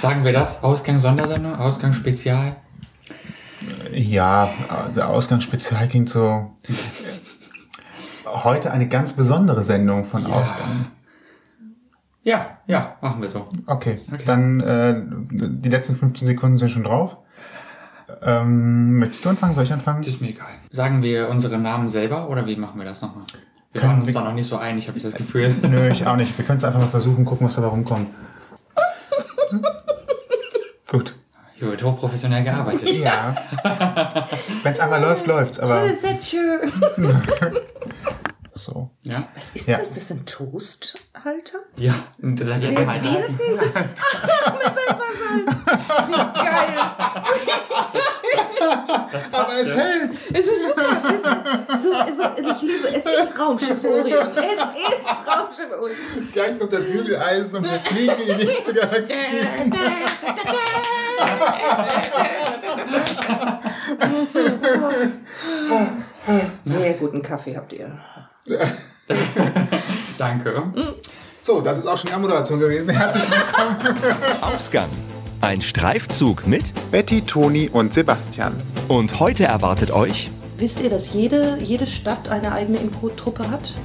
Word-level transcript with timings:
Sagen 0.00 0.24
wir 0.24 0.32
das? 0.32 0.62
Ausgang 0.62 0.98
Sondersendung? 0.98 1.56
Ausgang 1.56 1.92
Spezial? 1.92 2.56
Ja, 3.92 4.50
der 4.94 5.08
Ausgang 5.08 5.40
Spezial 5.40 5.88
klingt 5.88 6.08
so. 6.08 6.52
Heute 8.26 8.70
eine 8.70 8.86
ganz 8.88 9.14
besondere 9.14 9.62
Sendung 9.62 10.04
von 10.04 10.22
Ja. 10.22 10.28
Ausgang. 10.28 10.86
Ja, 12.22 12.58
ja, 12.66 12.96
machen 13.00 13.22
wir 13.22 13.28
so. 13.28 13.46
Okay, 13.66 13.98
dann 14.26 14.60
äh, 14.60 15.00
die 15.30 15.68
letzten 15.70 15.96
15 15.96 16.26
Sekunden 16.28 16.58
sind 16.58 16.70
schon 16.70 16.84
drauf. 16.84 17.16
Ähm, 18.22 18.98
möchtest 18.98 19.24
du 19.24 19.30
anfangen? 19.30 19.54
Soll 19.54 19.64
ich 19.64 19.72
anfangen? 19.72 20.02
Das 20.02 20.08
ist 20.14 20.20
mir 20.20 20.28
egal. 20.28 20.48
Sagen 20.70 21.02
wir 21.02 21.28
unsere 21.28 21.58
Namen 21.58 21.88
selber 21.88 22.28
oder 22.28 22.46
wie 22.46 22.56
machen 22.56 22.78
wir 22.78 22.84
das 22.84 23.00
nochmal? 23.02 23.24
Wir 23.72 23.80
Können 23.80 23.92
waren 23.98 24.02
uns 24.02 24.12
da 24.12 24.22
noch 24.22 24.34
nicht 24.34 24.48
so 24.48 24.58
einig, 24.58 24.88
habe 24.88 24.98
ich 24.98 25.04
das 25.04 25.14
Gefühl. 25.14 25.54
Nö, 25.62 25.88
ich 25.90 26.06
auch 26.06 26.16
nicht. 26.16 26.36
Wir 26.36 26.44
können 26.44 26.58
es 26.58 26.64
einfach 26.64 26.80
mal 26.80 26.86
versuchen, 26.86 27.24
gucken, 27.24 27.46
was 27.46 27.56
dabei 27.56 27.68
rumkommt. 27.68 28.08
Gut. 30.90 31.14
Hier 31.54 31.68
wird 31.70 31.82
hochprofessionell 31.82 32.44
gearbeitet. 32.44 32.88
Ja. 32.88 33.34
Wenn 34.62 34.72
es 34.72 34.78
einmal 34.80 35.00
läuft, 35.00 35.26
läuft's. 35.26 35.58
Aber 35.58 35.82
so. 38.52 38.90
Ja? 39.02 39.28
Was 39.34 39.50
ist 39.56 39.66
Ja. 39.68 39.78
das? 39.78 39.88
Das 39.88 39.98
ist 39.98 40.10
ein 40.12 40.24
Toasthalter? 40.24 41.58
Ja. 41.76 41.94
Und 42.22 42.36
das 42.40 42.54
hat 42.54 42.62
ja. 42.62 42.68
Servierten? 42.68 43.36
Mit 43.36 43.74
Wassersalz. 43.74 45.50
Geil. 46.34 46.78
Aber 49.32 49.52
es 49.60 49.74
hält. 49.74 50.12
Es 50.12 50.46
ist 50.46 50.68
super. 50.68 51.02
Es 51.08 51.14
ist 51.14 51.24
so, 51.82 52.22
so, 52.22 52.52
ich 52.52 52.62
liebe, 52.62 52.88
es 52.88 53.04
ist 53.04 53.38
Raumschiff 53.38 53.84
Orion. 53.84 54.28
Es 54.30 54.52
ist 54.52 55.06
Raumschiff 55.26 55.72
Orion. 55.80 56.32
Gleich 56.32 56.58
kommt 56.58 56.72
das 56.72 56.84
Bügeleisen 56.84 57.56
und 57.56 57.64
wir 57.64 57.78
fliegen 57.80 58.16
in 58.26 58.38
die 58.38 58.46
nächste 58.46 58.74
Galaxie. 58.74 59.14
Sehr 66.62 66.94
guten 66.94 67.22
Kaffee 67.22 67.56
habt 67.56 67.72
ihr. 67.72 67.90
Danke. 70.18 70.62
So, 71.42 71.60
das 71.60 71.78
ist 71.78 71.86
auch 71.86 71.96
schon 71.96 72.10
die 72.10 72.18
Moderation 72.18 72.60
gewesen. 72.60 72.90
Herzlich 72.90 73.24
willkommen. 73.30 73.96
Ausgang. 74.42 74.88
Ein 75.40 75.62
Streifzug 75.62 76.48
mit 76.48 76.72
Betty, 76.90 77.22
Toni 77.22 77.70
und 77.72 77.92
Sebastian. 77.92 78.52
und 78.88 79.20
heute 79.20 79.44
erwartet 79.44 79.92
euch 79.92 80.30
Wisst 80.58 80.80
ihr, 80.80 80.90
dass 80.90 81.12
jede, 81.12 81.56
jede 81.62 81.86
Stadt 81.86 82.28
eine 82.28 82.50
eigene 82.50 82.78
Impro-Truppe 82.78 83.48
hat? 83.48 83.76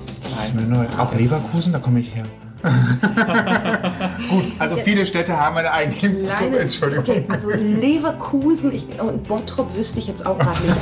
Nein. 0.56 0.88
Auch 0.98 1.14
Leverkusen, 1.14 1.72
da 1.72 1.78
komme 1.78 2.00
ich 2.00 2.16
her. 2.16 2.26
Gut, 4.30 4.46
also 4.58 4.78
viele 4.78 5.06
Städte 5.06 5.40
haben 5.40 5.58
eine 5.58 5.72
eigene 5.72 5.96
Kultur. 5.96 6.60
Entschuldigung. 6.60 7.04
Okay, 7.04 7.26
also 7.30 7.52
Leverkusen 7.52 8.74
ich, 8.74 8.88
und 9.00 9.28
Bottrop 9.28 9.78
wüsste 9.78 10.00
ich 10.00 10.08
jetzt 10.08 10.26
auch 10.26 10.40
gar 10.40 10.60
nicht. 10.62 10.76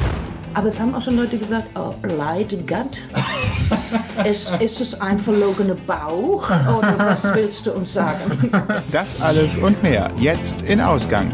Aber 0.54 0.70
es 0.70 0.80
haben 0.80 0.96
auch 0.96 1.02
schon 1.02 1.18
Leute 1.18 1.38
gesagt, 1.38 1.70
oh, 1.76 1.94
Leidgat. 2.08 3.04
ist, 4.26 4.52
ist 4.60 4.82
es 4.82 5.00
ein 5.00 5.20
verlogener 5.20 5.76
Bauch? 5.76 6.50
Oder 6.50 6.96
was 6.98 7.24
willst 7.34 7.68
du 7.68 7.72
uns 7.74 7.94
sagen? 7.94 8.52
Das 8.92 9.22
alles 9.22 9.58
und 9.58 9.82
mehr 9.84 10.12
jetzt 10.18 10.64
in 10.64 10.82
Ausgang. 10.82 11.32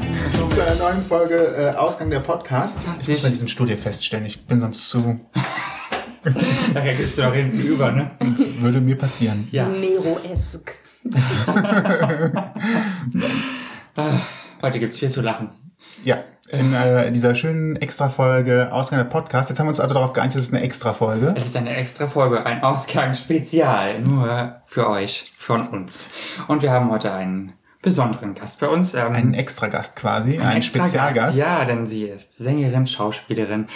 Zu 0.52 0.62
einer 0.62 0.76
neuen 0.76 1.02
Folge 1.02 1.36
äh, 1.36 1.76
Ausgang 1.76 2.10
der 2.10 2.20
Podcast. 2.20 2.86
Ich 3.00 3.08
muss 3.08 3.24
mal 3.24 3.30
diesen 3.30 3.48
hier 3.48 3.78
feststellen, 3.78 4.26
ich 4.26 4.46
bin 4.46 4.60
sonst 4.60 4.88
zu. 4.90 5.00
Nachher 6.74 6.94
gehst 6.96 7.18
du 7.18 7.22
doch 7.24 7.34
hinten 7.34 7.60
über, 7.60 7.92
ne? 7.92 8.12
Würde 8.60 8.82
mir 8.82 8.98
passieren. 8.98 9.48
Ja. 9.52 9.68
Nero-esk. 9.68 10.76
Heute 14.62 14.80
gibt's 14.80 15.00
viel 15.00 15.10
zu 15.10 15.22
lachen. 15.22 15.50
Ja, 16.04 16.24
in 16.50 16.74
äh, 16.74 17.12
dieser 17.12 17.36
schönen 17.36 17.76
Extra-Folge 17.76 18.72
Ausgang 18.72 19.00
der 19.00 19.06
Podcast. 19.06 19.50
Jetzt 19.50 19.60
haben 19.60 19.68
wir 19.68 19.70
uns 19.70 19.80
also 19.80 19.94
darauf 19.94 20.14
geeinigt, 20.14 20.36
es 20.36 20.44
ist 20.44 20.54
eine 20.54 20.64
Extra-Folge. 20.64 21.34
Es 21.36 21.48
ist 21.48 21.58
eine 21.58 21.76
extra 21.76 22.08
Folge, 22.08 22.46
ein 22.46 22.64
Ausgangsspezial, 22.64 24.00
nur 24.02 24.56
für 24.66 24.90
euch, 24.90 25.34
von 25.38 25.68
uns. 25.68 26.12
Und 26.48 26.62
wir 26.62 26.72
haben 26.72 26.90
heute 26.90 27.12
einen 27.12 27.54
besonderen 27.82 28.34
Gast 28.34 28.60
bei 28.60 28.68
uns. 28.68 28.94
Ähm, 28.96 29.14
Ein 29.14 29.34
Extragast 29.34 29.96
quasi, 29.96 30.40
ein, 30.40 30.58
Extragast. 30.58 30.94
Spezialgast. 30.94 31.40
Ja, 31.40 31.66
denn 31.66 31.86
sie 31.86 32.06
ist 32.06 32.34
Sängerin, 32.34 32.88
Schauspielerin, 32.88 33.68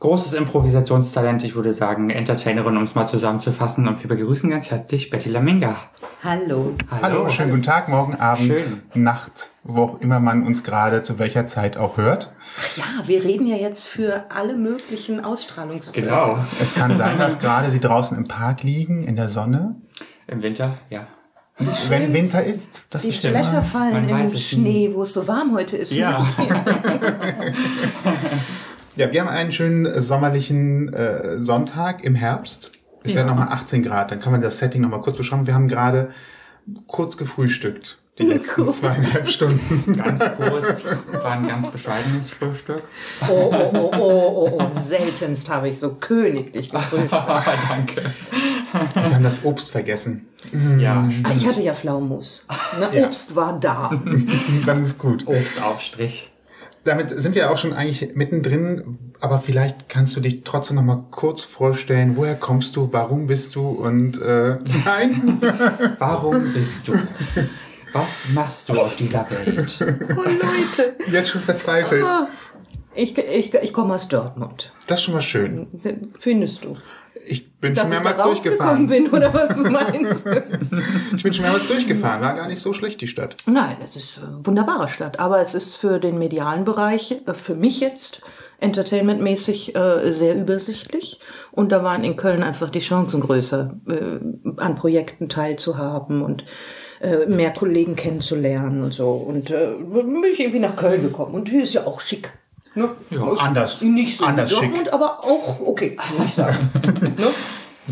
großes 0.00 0.32
Improvisationstalent, 0.34 1.42
ich 1.42 1.56
würde 1.56 1.72
sagen 1.72 2.10
Entertainerin, 2.10 2.76
um 2.76 2.84
es 2.84 2.94
mal 2.94 3.06
zusammenzufassen. 3.06 3.88
Und 3.88 4.02
wir 4.02 4.08
begrüßen 4.08 4.48
ganz 4.48 4.70
herzlich 4.70 5.10
Betty 5.10 5.30
Laminga. 5.30 5.76
Hallo. 6.22 6.74
Hallo, 6.90 7.28
schönen 7.28 7.50
guten 7.50 7.64
Tag, 7.64 7.88
morgen 7.88 8.14
Abend, 8.14 8.58
Schön. 8.58 9.02
Nacht, 9.02 9.50
wo 9.64 9.82
auch 9.82 10.00
immer 10.00 10.20
man 10.20 10.46
uns 10.46 10.62
gerade 10.62 11.02
zu 11.02 11.18
welcher 11.18 11.46
Zeit 11.46 11.76
auch 11.76 11.96
hört. 11.96 12.32
Ja, 12.76 12.84
wir 13.06 13.24
reden 13.24 13.46
ja 13.46 13.56
jetzt 13.56 13.86
für 13.86 14.26
alle 14.30 14.56
möglichen 14.56 15.24
Ausstrahlungszeiten. 15.24 16.04
Genau. 16.04 16.38
Es 16.60 16.74
kann 16.74 16.94
sein, 16.94 17.18
dass 17.18 17.40
gerade 17.40 17.70
Sie 17.70 17.80
draußen 17.80 18.16
im 18.16 18.28
Park 18.28 18.62
liegen, 18.62 19.02
in 19.02 19.16
der 19.16 19.28
Sonne, 19.28 19.76
Im 20.28 20.42
Winter, 20.42 20.78
ja. 20.90 21.06
wenn 21.88 22.12
Winter 22.12 22.44
ist. 22.44 22.84
Das 22.90 23.02
Die 23.02 23.08
ist 23.08 23.24
ja 23.24 23.30
Blätter 23.30 23.64
fallen 23.64 24.08
man 24.08 24.30
im 24.30 24.36
Schnee, 24.36 24.90
wo 24.92 25.02
es 25.02 25.12
so 25.12 25.26
warm 25.26 25.54
heute 25.54 25.76
ist. 25.76 25.92
Ja. 25.92 26.18
Ja, 28.98 29.12
wir 29.12 29.20
haben 29.20 29.28
einen 29.28 29.52
schönen 29.52 30.00
sommerlichen 30.00 30.92
äh, 30.92 31.40
Sonntag 31.40 32.02
im 32.02 32.16
Herbst. 32.16 32.72
Es 33.04 33.14
werden 33.14 33.28
nochmal 33.28 33.46
18 33.52 33.84
Grad, 33.84 34.10
dann 34.10 34.18
kann 34.18 34.32
man 34.32 34.40
das 34.40 34.58
Setting 34.58 34.82
nochmal 34.82 35.00
kurz 35.02 35.16
beschreiben. 35.16 35.46
Wir 35.46 35.54
haben 35.54 35.68
gerade 35.68 36.10
kurz 36.88 37.16
gefrühstückt, 37.16 37.96
die 38.18 38.24
letzten 38.24 38.62
Cool. 38.62 38.70
zweieinhalb 38.72 39.28
Stunden. 39.28 39.96
Ganz 39.96 40.20
kurz, 40.36 40.82
war 41.12 41.30
ein 41.30 41.46
ganz 41.46 41.68
bescheidenes 41.70 42.30
Frühstück. 42.30 42.82
Oh, 43.28 43.52
oh, 43.54 43.70
oh, 43.72 43.90
oh, 43.96 43.98
oh, 44.00 44.58
oh. 44.60 44.76
Seltenst 44.76 45.48
habe 45.48 45.68
ich 45.68 45.78
so 45.78 45.90
königlich 45.94 46.72
gefrühstückt. 46.72 47.12
Aber 47.12 47.44
danke. 47.68 48.02
Wir 48.94 49.14
haben 49.14 49.22
das 49.22 49.44
Obst 49.44 49.70
vergessen. 49.70 50.26
Ja, 50.78 51.08
Ah, 51.22 51.30
Ich 51.36 51.46
hatte 51.46 51.62
ja 51.62 51.72
Pflaumus. 51.72 52.48
Ne? 52.80 52.98
Ja. 52.98 53.06
Obst 53.06 53.36
war 53.36 53.58
da. 53.60 54.02
Dann 54.66 54.82
ist 54.82 54.98
gut. 54.98 55.24
Obstaufstrich. 55.28 56.32
Damit 56.88 57.10
sind 57.10 57.34
wir 57.34 57.50
auch 57.50 57.58
schon 57.58 57.74
eigentlich 57.74 58.14
mittendrin, 58.14 58.98
aber 59.20 59.40
vielleicht 59.40 59.90
kannst 59.90 60.16
du 60.16 60.20
dich 60.20 60.40
trotzdem 60.42 60.76
noch 60.76 60.82
mal 60.82 61.04
kurz 61.10 61.44
vorstellen, 61.44 62.16
woher 62.16 62.34
kommst 62.34 62.76
du, 62.76 62.90
warum 62.92 63.26
bist 63.26 63.54
du 63.56 63.68
und 63.68 64.22
äh, 64.22 64.56
nein, 64.86 65.38
Warum 65.98 66.50
bist 66.54 66.88
du? 66.88 66.94
Was 67.92 68.30
machst 68.32 68.70
du 68.70 68.80
auf 68.80 68.96
dieser 68.96 69.26
Welt? 69.30 69.84
Oh 70.16 70.22
Leute. 70.22 70.96
jetzt 71.12 71.28
schon 71.28 71.42
verzweifelt. 71.42 72.06
Ich, 72.94 73.18
ich, 73.18 73.52
ich 73.52 73.72
komme 73.74 73.92
aus 73.94 74.08
Dortmund. 74.08 74.72
Das 74.86 75.00
ist 75.00 75.04
schon 75.04 75.14
mal 75.14 75.20
schön. 75.20 75.66
Findest 76.18 76.64
du? 76.64 76.74
Ich 77.26 77.52
bin 77.60 77.74
Dass 77.74 77.82
schon 77.82 77.90
mehrmals 77.90 78.22
durchgefahren. 78.22 78.86
bin, 78.86 79.08
oder 79.08 79.32
was 79.34 79.56
meinst 79.56 80.26
du? 80.26 80.44
Ich 81.16 81.22
bin 81.22 81.32
schon 81.32 81.42
mehrmals 81.42 81.66
durchgefahren, 81.66 82.20
war 82.20 82.34
gar 82.34 82.48
nicht 82.48 82.60
so 82.60 82.72
schlecht 82.72 83.00
die 83.00 83.08
Stadt. 83.08 83.36
Nein, 83.46 83.76
es 83.84 83.96
ist 83.96 84.18
eine 84.22 84.46
wunderbare 84.46 84.88
Stadt. 84.88 85.18
Aber 85.18 85.40
es 85.40 85.54
ist 85.54 85.76
für 85.76 85.98
den 85.98 86.18
medialen 86.18 86.64
Bereich, 86.64 87.16
äh, 87.26 87.34
für 87.34 87.54
mich 87.54 87.80
jetzt, 87.80 88.22
entertainmentmäßig 88.60 89.76
äh, 89.76 90.12
sehr 90.12 90.36
übersichtlich. 90.36 91.20
Und 91.52 91.70
da 91.72 91.82
waren 91.82 92.04
in 92.04 92.16
Köln 92.16 92.42
einfach 92.42 92.70
die 92.70 92.80
Chancen 92.80 93.20
größer, 93.20 93.74
äh, 93.88 94.60
an 94.60 94.76
Projekten 94.76 95.28
teilzuhaben 95.28 96.22
und 96.22 96.44
äh, 97.00 97.26
mehr 97.26 97.52
Kollegen 97.52 97.96
kennenzulernen 97.96 98.82
und 98.82 98.92
so. 98.92 99.10
Und 99.10 99.50
äh, 99.50 99.74
bin 99.78 100.24
ich 100.30 100.40
irgendwie 100.40 100.58
nach 100.58 100.76
Köln 100.76 101.02
gekommen. 101.02 101.34
Und 101.34 101.48
hier 101.48 101.62
ist 101.62 101.74
ja 101.74 101.86
auch 101.86 102.00
schick. 102.00 102.32
Ne? 102.74 102.90
Anders, 103.38 103.82
Nicht 103.82 104.16
so 104.16 104.26
anders 104.26 104.50
wie 104.50 104.54
schick. 104.54 104.74
Dortmund, 104.74 104.92
aber 104.92 105.24
auch 105.24 105.60
okay, 105.60 105.96
würde 106.12 106.24
ich 106.24 106.34
sagen. 106.34 106.70
ne? 107.16 107.28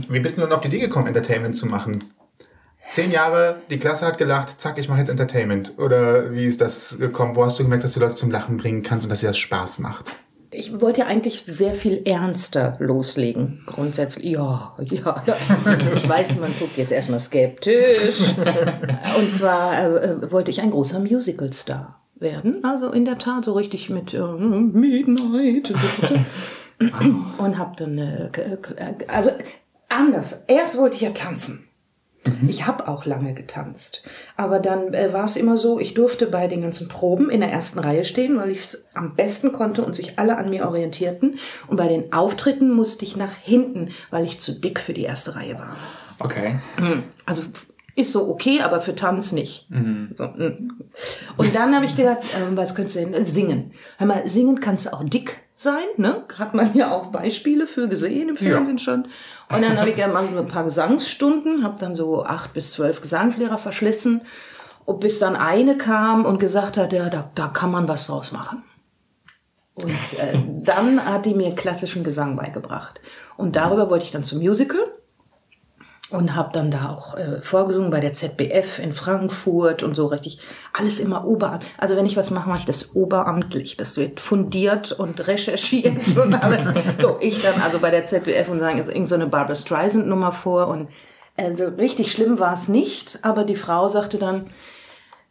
Wie 0.09 0.21
bist 0.21 0.37
du 0.37 0.43
denn 0.43 0.53
auf 0.53 0.61
die 0.61 0.69
Idee 0.69 0.81
gekommen, 0.81 1.07
Entertainment 1.07 1.57
zu 1.57 1.67
machen? 1.67 2.05
Zehn 2.89 3.11
Jahre, 3.11 3.63
die 3.71 3.79
Klasse 3.79 4.07
hat 4.07 4.17
gelacht, 4.17 4.61
zack, 4.61 4.79
ich 4.79 4.89
mache 4.89 5.01
jetzt 5.01 5.09
Entertainment. 5.09 5.75
Oder 5.79 6.33
wie 6.33 6.45
ist 6.45 6.61
das 6.61 6.99
gekommen? 6.99 7.35
Wo 7.35 7.45
hast 7.45 7.59
du 7.59 7.65
gemerkt, 7.65 7.85
dass 7.85 7.95
du 7.95 8.01
Leute 8.01 8.15
zum 8.15 8.31
Lachen 8.31 8.59
bringen 8.59 8.83
kannst 8.83 9.05
und 9.05 9.11
dass 9.11 9.21
dir 9.21 9.29
das 9.29 9.39
Spaß 9.39 9.81
macht? 9.81 10.15
Ich 10.53 10.81
wollte 10.81 11.01
ja 11.01 11.07
eigentlich 11.07 11.45
sehr 11.45 11.75
viel 11.75 12.03
ernster 12.07 12.77
loslegen, 12.79 13.63
grundsätzlich. 13.67 14.25
Ja, 14.25 14.77
ja. 14.79 15.21
Ich 15.97 16.09
weiß, 16.09 16.37
man 16.37 16.55
guckt 16.59 16.77
jetzt 16.77 16.93
erstmal 16.93 17.21
skeptisch. 17.21 18.21
Und 19.19 19.33
zwar 19.35 19.79
äh, 19.79 20.13
äh, 20.13 20.33
wollte 20.33 20.51
ich 20.51 20.61
ein 20.61 20.71
großer 20.71 21.01
Musicalstar 21.01 22.01
werden. 22.17 22.65
Also 22.65 22.91
in 22.91 23.05
der 23.05 23.19
Tat 23.19 23.45
so 23.45 23.53
richtig 23.53 23.91
mit 23.91 24.15
äh, 24.15 24.21
Midnight. 24.21 25.73
Und 27.39 27.59
hab 27.59 27.77
dann, 27.77 27.99
äh, 27.99 28.31
also 29.09 29.31
anders. 29.89 30.45
Erst 30.49 30.79
wollte 30.79 30.97
ich 30.97 31.03
ja 31.03 31.11
tanzen. 31.11 31.67
Ich 32.49 32.67
habe 32.67 32.89
auch 32.89 33.05
lange 33.05 33.35
getanzt. 33.35 34.03
Aber 34.37 34.59
dann 34.59 34.93
äh, 34.95 35.13
war 35.13 35.25
es 35.25 35.37
immer 35.37 35.57
so, 35.57 35.79
ich 35.79 35.95
durfte 35.95 36.27
bei 36.27 36.49
den 36.49 36.63
ganzen 36.63 36.89
Proben 36.89 37.31
in 37.31 37.41
der 37.41 37.53
ersten 37.53 37.79
Reihe 37.79 38.05
stehen, 38.05 38.37
weil 38.37 38.51
ich 38.51 38.59
es 38.59 38.89
am 38.95 39.15
besten 39.15 39.53
konnte 39.53 39.85
und 39.85 39.95
sich 39.95 40.19
alle 40.19 40.37
an 40.37 40.51
mir 40.51 40.67
orientierten. 40.67 41.39
Und 41.69 41.77
bei 41.77 41.89
den 41.89 42.13
Auftritten 42.13 42.73
musste 42.73 43.05
ich 43.05 43.17
nach 43.17 43.35
hinten, 43.35 43.91
weil 44.11 44.25
ich 44.25 44.41
zu 44.41 44.53
dick 44.59 44.81
für 44.81 44.93
die 44.93 45.05
erste 45.05 45.37
Reihe 45.37 45.55
war. 45.55 45.77
Okay. 46.19 46.59
Also 47.27 47.43
ist 47.97 48.13
so 48.13 48.29
okay, 48.29 48.61
aber 48.61 48.81
für 48.81 48.95
Tanz 48.95 49.33
nicht. 49.33 49.67
So, 50.15 50.25
mm. 50.25 50.71
Und 51.37 51.55
dann 51.55 51.75
habe 51.75 51.87
ich 51.87 51.97
gedacht, 51.97 52.19
äh, 52.19 52.57
was 52.57 52.75
könntest 52.75 52.97
du 52.97 53.07
denn? 53.07 53.27
Singen. 53.27 53.73
Hör 53.99 54.07
mal, 54.07 54.29
singen 54.29 54.61
kannst 54.61 54.87
du 54.87 54.93
auch 54.93 55.03
dick 55.03 55.39
sein, 55.57 55.87
ne? 55.97 56.25
Hat 56.39 56.55
man 56.55 56.75
ja 56.75 56.93
auch 56.93 57.07
Beispiele 57.07 57.67
für 57.67 57.89
gesehen 57.89 58.29
im 58.29 58.37
Fernsehen 58.37 58.79
schon. 58.79 59.05
Und 59.51 59.63
dann 59.63 59.81
habe 59.81 59.91
ich 59.91 59.97
ja 59.97 60.09
mal 60.09 60.29
so 60.31 60.39
ein 60.39 60.49
paar 60.49 60.65
Gesangsstunden, 60.65 61.65
habe 61.65 61.81
dann 61.81 61.95
so 61.95 62.25
acht 62.25 62.53
bis 62.53 62.73
zwölf 62.73 63.01
Gesangslehrer 63.01 63.59
verschlissen, 63.59 64.21
und 64.85 65.01
bis 65.01 65.19
dann 65.19 65.35
eine 65.35 65.77
kam 65.77 66.25
und 66.25 66.39
gesagt 66.39 66.77
hat, 66.77 66.93
ja, 66.93 67.11
da, 67.11 67.29
da 67.35 67.49
kann 67.49 67.73
man 67.73 67.89
was 67.89 68.07
draus 68.07 68.31
machen. 68.31 68.63
Und 69.75 69.91
äh, 69.91 70.39
dann 70.63 71.05
hat 71.05 71.27
die 71.27 71.35
mir 71.35 71.55
klassischen 71.55 72.05
Gesang 72.05 72.37
beigebracht. 72.37 73.01
Und 73.37 73.57
darüber 73.57 73.91
wollte 73.91 74.05
ich 74.05 74.11
dann 74.13 74.23
zum 74.23 74.39
Musical 74.39 74.81
und 76.11 76.37
habe 76.37 76.51
dann 76.53 76.71
da 76.71 76.91
auch 76.91 77.17
äh, 77.17 77.43
vorgesungen 77.43 77.91
bei 77.91 78.01
der 78.01 78.13
ZBF 78.13 78.79
in 78.79 78.93
Frankfurt 78.93 79.83
und 79.83 79.95
so 79.95 80.07
richtig 80.07 80.39
alles 80.73 81.01
immer 81.01 81.27
Oberamt. 81.27 81.65
Also 81.79 81.97
wenn 81.97 82.07
ich 82.07 82.17
was 82.17 82.31
mache, 82.31 82.49
mache 82.49 82.61
ich 82.61 82.67
das 82.67 82.95
oberamtlich. 82.95 83.77
Das 83.77 83.97
wird 83.97 84.21
fundiert 84.21 84.93
und 84.93 85.27
recherchiert 85.27 86.17
und 86.17 86.35
alles. 86.35 86.61
So, 87.01 87.17
ich 87.21 87.43
dann 87.43 87.61
also 87.61 87.81
bei 87.81 87.91
der 87.91 88.05
ZBF 88.05 88.49
und 88.49 88.61
sagen, 88.61 88.79
also 88.79 88.93
irgend 88.93 89.09
so 89.09 89.17
eine 89.17 89.27
Barbara 89.27 89.57
Streisand 89.57 90.07
Nummer 90.07 90.31
vor 90.31 90.69
und 90.69 90.89
also 91.37 91.67
richtig 91.67 92.13
schlimm 92.13 92.39
war 92.39 92.55
es 92.55 92.69
nicht, 92.69 93.19
aber 93.23 93.45
die 93.45 93.57
Frau 93.57 93.89
sagte 93.89 94.17
dann, 94.17 94.47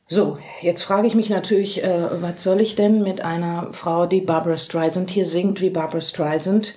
so, 0.08 0.38
jetzt 0.62 0.84
frage 0.84 1.08
ich 1.08 1.16
mich 1.16 1.32
natürlich, 1.32 1.84
äh, 1.84 2.22
was 2.22 2.44
soll 2.44 2.62
ich 2.62 2.76
denn 2.76 3.02
mit 3.02 3.22
einer 3.22 3.70
Frau, 3.72 4.06
die 4.06 4.22
Barbara 4.22 4.56
Streisand 4.56 5.10
hier 5.10 5.26
singt 5.26 5.62
wie 5.62 5.72
Barbara 5.72 6.02
Streisand? 6.02 6.76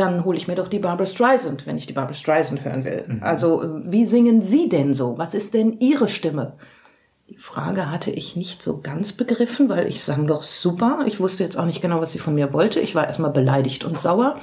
Dann 0.00 0.24
hole 0.24 0.38
ich 0.38 0.48
mir 0.48 0.54
doch 0.54 0.68
die 0.68 0.78
Barbara 0.78 1.04
Streisand, 1.04 1.66
wenn 1.66 1.76
ich 1.76 1.86
die 1.86 1.92
Barbara 1.92 2.14
Streisand 2.14 2.64
hören 2.64 2.86
will. 2.86 3.04
Mhm. 3.06 3.22
Also, 3.22 3.62
äh, 3.62 3.68
wie 3.84 4.06
singen 4.06 4.40
Sie 4.40 4.70
denn 4.70 4.94
so? 4.94 5.18
Was 5.18 5.34
ist 5.34 5.52
denn 5.52 5.78
Ihre 5.78 6.08
Stimme? 6.08 6.54
Die 7.28 7.36
Frage 7.36 7.90
hatte 7.90 8.10
ich 8.10 8.34
nicht 8.34 8.62
so 8.62 8.80
ganz 8.80 9.12
begriffen, 9.12 9.68
weil 9.68 9.86
ich 9.86 10.02
sang 10.02 10.26
doch 10.26 10.42
super. 10.42 11.04
Ich 11.06 11.20
wusste 11.20 11.44
jetzt 11.44 11.58
auch 11.58 11.66
nicht 11.66 11.82
genau, 11.82 12.00
was 12.00 12.14
sie 12.14 12.18
von 12.18 12.34
mir 12.34 12.54
wollte. 12.54 12.80
Ich 12.80 12.94
war 12.94 13.06
erstmal 13.06 13.30
beleidigt 13.30 13.84
und 13.84 14.00
sauer, 14.00 14.36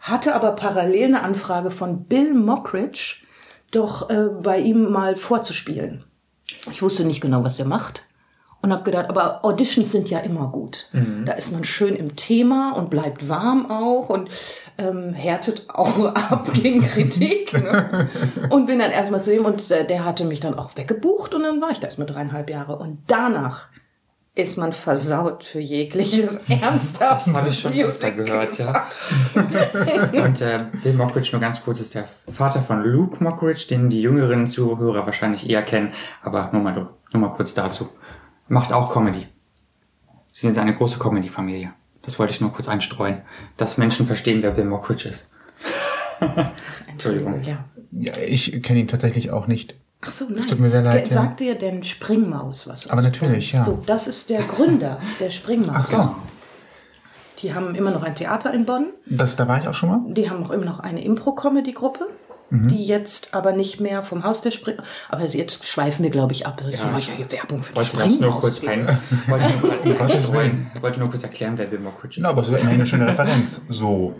hatte 0.00 0.34
aber 0.34 0.52
parallel 0.52 1.04
eine 1.04 1.22
Anfrage 1.22 1.70
von 1.70 2.04
Bill 2.06 2.34
Mockridge, 2.34 3.18
doch 3.70 4.10
äh, 4.10 4.30
bei 4.42 4.58
ihm 4.58 4.90
mal 4.90 5.14
vorzuspielen. 5.14 6.02
Ich 6.72 6.82
wusste 6.82 7.04
nicht 7.04 7.20
genau, 7.20 7.44
was 7.44 7.58
er 7.60 7.66
macht. 7.66 8.04
Und 8.64 8.72
habe 8.72 8.82
gedacht, 8.82 9.10
aber 9.10 9.44
Auditions 9.44 9.92
sind 9.92 10.08
ja 10.08 10.20
immer 10.20 10.48
gut. 10.48 10.86
Mhm. 10.92 11.26
Da 11.26 11.34
ist 11.34 11.52
man 11.52 11.64
schön 11.64 11.94
im 11.96 12.16
Thema 12.16 12.72
und 12.74 12.88
bleibt 12.88 13.28
warm 13.28 13.70
auch 13.70 14.08
und 14.08 14.30
ähm, 14.78 15.12
härtet 15.12 15.66
auch 15.68 16.02
ab 16.14 16.48
gegen 16.54 16.80
Kritik. 16.80 17.52
Ne? 17.52 18.08
Und 18.48 18.64
bin 18.64 18.78
dann 18.78 18.90
erstmal 18.90 19.22
zu 19.22 19.34
ihm 19.34 19.44
und 19.44 19.70
äh, 19.70 19.86
der 19.86 20.06
hatte 20.06 20.24
mich 20.24 20.40
dann 20.40 20.58
auch 20.58 20.70
weggebucht 20.76 21.34
und 21.34 21.42
dann 21.42 21.60
war 21.60 21.72
ich 21.72 21.80
da 21.80 21.88
erstmal 21.88 22.06
dreieinhalb 22.06 22.48
Jahre. 22.48 22.76
Und 22.76 23.00
danach 23.06 23.68
ist 24.34 24.56
man 24.56 24.72
versaut 24.72 25.44
für 25.44 25.60
jegliches 25.60 26.48
ernsthaftes 26.48 27.26
Das 27.34 27.34
habe 27.34 27.48
ich 27.50 27.58
schon 27.58 27.72
öfter 27.74 28.12
gehört, 28.12 28.58
ja. 28.58 28.88
und 29.34 30.40
äh, 30.40 30.64
Bill 30.82 30.94
Mockridge, 30.94 31.28
nur 31.32 31.40
ganz 31.42 31.62
kurz, 31.62 31.80
ist 31.80 31.94
der 31.94 32.06
Vater 32.32 32.62
von 32.62 32.82
Luke 32.82 33.22
Mockridge, 33.22 33.66
den 33.68 33.90
die 33.90 34.00
jüngeren 34.00 34.46
Zuhörer 34.46 35.04
wahrscheinlich 35.04 35.50
eher 35.50 35.62
kennen, 35.62 35.92
aber 36.22 36.48
nur 36.52 36.62
mal, 36.62 36.88
nur 37.12 37.20
mal 37.20 37.36
kurz 37.36 37.52
dazu. 37.52 37.90
Macht 38.48 38.72
auch 38.72 38.92
Comedy. 38.92 39.26
Sie 40.32 40.40
sind 40.40 40.58
eine 40.58 40.74
große 40.74 40.98
Comedy-Familie. 40.98 41.72
Das 42.02 42.18
wollte 42.18 42.32
ich 42.32 42.40
nur 42.40 42.52
kurz 42.52 42.68
einstreuen, 42.68 43.22
dass 43.56 43.78
Menschen 43.78 44.06
verstehen, 44.06 44.42
wer 44.42 44.50
Bill 44.50 44.64
Mockridge 44.64 45.08
ist. 45.08 45.28
Entschuldigung. 46.88 47.42
Ja. 47.42 47.64
ja, 47.92 48.12
ich 48.26 48.62
kenne 48.62 48.80
ihn 48.80 48.88
tatsächlich 48.88 49.30
auch 49.30 49.46
nicht. 49.46 49.76
Ach 50.02 50.10
so, 50.10 50.26
nein. 50.26 50.38
Es 50.38 50.46
tut 50.46 50.60
mir 50.60 50.70
sehr 50.70 50.82
leid. 50.82 51.10
Sagt 51.10 51.40
ja. 51.40 51.54
dir 51.54 51.58
denn 51.58 51.82
Springmaus 51.84 52.66
was? 52.66 52.88
Aber 52.90 53.00
natürlich, 53.00 53.52
ja. 53.52 53.62
So, 53.62 53.82
das 53.86 54.06
ist 54.06 54.28
der 54.28 54.42
Gründer 54.42 55.00
der 55.18 55.30
Springmaus. 55.30 55.76
Ach 55.76 55.84
so. 55.84 56.16
Die 57.40 57.54
haben 57.54 57.74
immer 57.74 57.90
noch 57.90 58.02
ein 58.02 58.14
Theater 58.14 58.52
in 58.54 58.64
Bonn. 58.64 58.86
Das, 59.06 59.36
da 59.36 59.48
war 59.48 59.60
ich 59.60 59.68
auch 59.68 59.74
schon 59.74 59.88
mal. 59.88 60.14
Die 60.14 60.30
haben 60.30 60.44
auch 60.44 60.50
immer 60.50 60.64
noch 60.64 60.80
eine 60.80 61.04
Impro-Comedy-Gruppe, 61.04 62.08
mhm. 62.50 62.68
die 62.68 62.84
jetzt 62.84 63.34
aber 63.34 63.52
nicht 63.52 63.80
mehr 63.80 64.02
vom 64.02 64.24
Haus 64.24 64.42
der 64.42 64.50
Springmaus. 64.50 64.86
Aber 65.08 65.24
jetzt 65.24 65.66
schweifen 65.66 66.02
wir, 66.02 66.10
glaube 66.10 66.32
ich, 66.32 66.46
ab. 66.46 66.58
Das 66.58 66.80
ja, 66.80 66.96
ist 66.96 67.08
ja 67.08 67.32
Werbung 67.32 67.62
für 67.62 67.72
die 67.74 67.84
Springmaus. 67.84 68.20
Nur 68.20 68.40
kurz 68.40 68.64
ein, 68.66 68.86
wollte, 69.26 69.48
nur 69.48 69.96
kurz, 69.96 70.32
wollte 70.82 71.00
nur 71.00 71.10
kurz 71.10 71.22
erklären, 71.22 71.56
wer 71.56 71.66
Bill 71.66 71.80
Mockridge 71.80 72.16
ist. 72.16 72.22
Na, 72.22 72.30
aber 72.30 72.42
es 72.42 72.48
ist 72.48 72.54
immerhin 72.54 72.80
eine 72.80 72.86
schöne 72.86 73.06
Referenz. 73.06 73.66
So. 73.68 74.14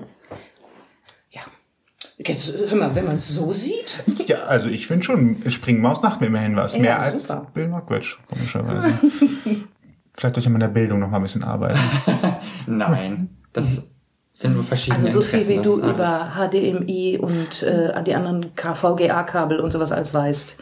Jetzt, 2.16 2.54
hör 2.68 2.76
mal, 2.76 2.94
wenn 2.94 3.06
man 3.06 3.16
es 3.16 3.34
so 3.34 3.52
sieht. 3.52 4.04
Ja, 4.26 4.44
also 4.44 4.68
ich 4.68 4.86
finde 4.86 5.04
schon, 5.04 5.38
Springmaus 5.48 6.00
sagt 6.00 6.20
mir 6.20 6.28
immerhin 6.28 6.54
was. 6.54 6.74
Ja, 6.76 6.80
Mehr 6.80 7.00
als 7.00 7.28
super. 7.28 7.50
Bill 7.52 7.68
Mockridge, 7.68 8.16
komischerweise. 8.28 8.88
Vielleicht 10.16 10.36
sollte 10.36 10.48
man 10.50 10.60
in 10.62 10.68
der 10.68 10.80
Bildung 10.80 11.00
noch 11.00 11.10
mal 11.10 11.16
ein 11.16 11.22
bisschen 11.24 11.42
arbeiten. 11.42 11.80
Nein, 12.66 13.36
das 13.52 13.90
sind 14.34 14.54
nur 14.54 14.64
verschiedene 14.64 15.02
Also 15.02 15.20
so 15.20 15.26
viel 15.26 15.46
wie 15.48 15.62
du 15.62 15.80
über 15.80 16.32
HDMI 16.36 17.18
und 17.18 17.62
äh, 17.62 18.02
die 18.02 18.14
anderen 18.14 18.50
VGA-Kabel 18.54 19.60
und 19.60 19.70
sowas 19.70 19.92
alles 19.92 20.12
weißt. 20.12 20.56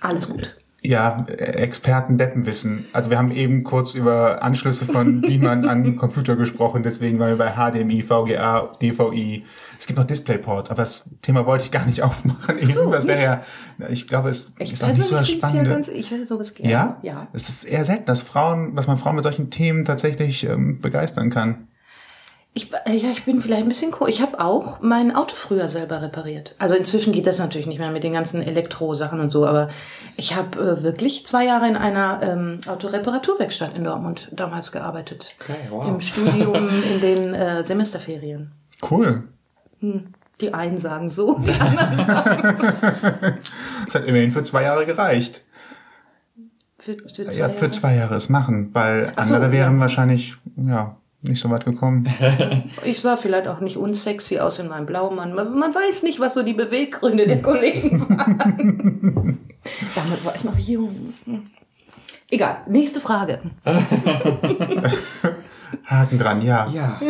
Alles 0.00 0.28
gut 0.28 0.56
ja, 0.82 1.26
Experten 1.26 2.16
Deppenwissen. 2.16 2.86
Also 2.92 3.10
wir 3.10 3.18
haben 3.18 3.32
eben 3.32 3.64
kurz 3.64 3.94
über 3.94 4.42
Anschlüsse 4.42 4.86
von 4.86 5.20
Beamern 5.20 5.66
an 5.68 5.96
Computer 5.96 6.36
gesprochen, 6.36 6.82
deswegen 6.82 7.18
waren 7.18 7.28
wir 7.28 7.36
bei 7.36 7.52
HDMI, 7.52 8.02
VGA, 8.02 8.72
DVI. 8.80 9.44
Es 9.78 9.86
gibt 9.86 9.98
noch 9.98 10.06
DisplayPort, 10.06 10.70
aber 10.70 10.82
das 10.82 11.04
Thema 11.20 11.44
wollte 11.44 11.64
ich 11.64 11.70
gar 11.70 11.84
nicht 11.84 12.02
aufmachen. 12.02 12.56
So, 12.72 12.90
das 12.90 13.06
wäre 13.06 13.22
ja, 13.22 13.42
ich 13.90 14.06
glaube, 14.06 14.30
es 14.30 14.54
ich 14.58 14.72
ist 14.72 14.82
auch 14.82 14.88
nicht 14.88 15.04
so 15.04 15.16
das 15.16 15.28
Spannende. 15.28 15.70
Ja 15.70 15.74
ganz, 15.74 15.88
ich 15.88 16.10
höre 16.10 16.24
sowas 16.24 16.54
gerne. 16.54 16.72
Ja? 16.72 16.98
Ja. 17.02 17.28
Es 17.34 17.48
ist 17.48 17.64
eher 17.64 17.84
selten, 17.84 18.06
dass 18.06 18.22
Frauen, 18.22 18.74
dass 18.74 18.86
man 18.86 18.96
Frauen 18.96 19.16
mit 19.16 19.24
solchen 19.24 19.50
Themen 19.50 19.84
tatsächlich 19.84 20.44
ähm, 20.44 20.80
begeistern 20.80 21.28
kann. 21.28 21.68
Ich, 22.52 22.72
äh, 22.84 22.96
ja, 22.96 23.10
ich 23.12 23.24
bin 23.24 23.40
vielleicht 23.40 23.62
ein 23.62 23.68
bisschen 23.68 23.94
cool. 24.00 24.08
Ich 24.08 24.20
habe 24.20 24.40
auch 24.40 24.80
mein 24.80 25.14
Auto 25.14 25.36
früher 25.36 25.68
selber 25.68 26.02
repariert. 26.02 26.56
Also 26.58 26.74
inzwischen 26.74 27.12
geht 27.12 27.26
das 27.26 27.38
natürlich 27.38 27.68
nicht 27.68 27.78
mehr 27.78 27.92
mit 27.92 28.02
den 28.02 28.12
ganzen 28.12 28.42
Elektro-Sachen 28.42 29.20
und 29.20 29.30
so, 29.30 29.46
aber 29.46 29.68
ich 30.16 30.34
habe 30.34 30.58
äh, 30.60 30.82
wirklich 30.82 31.24
zwei 31.26 31.44
Jahre 31.44 31.68
in 31.68 31.76
einer 31.76 32.20
ähm, 32.22 32.58
Autoreparaturwerkstatt 32.66 33.76
in 33.76 33.84
Dortmund 33.84 34.28
damals 34.32 34.72
gearbeitet. 34.72 35.36
Okay, 35.40 35.58
wow. 35.70 35.86
Im 35.86 36.00
Studium 36.00 36.68
in 36.92 37.00
den 37.00 37.34
äh, 37.34 37.64
Semesterferien. 37.64 38.50
Cool. 38.88 39.28
Hm. 39.78 40.14
Die 40.40 40.52
einen 40.52 40.78
sagen 40.78 41.08
so, 41.08 41.38
die 41.38 41.52
anderen 41.52 42.06
sagen. 42.06 43.38
Das 43.84 43.94
hat 43.94 44.04
immerhin 44.06 44.32
für 44.32 44.42
zwei 44.42 44.64
Jahre 44.64 44.86
gereicht. 44.86 45.44
Für, 46.78 46.96
für 46.96 47.06
zwei 47.06 47.22
ja, 47.24 47.30
Jahre? 47.30 47.52
für 47.52 47.70
zwei 47.70 47.94
Jahre 47.94 48.14
es 48.16 48.28
machen, 48.28 48.70
weil 48.72 49.12
Ach 49.14 49.22
andere 49.22 49.46
so, 49.46 49.52
wären 49.52 49.74
ja. 49.74 49.80
wahrscheinlich, 49.80 50.36
ja, 50.56 50.96
nicht 51.22 51.40
so 51.40 51.50
weit 51.50 51.64
gekommen. 51.64 52.08
Ich 52.84 53.00
sah 53.00 53.16
vielleicht 53.16 53.48
auch 53.48 53.60
nicht 53.60 53.76
unsexy 53.76 54.38
aus 54.38 54.58
in 54.58 54.68
meinem 54.68 54.86
Blaumann. 54.86 55.34
Man, 55.34 55.58
man 55.58 55.74
weiß 55.74 56.02
nicht, 56.02 56.20
was 56.20 56.34
so 56.34 56.42
die 56.42 56.54
Beweggründe 56.54 57.26
der 57.26 57.42
Kollegen 57.42 58.00
waren. 58.08 59.38
Damals 59.94 60.24
war 60.24 60.34
ich 60.34 60.44
noch 60.44 60.58
jung. 60.58 61.12
Egal, 62.30 62.58
nächste 62.68 63.00
Frage. 63.00 63.40
Haken 65.84 66.18
dran, 66.18 66.40
ja. 66.42 66.68
Ja. 66.68 67.00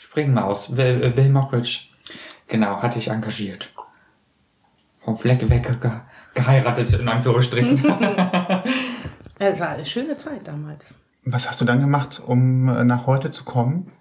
Springmaus, 0.00 0.74
Bill 0.74 1.28
Mockridge. 1.30 1.82
Genau, 2.48 2.82
hatte 2.82 2.98
ich 2.98 3.08
engagiert. 3.08 3.70
Vom 4.98 5.16
Fleck 5.16 5.48
weg 5.48 5.80
ge 5.80 5.90
geheiratet, 6.34 6.92
in 6.94 7.08
Anführungsstrichen. 7.08 7.78
Es 9.38 9.60
war 9.60 9.68
eine 9.70 9.84
schöne 9.84 10.16
Zeit 10.16 10.48
damals. 10.48 11.01
Was 11.24 11.48
hast 11.48 11.60
du 11.60 11.64
dann 11.64 11.80
gemacht, 11.80 12.20
um 12.24 12.68
äh, 12.68 12.84
nach 12.84 13.06
heute 13.06 13.30
zu 13.30 13.44
kommen? 13.44 13.92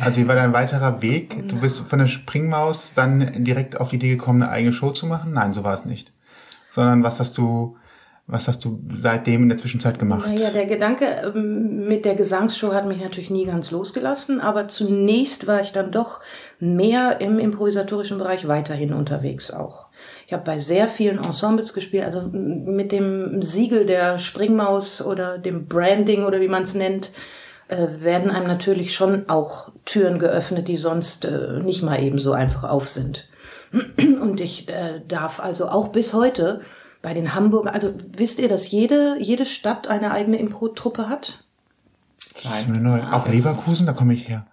Also 0.00 0.20
wie 0.20 0.26
war 0.26 0.34
dein 0.34 0.52
weiterer 0.52 1.02
Weg? 1.02 1.48
Du 1.48 1.60
bist 1.60 1.80
von 1.80 2.00
der 2.00 2.06
Springmaus 2.06 2.94
dann 2.94 3.44
direkt 3.44 3.80
auf 3.80 3.88
die 3.88 3.96
Idee 3.96 4.10
gekommen, 4.10 4.42
eine 4.42 4.50
eigene 4.50 4.72
Show 4.72 4.90
zu 4.90 5.06
machen? 5.06 5.32
Nein, 5.34 5.54
so 5.54 5.62
war 5.62 5.72
es 5.72 5.84
nicht. 5.84 6.12
Sondern 6.68 7.04
was 7.04 7.20
hast 7.20 7.38
du, 7.38 7.76
was 8.26 8.48
hast 8.48 8.64
du 8.64 8.80
seitdem 8.92 9.44
in 9.44 9.50
der 9.50 9.58
Zwischenzeit 9.58 10.00
gemacht? 10.00 10.26
Naja, 10.26 10.50
der 10.50 10.66
Gedanke 10.66 11.04
ähm, 11.32 11.86
mit 11.86 12.04
der 12.04 12.16
Gesangsshow 12.16 12.72
hat 12.72 12.86
mich 12.86 13.00
natürlich 13.00 13.30
nie 13.30 13.46
ganz 13.46 13.70
losgelassen, 13.70 14.40
aber 14.40 14.66
zunächst 14.66 15.46
war 15.46 15.60
ich 15.60 15.72
dann 15.72 15.92
doch 15.92 16.20
mehr 16.58 17.20
im 17.20 17.38
improvisatorischen 17.38 18.18
Bereich 18.18 18.48
weiterhin 18.48 18.92
unterwegs 18.92 19.52
auch. 19.52 19.83
Ich 20.26 20.32
habe 20.32 20.44
bei 20.44 20.58
sehr 20.58 20.88
vielen 20.88 21.22
Ensembles 21.22 21.74
gespielt, 21.74 22.04
also 22.04 22.22
mit 22.22 22.92
dem 22.92 23.42
Siegel 23.42 23.86
der 23.86 24.18
Springmaus 24.18 25.02
oder 25.02 25.38
dem 25.38 25.66
Branding 25.66 26.24
oder 26.24 26.40
wie 26.40 26.48
man 26.48 26.62
es 26.62 26.74
nennt, 26.74 27.12
äh, 27.68 27.86
werden 27.98 28.30
einem 28.30 28.46
natürlich 28.46 28.94
schon 28.94 29.28
auch 29.28 29.70
Türen 29.84 30.18
geöffnet, 30.18 30.68
die 30.68 30.76
sonst 30.76 31.24
äh, 31.24 31.60
nicht 31.62 31.82
mal 31.82 32.02
eben 32.02 32.18
so 32.18 32.32
einfach 32.32 32.64
auf 32.64 32.88
sind. 32.88 33.28
Und 33.96 34.40
ich 34.40 34.68
äh, 34.68 35.00
darf 35.06 35.40
also 35.40 35.68
auch 35.68 35.88
bis 35.88 36.14
heute 36.14 36.60
bei 37.02 37.12
den 37.12 37.34
Hamburger, 37.34 37.74
also 37.74 37.92
wisst 38.16 38.38
ihr, 38.38 38.48
dass 38.48 38.70
jede, 38.70 39.16
jede 39.18 39.44
Stadt 39.44 39.88
eine 39.88 40.12
eigene 40.12 40.38
Impro-Truppe 40.38 41.08
hat? 41.08 41.44
Nein. 42.44 43.04
Auch 43.12 43.28
Leverkusen, 43.28 43.86
da 43.86 43.92
komme 43.92 44.14
ich 44.14 44.28
her. 44.28 44.46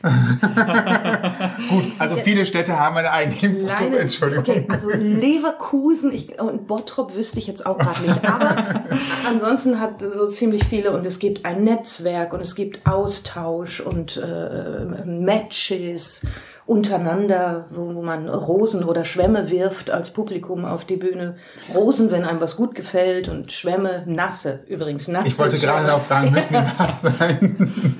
Gut, 1.70 1.84
also 1.98 2.16
viele 2.16 2.46
Städte 2.46 2.78
haben 2.78 2.96
eine 2.96 3.10
eigene 3.10 3.64
Kleine, 3.64 3.98
Entschuldigung. 3.98 4.44
okay, 4.44 4.64
also 4.68 4.90
Leverkusen 4.90 6.12
ich, 6.12 6.40
und 6.40 6.68
Bottrop 6.68 7.16
wüsste 7.16 7.40
ich 7.40 7.48
jetzt 7.48 7.66
auch 7.66 7.78
gerade 7.78 8.02
nicht, 8.02 8.24
aber 8.24 8.84
ansonsten 9.26 9.80
hat 9.80 10.00
so 10.00 10.28
ziemlich 10.28 10.64
viele 10.64 10.92
und 10.92 11.04
es 11.04 11.18
gibt 11.18 11.44
ein 11.44 11.64
Netzwerk 11.64 12.32
und 12.32 12.40
es 12.40 12.54
gibt 12.54 12.86
Austausch 12.86 13.80
und 13.80 14.16
äh, 14.18 15.04
Matches 15.04 16.22
untereinander, 16.64 17.66
wo, 17.70 18.02
man 18.02 18.28
Rosen 18.28 18.84
oder 18.84 19.04
Schwämme 19.06 19.50
wirft 19.50 19.90
als 19.90 20.10
Publikum 20.10 20.66
auf 20.66 20.84
die 20.84 20.96
Bühne. 20.96 21.36
Rosen, 21.74 22.10
wenn 22.10 22.24
einem 22.24 22.42
was 22.42 22.56
gut 22.56 22.74
gefällt 22.74 23.30
und 23.30 23.52
Schwämme, 23.52 24.04
nasse, 24.06 24.64
übrigens 24.68 25.08
nasse. 25.08 25.28
Ich 25.28 25.38
wollte 25.38 25.56
gerade 25.58 25.86
Schwämme. 25.86 25.94
auch 25.94 26.02
fragen, 26.02 26.30
müssen 26.30 26.54
die 26.54 26.78
was 26.78 27.00
sein? 27.00 27.96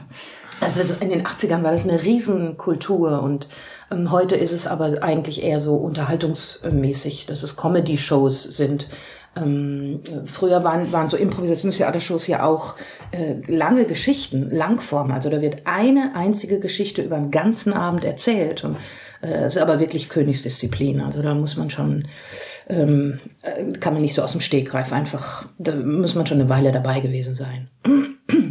Also 0.60 0.82
so 0.82 0.94
in 1.00 1.10
den 1.10 1.24
80ern 1.24 1.62
war 1.62 1.72
das 1.72 1.88
eine 1.88 2.02
Riesenkultur 2.02 3.22
und 3.22 3.48
ähm, 3.90 4.10
heute 4.10 4.36
ist 4.36 4.52
es 4.52 4.66
aber 4.66 5.02
eigentlich 5.02 5.42
eher 5.42 5.60
so 5.60 5.76
unterhaltungsmäßig, 5.76 7.26
dass 7.26 7.42
es 7.42 7.56
Comedy-Shows 7.56 8.42
sind. 8.42 8.88
Ähm, 9.36 10.00
früher 10.26 10.64
waren, 10.64 10.92
waren 10.92 11.08
so 11.08 11.16
Improvisationstheatershows 11.16 12.26
ja 12.26 12.44
auch 12.44 12.76
äh, 13.12 13.36
lange 13.46 13.84
Geschichten, 13.84 14.50
Langform. 14.50 15.10
Also 15.12 15.30
da 15.30 15.40
wird 15.40 15.62
eine 15.64 16.12
einzige 16.14 16.58
Geschichte 16.60 17.02
über 17.02 17.16
einen 17.16 17.30
ganzen 17.30 17.72
Abend 17.72 18.04
erzählt. 18.04 18.64
Und 18.64 18.76
äh, 19.22 19.46
ist 19.46 19.58
aber 19.58 19.80
wirklich 19.80 20.08
Königsdisziplin. 20.08 21.00
Also 21.00 21.22
da 21.22 21.34
muss 21.34 21.56
man 21.56 21.70
schon, 21.70 22.06
ähm, 22.68 23.20
äh, 23.42 23.78
kann 23.78 23.94
man 23.94 24.02
nicht 24.02 24.14
so 24.14 24.22
aus 24.22 24.32
dem 24.32 24.40
Stegreif 24.40 24.92
einfach, 24.92 25.46
da 25.58 25.74
muss 25.74 26.14
man 26.14 26.26
schon 26.26 26.40
eine 26.40 26.48
Weile 26.48 26.72
dabei 26.72 27.00
gewesen 27.00 27.34
sein. 27.34 27.68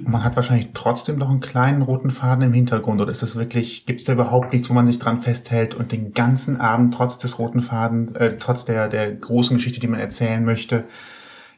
Und 0.07 0.13
man 0.13 0.23
hat 0.23 0.37
wahrscheinlich 0.37 0.69
trotzdem 0.73 1.17
noch 1.17 1.29
einen 1.29 1.41
kleinen 1.41 1.81
roten 1.81 2.11
Faden 2.11 2.45
im 2.45 2.53
Hintergrund. 2.53 3.01
Oder 3.01 3.11
ist 3.11 3.23
das 3.23 3.35
wirklich, 3.35 3.85
gibt 3.85 3.99
es 3.99 4.05
da 4.05 4.13
überhaupt 4.13 4.53
nichts, 4.53 4.69
wo 4.69 4.73
man 4.73 4.87
sich 4.87 4.99
dran 4.99 5.19
festhält 5.19 5.75
und 5.75 5.91
den 5.91 6.13
ganzen 6.13 6.61
Abend 6.61 6.93
trotz 6.93 7.17
des 7.17 7.37
roten 7.39 7.61
Fadens, 7.61 8.13
äh, 8.13 8.37
trotz 8.39 8.63
der, 8.63 8.87
der 8.87 9.11
großen 9.11 9.57
Geschichte, 9.57 9.81
die 9.81 9.87
man 9.87 9.99
erzählen 9.99 10.45
möchte, 10.45 10.85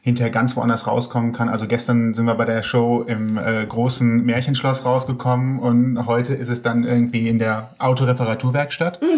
hinterher 0.02 0.32
ganz 0.32 0.56
woanders 0.56 0.88
rauskommen 0.88 1.32
kann. 1.32 1.48
Also 1.48 1.68
gestern 1.68 2.12
sind 2.12 2.24
wir 2.24 2.34
bei 2.34 2.44
der 2.44 2.64
Show 2.64 3.04
im 3.06 3.38
äh, 3.38 3.64
großen 3.66 4.24
Märchenschloss 4.24 4.84
rausgekommen 4.84 5.60
und 5.60 6.06
heute 6.06 6.34
ist 6.34 6.48
es 6.48 6.60
dann 6.60 6.82
irgendwie 6.82 7.28
in 7.28 7.38
der 7.38 7.70
Autoreparaturwerkstatt. 7.78 8.98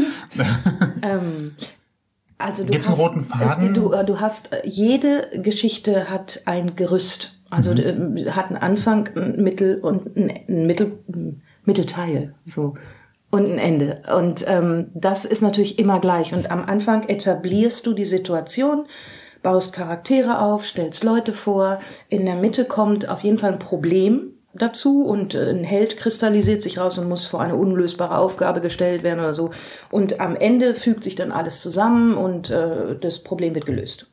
Also 2.42 2.64
du 2.64 2.72
Gibt's 2.72 2.88
einen 2.88 2.96
hast, 2.96 3.02
roten 3.02 3.20
Faden? 3.20 3.68
Es, 3.68 3.72
du, 3.72 3.92
äh, 3.92 4.04
du 4.04 4.18
hast, 4.20 4.52
äh, 4.52 4.62
jede 4.64 5.30
Geschichte 5.40 6.10
hat 6.10 6.42
ein 6.44 6.74
Gerüst. 6.74 7.38
Also 7.52 7.72
Mhm. 7.72 8.16
äh, 8.16 8.30
hat 8.30 8.46
einen 8.48 8.56
Anfang, 8.56 9.10
ein 9.14 9.42
Mittel 9.42 9.78
und 9.80 10.16
ein, 10.16 10.32
ein 10.48 10.66
Mittel, 10.66 10.98
ein 11.08 11.42
Mittelteil. 11.64 12.34
So. 12.46 12.74
Und 13.30 13.50
ein 13.50 13.58
Ende. 13.58 14.02
Und 14.16 14.44
ähm, 14.48 14.86
das 14.94 15.24
ist 15.24 15.42
natürlich 15.42 15.78
immer 15.78 16.00
gleich. 16.00 16.32
Und 16.32 16.50
am 16.50 16.64
Anfang 16.64 17.08
etablierst 17.08 17.86
du 17.86 17.92
die 17.94 18.04
Situation, 18.06 18.86
baust 19.42 19.72
Charaktere 19.74 20.40
auf, 20.40 20.66
stellst 20.66 21.04
Leute 21.04 21.32
vor. 21.32 21.80
In 22.08 22.24
der 22.26 22.36
Mitte 22.36 22.64
kommt 22.64 23.08
auf 23.08 23.22
jeden 23.22 23.38
Fall 23.38 23.52
ein 23.52 23.58
Problem 23.58 24.32
dazu 24.54 25.02
und 25.04 25.34
äh, 25.34 25.50
ein 25.50 25.64
Held 25.64 25.96
kristallisiert 25.98 26.62
sich 26.62 26.78
raus 26.78 26.98
und 26.98 27.08
muss 27.08 27.26
vor 27.26 27.40
eine 27.40 27.56
unlösbare 27.56 28.16
Aufgabe 28.18 28.60
gestellt 28.60 29.02
werden 29.02 29.20
oder 29.20 29.34
so. 29.34 29.50
Und 29.90 30.20
am 30.20 30.36
Ende 30.36 30.74
fügt 30.74 31.04
sich 31.04 31.16
dann 31.16 31.32
alles 31.32 31.60
zusammen 31.60 32.16
und 32.16 32.50
äh, 32.50 32.96
das 32.98 33.18
Problem 33.18 33.54
wird 33.54 33.66
gelöst. 33.66 34.10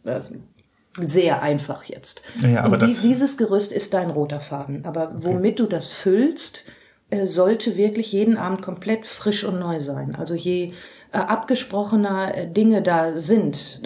Sehr 0.98 1.41
einfach 1.41 1.84
jetzt. 1.84 2.22
Ja, 2.41 2.63
aber 2.63 2.77
die, 2.77 2.88
dieses 2.88 3.38
Gerüst 3.38 3.72
ist 3.72 3.93
dein 3.93 4.10
roter 4.10 4.39
Faden. 4.39 4.86
Aber 4.86 5.12
womit 5.15 5.60
du 5.60 5.65
das 5.65 5.88
füllst, 5.88 6.65
äh, 7.12 7.25
sollte 7.25 7.75
wirklich 7.75 8.12
jeden 8.12 8.38
Abend 8.38 8.62
komplett 8.62 9.05
frisch 9.08 9.43
und 9.43 9.60
neu 9.60 9.81
sein. 9.81 10.15
Also 10.15 10.36
je 10.36 10.74
äh, 11.12 11.17
abgesprochener 11.17 12.38
äh, 12.38 12.48
Dinge 12.48 12.84
da 12.84 13.17
sind, 13.17 13.81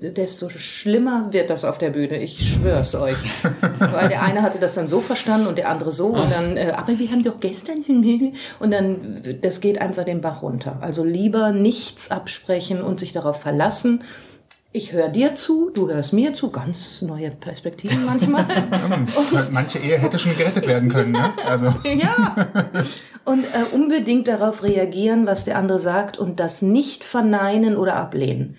desto 0.00 0.48
schlimmer 0.48 1.28
wird 1.30 1.50
das 1.50 1.66
auf 1.66 1.76
der 1.76 1.90
Bühne. 1.90 2.16
Ich 2.22 2.54
schwör's 2.54 2.94
euch. 2.94 3.18
Weil 3.78 4.08
der 4.08 4.22
eine 4.22 4.40
hatte 4.40 4.58
das 4.58 4.74
dann 4.74 4.88
so 4.88 5.02
verstanden 5.02 5.48
und 5.48 5.58
der 5.58 5.68
andere 5.68 5.90
so 5.92 6.06
und 6.06 6.32
dann, 6.32 6.56
äh, 6.56 6.72
aber 6.74 6.98
wir 6.98 7.10
haben 7.10 7.24
doch 7.24 7.40
gestern 7.40 7.84
und 8.58 8.70
dann, 8.70 9.38
das 9.42 9.60
geht 9.60 9.82
einfach 9.82 10.04
den 10.04 10.22
Bach 10.22 10.42
runter. 10.42 10.78
Also 10.80 11.04
lieber 11.04 11.52
nichts 11.52 12.10
absprechen 12.10 12.82
und 12.82 13.00
sich 13.00 13.12
darauf 13.12 13.38
verlassen. 13.38 14.02
Ich 14.74 14.94
höre 14.94 15.10
dir 15.10 15.34
zu, 15.34 15.68
du 15.68 15.90
hörst 15.90 16.14
mir 16.14 16.32
zu, 16.32 16.50
ganz 16.50 17.02
neue 17.02 17.28
Perspektiven 17.28 18.06
manchmal. 18.06 18.46
Manche 19.50 19.78
Ehe 19.78 19.98
hätte 19.98 20.18
schon 20.18 20.34
gerettet 20.34 20.66
werden 20.66 20.88
können, 20.88 21.12
ne? 21.12 21.32
Also. 21.46 21.66
Ja. 21.84 22.34
Und 23.24 23.44
äh, 23.44 23.74
unbedingt 23.74 24.28
darauf 24.28 24.62
reagieren, 24.62 25.26
was 25.26 25.44
der 25.44 25.58
andere 25.58 25.78
sagt 25.78 26.16
und 26.16 26.40
das 26.40 26.62
nicht 26.62 27.04
verneinen 27.04 27.76
oder 27.76 27.96
ablehnen. 27.96 28.56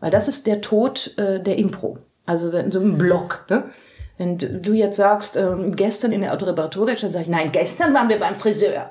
Weil 0.00 0.10
das 0.10 0.26
ist 0.26 0.48
der 0.48 0.62
Tod 0.62 1.16
äh, 1.16 1.40
der 1.40 1.56
Impro. 1.58 1.98
Also 2.26 2.50
so 2.70 2.80
ein 2.80 2.98
Block. 2.98 3.46
Ne? 3.48 3.70
Wenn 4.18 4.38
du 4.38 4.48
du 4.58 4.72
jetzt 4.72 4.96
sagst, 4.96 5.36
ähm, 5.36 5.76
gestern 5.76 6.10
in 6.10 6.22
der 6.22 6.32
Autoreparaturwerkstatt, 6.32 7.12
sag 7.12 7.22
ich, 7.22 7.28
nein, 7.28 7.52
gestern 7.52 7.94
waren 7.94 8.08
wir 8.08 8.18
beim 8.18 8.34
Friseur. 8.34 8.90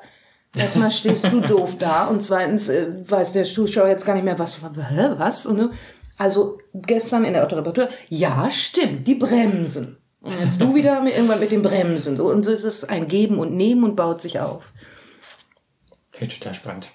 Erstmal 0.55 0.91
stehst 0.91 1.31
du 1.31 1.39
doof 1.41 1.77
da 1.79 2.07
und 2.07 2.23
zweitens 2.23 2.69
äh, 2.69 2.87
weiß 3.07 3.33
der 3.33 3.43
Zuschauer 3.43 3.89
jetzt 3.89 4.05
gar 4.05 4.15
nicht 4.15 4.23
mehr, 4.23 4.39
was, 4.39 4.57
hä, 4.61 5.09
was? 5.17 5.45
Und, 5.45 5.57
ne? 5.57 5.71
Also 6.17 6.59
gestern 6.73 7.25
in 7.25 7.33
der 7.33 7.43
Autoreparatur, 7.43 7.89
ja, 8.09 8.49
stimmt, 8.49 9.07
die 9.07 9.15
Bremsen. 9.15 9.97
Und 10.21 10.39
jetzt 10.39 10.61
du 10.61 10.75
wieder 10.75 11.01
mit, 11.01 11.15
irgendwann 11.15 11.39
mit 11.39 11.51
den 11.51 11.63
Bremsen. 11.63 12.19
Und 12.19 12.43
so 12.43 12.51
ist 12.51 12.63
es 12.63 12.83
ein 12.83 13.07
Geben 13.07 13.39
und 13.39 13.55
Nehmen 13.55 13.83
und 13.83 13.95
baut 13.95 14.21
sich 14.21 14.39
auf. 14.39 14.71
Finde 16.11 16.33
ich 16.33 16.39
total 16.39 16.53
spannend. 16.53 16.91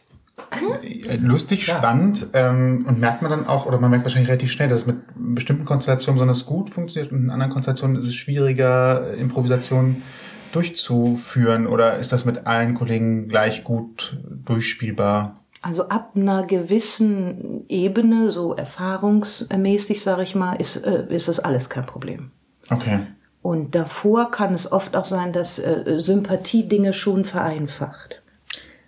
Äh, 0.83 1.17
lustig, 1.17 1.65
spannend 1.65 2.29
ähm, 2.35 2.85
und 2.87 3.01
merkt 3.01 3.23
man 3.23 3.31
dann 3.31 3.47
auch, 3.47 3.67
oder 3.67 3.81
man 3.81 3.91
merkt 3.91 4.05
wahrscheinlich 4.05 4.29
relativ 4.29 4.53
schnell, 4.53 4.69
dass 4.69 4.81
es 4.81 4.87
mit 4.87 4.99
bestimmten 5.17 5.65
Konstellationen 5.65 6.17
besonders 6.17 6.45
gut 6.45 6.71
funktioniert 6.71 7.11
und 7.11 7.25
in 7.25 7.31
anderen 7.31 7.51
Konstellationen 7.51 7.97
ist 7.97 8.05
es 8.05 8.15
schwieriger, 8.15 9.15
Improvisationen 9.15 10.03
durchzuführen 10.53 11.67
oder 11.67 11.97
ist 11.99 12.13
das 12.13 12.27
mit 12.27 12.47
allen 12.47 12.75
Kollegen 12.75 13.29
gleich 13.29 13.65
gut 13.65 14.19
durchspielbar? 14.29 15.46
Also 15.63 15.89
ab 15.89 16.13
einer 16.15 16.45
gewissen 16.47 17.65
Ebene, 17.69 18.31
so 18.31 18.55
erfahrungsmäßig, 18.55 20.03
sage 20.03 20.23
ich 20.23 20.35
mal, 20.35 20.55
ist, 20.55 20.77
äh, 20.77 21.07
ist 21.09 21.29
das 21.29 21.41
alles 21.41 21.69
kein 21.69 21.87
Problem. 21.87 22.31
Okay. 22.71 23.01
Und 23.43 23.75
davor 23.75 24.31
kann 24.31 24.55
es 24.55 24.71
oft 24.71 24.97
auch 24.97 25.05
sein, 25.05 25.33
dass 25.33 25.59
äh, 25.59 25.99
Sympathie 25.99 26.69
Dinge 26.69 26.93
schon 26.93 27.25
vereinfacht. 27.25 28.23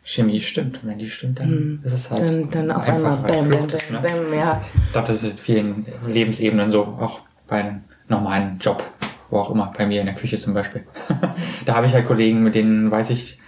Chemie 0.05 0.41
stimmt. 0.41 0.83
Und 0.83 0.89
wenn 0.89 0.99
die 0.99 1.09
stimmt, 1.11 1.39
dann 1.39 1.81
ist 1.85 1.93
es 1.93 2.11
halt. 2.11 2.29
Dann, 2.29 2.51
dann 2.51 2.71
auf 2.71 2.89
einmal 2.89 3.19
bam, 3.19 3.51
bam, 3.51 3.67
ist, 3.67 3.93
bam, 3.93 4.03
ne? 4.03 4.09
bam, 4.09 4.35
ja. 4.35 4.63
Ich 4.87 4.93
glaube, 4.93 5.09
das 5.09 5.23
ist 5.23 5.33
in 5.33 5.39
vielen 5.39 5.87
Lebensebenen 6.07 6.71
so, 6.71 6.83
auch 6.83 7.21
bei 7.47 7.57
einem 7.57 7.83
normalen 8.09 8.59
Job, 8.59 8.83
wo 9.31 9.39
auch 9.39 9.51
immer, 9.51 9.73
bei 9.77 9.87
mir 9.87 10.01
in 10.01 10.07
der 10.07 10.15
Küche 10.15 10.41
zum 10.41 10.55
Beispiel. 10.55 10.85
da 11.67 11.75
habe 11.75 11.87
ich 11.87 11.93
halt 11.93 12.07
Kollegen, 12.07 12.43
mit 12.43 12.55
denen 12.55 12.91
weiß 12.91 13.11
ich, 13.11 13.41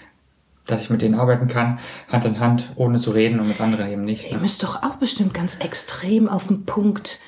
dass 0.66 0.82
ich 0.84 0.90
mit 0.90 1.02
denen 1.02 1.14
arbeiten 1.14 1.48
kann, 1.48 1.78
Hand 2.08 2.24
in 2.24 2.38
Hand, 2.38 2.72
ohne 2.76 3.00
zu 3.00 3.10
reden 3.10 3.40
und 3.40 3.48
mit 3.48 3.60
anderen 3.60 3.90
eben 3.90 4.02
nicht. 4.02 4.26
Ihr 4.30 4.36
Ne? 4.36 4.42
müsst 4.42 4.62
doch 4.62 4.82
auch 4.82 4.96
bestimmt 4.96 5.34
ganz 5.34 5.56
extrem 5.56 6.28
auf 6.28 6.46
den 6.48 6.64
Punkt. 6.64 7.18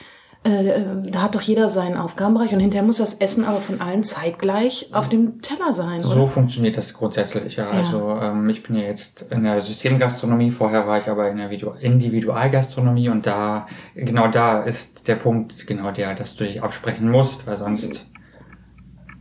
Äh, 0.45 1.11
da 1.13 1.23
hat 1.23 1.37
doch 1.37 1.41
jeder 1.41 1.69
seinen 1.69 1.97
Aufgabenbereich 1.97 2.53
und 2.53 2.59
hinterher 2.59 2.85
muss 2.85 2.97
das 2.97 3.15
Essen 3.15 3.45
aber 3.45 3.61
von 3.61 3.81
allen 3.81 4.03
zeitgleich 4.03 4.91
auf 4.93 5.09
dem 5.09 5.41
Teller 5.41 5.73
sein. 5.73 6.03
So 6.03 6.17
Oder? 6.17 6.27
funktioniert 6.27 6.77
das 6.77 6.95
grundsätzlich, 6.95 7.55
ja. 7.57 7.71
Also 7.71 8.19
ähm, 8.21 8.49
ich 8.49 8.65
bin 8.65 8.75
ja 8.75 8.83
jetzt 8.83 9.23
in 9.31 9.45
der 9.45 9.63
Systemgastronomie, 9.63 10.51
vorher 10.51 10.89
war 10.89 10.99
ich 10.99 11.09
aber 11.09 11.31
in 11.31 11.37
der 11.37 11.51
Video 11.51 11.75
Individualgastronomie 11.79 13.09
und 13.09 13.25
da, 13.25 13.69
genau 13.95 14.27
da 14.27 14.63
ist 14.63 15.07
der 15.07 15.15
Punkt, 15.15 15.65
genau 15.69 15.93
der, 15.93 16.15
dass 16.15 16.35
du 16.35 16.43
dich 16.45 16.61
absprechen 16.61 17.09
musst, 17.09 17.47
weil 17.47 17.57
sonst 17.57 18.11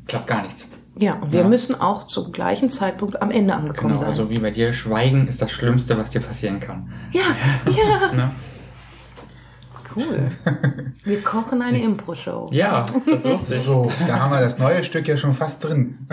klappt 0.07 0.25
gar 0.25 0.41
nichts. 0.41 0.67
Ja, 0.97 1.13
und 1.15 1.31
wir 1.31 1.41
Ja. 1.41 1.47
müssen 1.47 1.79
auch 1.79 2.05
zum 2.07 2.31
gleichen 2.31 2.69
Zeitpunkt 2.69 3.21
am 3.21 3.31
Ende 3.31 3.53
angekommen 3.53 3.89
Genau, 3.93 3.99
sein. 4.01 4.07
also 4.09 4.29
wie 4.29 4.39
bei 4.39 4.51
dir, 4.51 4.73
Schweigen 4.73 5.27
ist 5.27 5.41
das 5.41 5.51
Schlimmste, 5.51 5.97
was 5.97 6.09
dir 6.11 6.19
passieren 6.21 6.59
kann. 6.59 6.91
ja, 7.13 7.21
ja. 7.71 8.13
Ne? 8.13 8.31
Cool. 9.93 10.31
Wir 11.03 11.21
kochen 11.21 11.61
eine 11.61 11.81
Impro-Show. 11.83 12.49
Ja, 12.53 12.85
das 13.05 13.13
ist 13.15 13.25
lustig. 13.25 13.57
So, 13.59 13.91
da 14.07 14.19
haben 14.21 14.31
wir 14.31 14.39
das 14.39 14.57
neue 14.57 14.85
Stück 14.85 15.05
ja 15.05 15.17
schon 15.17 15.33
fast 15.33 15.65
drin. 15.65 16.07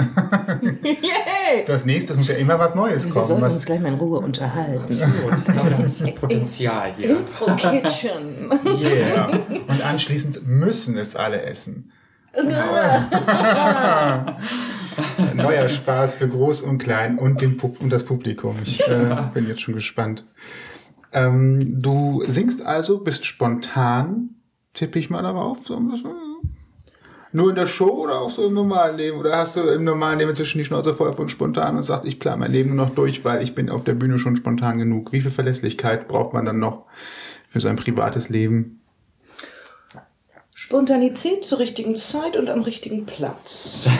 Yay! 0.82 1.64
Das 1.64 1.84
nächste, 1.84 2.10
es 2.12 2.18
muss 2.18 2.26
ja 2.26 2.34
immer 2.34 2.58
was 2.58 2.74
Neues 2.74 3.04
Wir 3.06 3.12
kommen. 3.12 3.24
sollten 3.24 3.44
uns 3.44 3.64
gleich 3.66 3.80
mal 3.80 3.92
in 3.92 3.94
Ruhe 4.00 4.18
unterhalten. 4.18 4.82
Gut, 4.88 4.90
ich 5.38 5.44
glaube, 5.52 5.70
da 5.70 5.84
ist 5.84 6.14
Potenzial 6.20 6.92
hier. 6.96 7.10
Impro 7.18 7.54
Kitchen. 7.54 8.50
yeah. 8.82 9.30
Und 9.68 9.84
anschließend 9.84 10.44
müssen 10.48 10.98
es 10.98 11.14
alle 11.14 11.42
essen. 11.42 11.92
Neuer 15.34 15.68
Spaß 15.68 16.14
für 16.16 16.28
Groß 16.28 16.62
und 16.62 16.78
Klein 16.78 17.18
und, 17.18 17.40
den 17.40 17.56
Pub 17.56 17.80
und 17.80 17.90
das 17.90 18.04
Publikum. 18.04 18.56
Ich 18.64 18.80
äh, 18.88 19.28
bin 19.34 19.48
jetzt 19.48 19.60
schon 19.60 19.74
gespannt. 19.74 20.24
Ähm, 21.12 21.80
du 21.80 22.22
singst 22.26 22.64
also, 22.66 22.98
bist 23.00 23.24
spontan, 23.24 24.30
tippe 24.74 24.98
ich 24.98 25.10
mal 25.10 25.22
darauf. 25.22 25.66
So 25.66 25.76
ein 25.76 25.88
bisschen. 25.90 26.12
Nur 27.30 27.50
in 27.50 27.56
der 27.56 27.66
Show 27.66 27.90
oder 27.90 28.20
auch 28.20 28.30
so 28.30 28.46
im 28.46 28.54
normalen 28.54 28.96
Leben? 28.96 29.18
Oder 29.18 29.36
hast 29.36 29.56
du 29.56 29.60
im 29.60 29.84
normalen 29.84 30.18
Leben 30.18 30.34
zwischen 30.34 30.58
die 30.58 30.64
Schnauze 30.64 30.94
voll 30.94 31.12
von 31.12 31.28
spontan 31.28 31.76
und 31.76 31.82
sagst, 31.82 32.06
ich 32.06 32.18
plane 32.18 32.38
mein 32.38 32.52
Leben 32.52 32.74
nur 32.74 32.86
noch 32.86 32.94
durch, 32.94 33.24
weil 33.24 33.42
ich 33.42 33.54
bin 33.54 33.68
auf 33.68 33.84
der 33.84 33.94
Bühne 33.94 34.18
schon 34.18 34.36
spontan 34.36 34.78
genug? 34.78 35.12
Wie 35.12 35.20
viel 35.20 35.30
Verlässlichkeit 35.30 36.08
braucht 36.08 36.32
man 36.32 36.46
dann 36.46 36.58
noch 36.58 36.86
für 37.48 37.60
sein 37.60 37.76
privates 37.76 38.30
Leben? 38.30 38.77
Spontanität 40.60 41.44
zur 41.44 41.60
richtigen 41.60 41.94
Zeit 41.94 42.36
und 42.36 42.50
am 42.50 42.62
richtigen 42.62 43.06
Platz. 43.06 43.86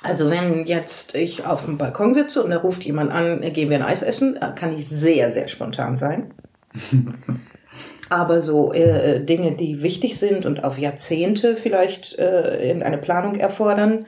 Also 0.00 0.30
wenn 0.30 0.64
jetzt 0.64 1.16
ich 1.16 1.44
auf 1.44 1.64
dem 1.64 1.76
Balkon 1.76 2.14
sitze 2.14 2.42
und 2.44 2.50
da 2.50 2.58
ruft 2.58 2.84
jemand 2.84 3.10
an, 3.10 3.40
gehen 3.52 3.68
wir 3.68 3.78
ein 3.78 3.82
Eis 3.82 4.02
essen, 4.02 4.36
äh, 4.36 4.52
kann 4.54 4.76
ich 4.76 4.88
sehr, 4.88 5.32
sehr 5.32 5.48
spontan 5.48 5.96
sein. 5.96 6.32
Aber 8.08 8.40
so 8.40 8.72
äh, 8.72 9.16
äh, 9.16 9.24
Dinge, 9.24 9.56
die 9.56 9.82
wichtig 9.82 10.16
sind 10.16 10.46
und 10.46 10.62
auf 10.62 10.78
Jahrzehnte 10.78 11.56
vielleicht 11.56 12.16
äh, 12.16 12.70
in 12.70 12.84
eine 12.84 12.98
Planung 12.98 13.34
erfordern, 13.34 14.06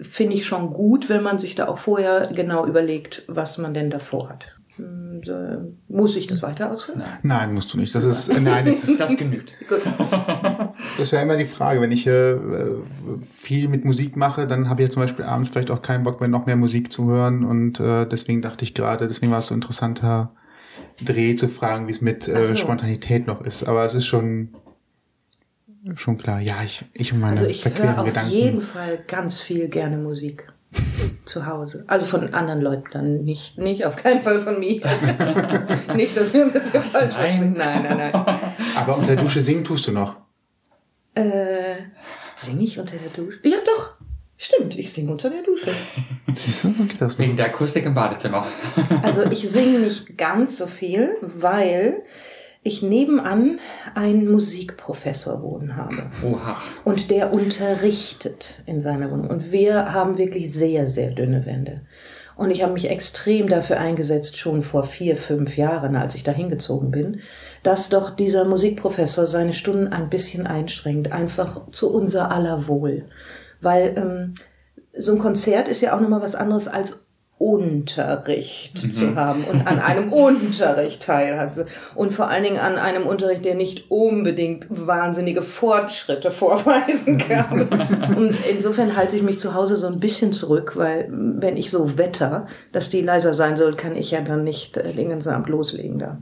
finde 0.00 0.36
ich 0.36 0.46
schon 0.46 0.70
gut, 0.70 1.08
wenn 1.08 1.24
man 1.24 1.40
sich 1.40 1.56
da 1.56 1.66
auch 1.66 1.78
vorher 1.78 2.28
genau 2.32 2.64
überlegt, 2.64 3.24
was 3.26 3.58
man 3.58 3.74
denn 3.74 3.90
davor 3.90 4.28
hat. 4.28 4.54
Hm, 4.76 5.76
Muss 5.88 6.16
ich 6.16 6.26
das 6.26 6.42
weiter 6.42 6.70
ausführen? 6.70 7.02
Nein, 7.22 7.52
musst 7.52 7.72
du 7.74 7.78
nicht. 7.78 7.94
Das 7.94 8.04
ist, 8.04 8.28
nein, 8.40 8.64
das 8.64 8.84
ist, 8.84 8.98
Das 9.00 9.16
genügt. 9.16 9.54
Gut. 9.68 9.82
Das 10.98 11.08
ist 11.08 11.10
ja 11.12 11.20
immer 11.22 11.36
die 11.36 11.44
Frage, 11.44 11.80
wenn 11.80 11.92
ich 11.92 12.06
äh, 12.06 12.36
viel 13.20 13.68
mit 13.68 13.84
Musik 13.84 14.16
mache, 14.16 14.46
dann 14.46 14.68
habe 14.68 14.82
ich 14.82 14.88
ja 14.88 14.90
zum 14.92 15.02
Beispiel 15.02 15.24
abends 15.24 15.48
vielleicht 15.48 15.70
auch 15.70 15.82
keinen 15.82 16.02
Bock 16.04 16.20
mehr, 16.20 16.28
noch 16.28 16.46
mehr 16.46 16.56
Musik 16.56 16.90
zu 16.92 17.10
hören. 17.10 17.44
Und 17.44 17.80
äh, 17.80 18.06
deswegen 18.06 18.40
dachte 18.42 18.64
ich 18.64 18.74
gerade, 18.74 19.06
deswegen 19.06 19.30
war 19.32 19.38
es 19.40 19.46
so 19.46 19.54
interessanter 19.54 20.32
Dreh 21.04 21.34
zu 21.34 21.48
fragen, 21.48 21.86
wie 21.88 21.92
es 21.92 22.00
mit 22.00 22.26
äh, 22.28 22.46
so. 22.46 22.56
Spontanität 22.56 23.26
noch 23.26 23.42
ist. 23.42 23.64
Aber 23.64 23.84
es 23.84 23.94
ist 23.94 24.06
schon 24.06 24.50
schon 25.96 26.16
klar. 26.16 26.40
Ja, 26.40 26.62
ich, 26.64 26.84
ich 26.94 27.12
und 27.12 27.20
meine 27.20 27.36
Also 27.38 27.48
ich 27.50 27.62
verqueren 27.62 27.90
höre 27.96 27.98
auf 28.00 28.06
Gedanken. 28.06 28.30
jeden 28.30 28.62
Fall 28.62 28.98
ganz 29.06 29.40
viel 29.40 29.68
gerne 29.68 29.98
Musik 29.98 30.51
zu 30.72 31.46
Hause. 31.46 31.84
Also 31.86 32.04
von 32.04 32.34
anderen 32.34 32.60
Leuten 32.60 32.84
dann 32.92 33.24
nicht, 33.24 33.58
nicht 33.58 33.86
auf 33.86 33.96
keinen 33.96 34.22
Fall 34.22 34.40
von 34.40 34.58
mir. 34.58 34.80
nicht, 35.94 36.16
dass 36.16 36.32
wir 36.32 36.44
uns 36.44 36.54
jetzt 36.54 36.72
hier 36.72 36.80
falsch 36.82 37.14
Nein. 37.14 37.30
verstehen. 37.32 37.54
Nein, 37.56 37.82
nein, 37.82 38.12
nein. 38.12 38.40
Aber 38.76 38.96
unter 38.96 39.14
der 39.14 39.24
Dusche 39.24 39.40
singen 39.40 39.64
tust 39.64 39.86
du 39.86 39.92
noch. 39.92 40.16
Äh, 41.14 41.76
singe 42.36 42.64
ich 42.64 42.78
unter 42.78 42.96
der 42.96 43.10
Dusche? 43.10 43.38
Ja, 43.44 43.58
doch. 43.64 43.96
Stimmt, 44.36 44.76
ich 44.76 44.92
singe 44.92 45.12
unter 45.12 45.30
der 45.30 45.42
Dusche. 45.42 45.70
Siehst 46.34 46.64
du, 46.64 46.74
so 46.76 46.84
geht 46.84 47.00
das 47.00 47.18
noch. 47.18 47.24
Wegen 47.24 47.36
der 47.36 47.46
Akustik 47.46 47.84
im 47.84 47.94
Badezimmer. 47.94 48.46
Also 49.02 49.24
ich 49.24 49.48
singe 49.48 49.78
nicht 49.78 50.18
ganz 50.18 50.56
so 50.56 50.66
viel, 50.66 51.16
weil 51.20 52.02
ich 52.64 52.82
nebenan 52.82 53.58
einen 53.94 54.30
Musikprofessor 54.30 55.42
wohnen 55.42 55.76
habe. 55.76 55.96
Oha. 56.24 56.56
Und 56.84 57.10
der 57.10 57.32
unterrichtet 57.32 58.62
in 58.66 58.80
seiner 58.80 59.10
Wohnung. 59.10 59.28
Und 59.28 59.50
wir 59.50 59.92
haben 59.92 60.16
wirklich 60.16 60.52
sehr, 60.52 60.86
sehr 60.86 61.10
dünne 61.10 61.44
Wände. 61.44 61.80
Und 62.36 62.50
ich 62.50 62.62
habe 62.62 62.72
mich 62.72 62.88
extrem 62.88 63.48
dafür 63.48 63.78
eingesetzt, 63.78 64.38
schon 64.38 64.62
vor 64.62 64.84
vier, 64.84 65.16
fünf 65.16 65.56
Jahren, 65.56 65.96
als 65.96 66.14
ich 66.14 66.24
da 66.24 66.32
hingezogen 66.32 66.90
bin, 66.90 67.20
dass 67.62 67.88
doch 67.88 68.10
dieser 68.10 68.44
Musikprofessor 68.44 69.26
seine 69.26 69.52
Stunden 69.52 69.88
ein 69.88 70.08
bisschen 70.08 70.46
einschränkt, 70.46 71.12
einfach 71.12 71.70
zu 71.72 71.92
unser 71.92 72.30
aller 72.30 72.68
Wohl. 72.68 73.04
Weil 73.60 73.94
ähm, 73.96 74.34
so 74.96 75.12
ein 75.12 75.18
Konzert 75.18 75.68
ist 75.68 75.82
ja 75.82 75.94
auch 75.94 76.00
nochmal 76.00 76.22
was 76.22 76.34
anderes 76.34 76.68
als 76.68 77.06
Unterricht 77.42 78.78
zu 78.78 79.16
haben 79.16 79.42
und 79.42 79.66
an 79.66 79.80
einem 79.80 80.12
Unterricht 80.12 81.02
teilhaben. 81.02 81.66
Und 81.96 82.12
vor 82.12 82.28
allen 82.28 82.44
Dingen 82.44 82.58
an 82.58 82.76
einem 82.76 83.04
Unterricht, 83.04 83.44
der 83.44 83.56
nicht 83.56 83.90
unbedingt 83.90 84.66
wahnsinnige 84.68 85.42
Fortschritte 85.42 86.30
vorweisen 86.30 87.18
kann. 87.18 87.68
und 88.16 88.36
insofern 88.48 88.96
halte 88.96 89.16
ich 89.16 89.22
mich 89.22 89.40
zu 89.40 89.54
Hause 89.54 89.76
so 89.76 89.88
ein 89.88 89.98
bisschen 89.98 90.32
zurück, 90.32 90.76
weil 90.76 91.08
wenn 91.10 91.56
ich 91.56 91.72
so 91.72 91.98
wetter, 91.98 92.46
dass 92.70 92.90
die 92.90 93.02
leiser 93.02 93.34
sein 93.34 93.56
soll, 93.56 93.74
kann 93.74 93.96
ich 93.96 94.12
ja 94.12 94.20
dann 94.20 94.44
nicht 94.44 94.76
äh, 94.76 94.92
den 94.92 95.08
ganzen 95.08 95.30
Abend 95.30 95.48
loslegen 95.48 95.98
da. 95.98 96.18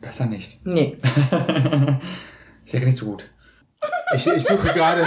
Besser 0.00 0.26
nicht. 0.26 0.60
Nee. 0.64 0.96
Ist 2.64 2.72
ja 2.72 2.80
nicht 2.80 2.98
so 2.98 3.06
gut. 3.06 3.26
Ich, 4.14 4.26
ich 4.28 4.44
suche 4.44 4.68
gerade, 4.72 5.02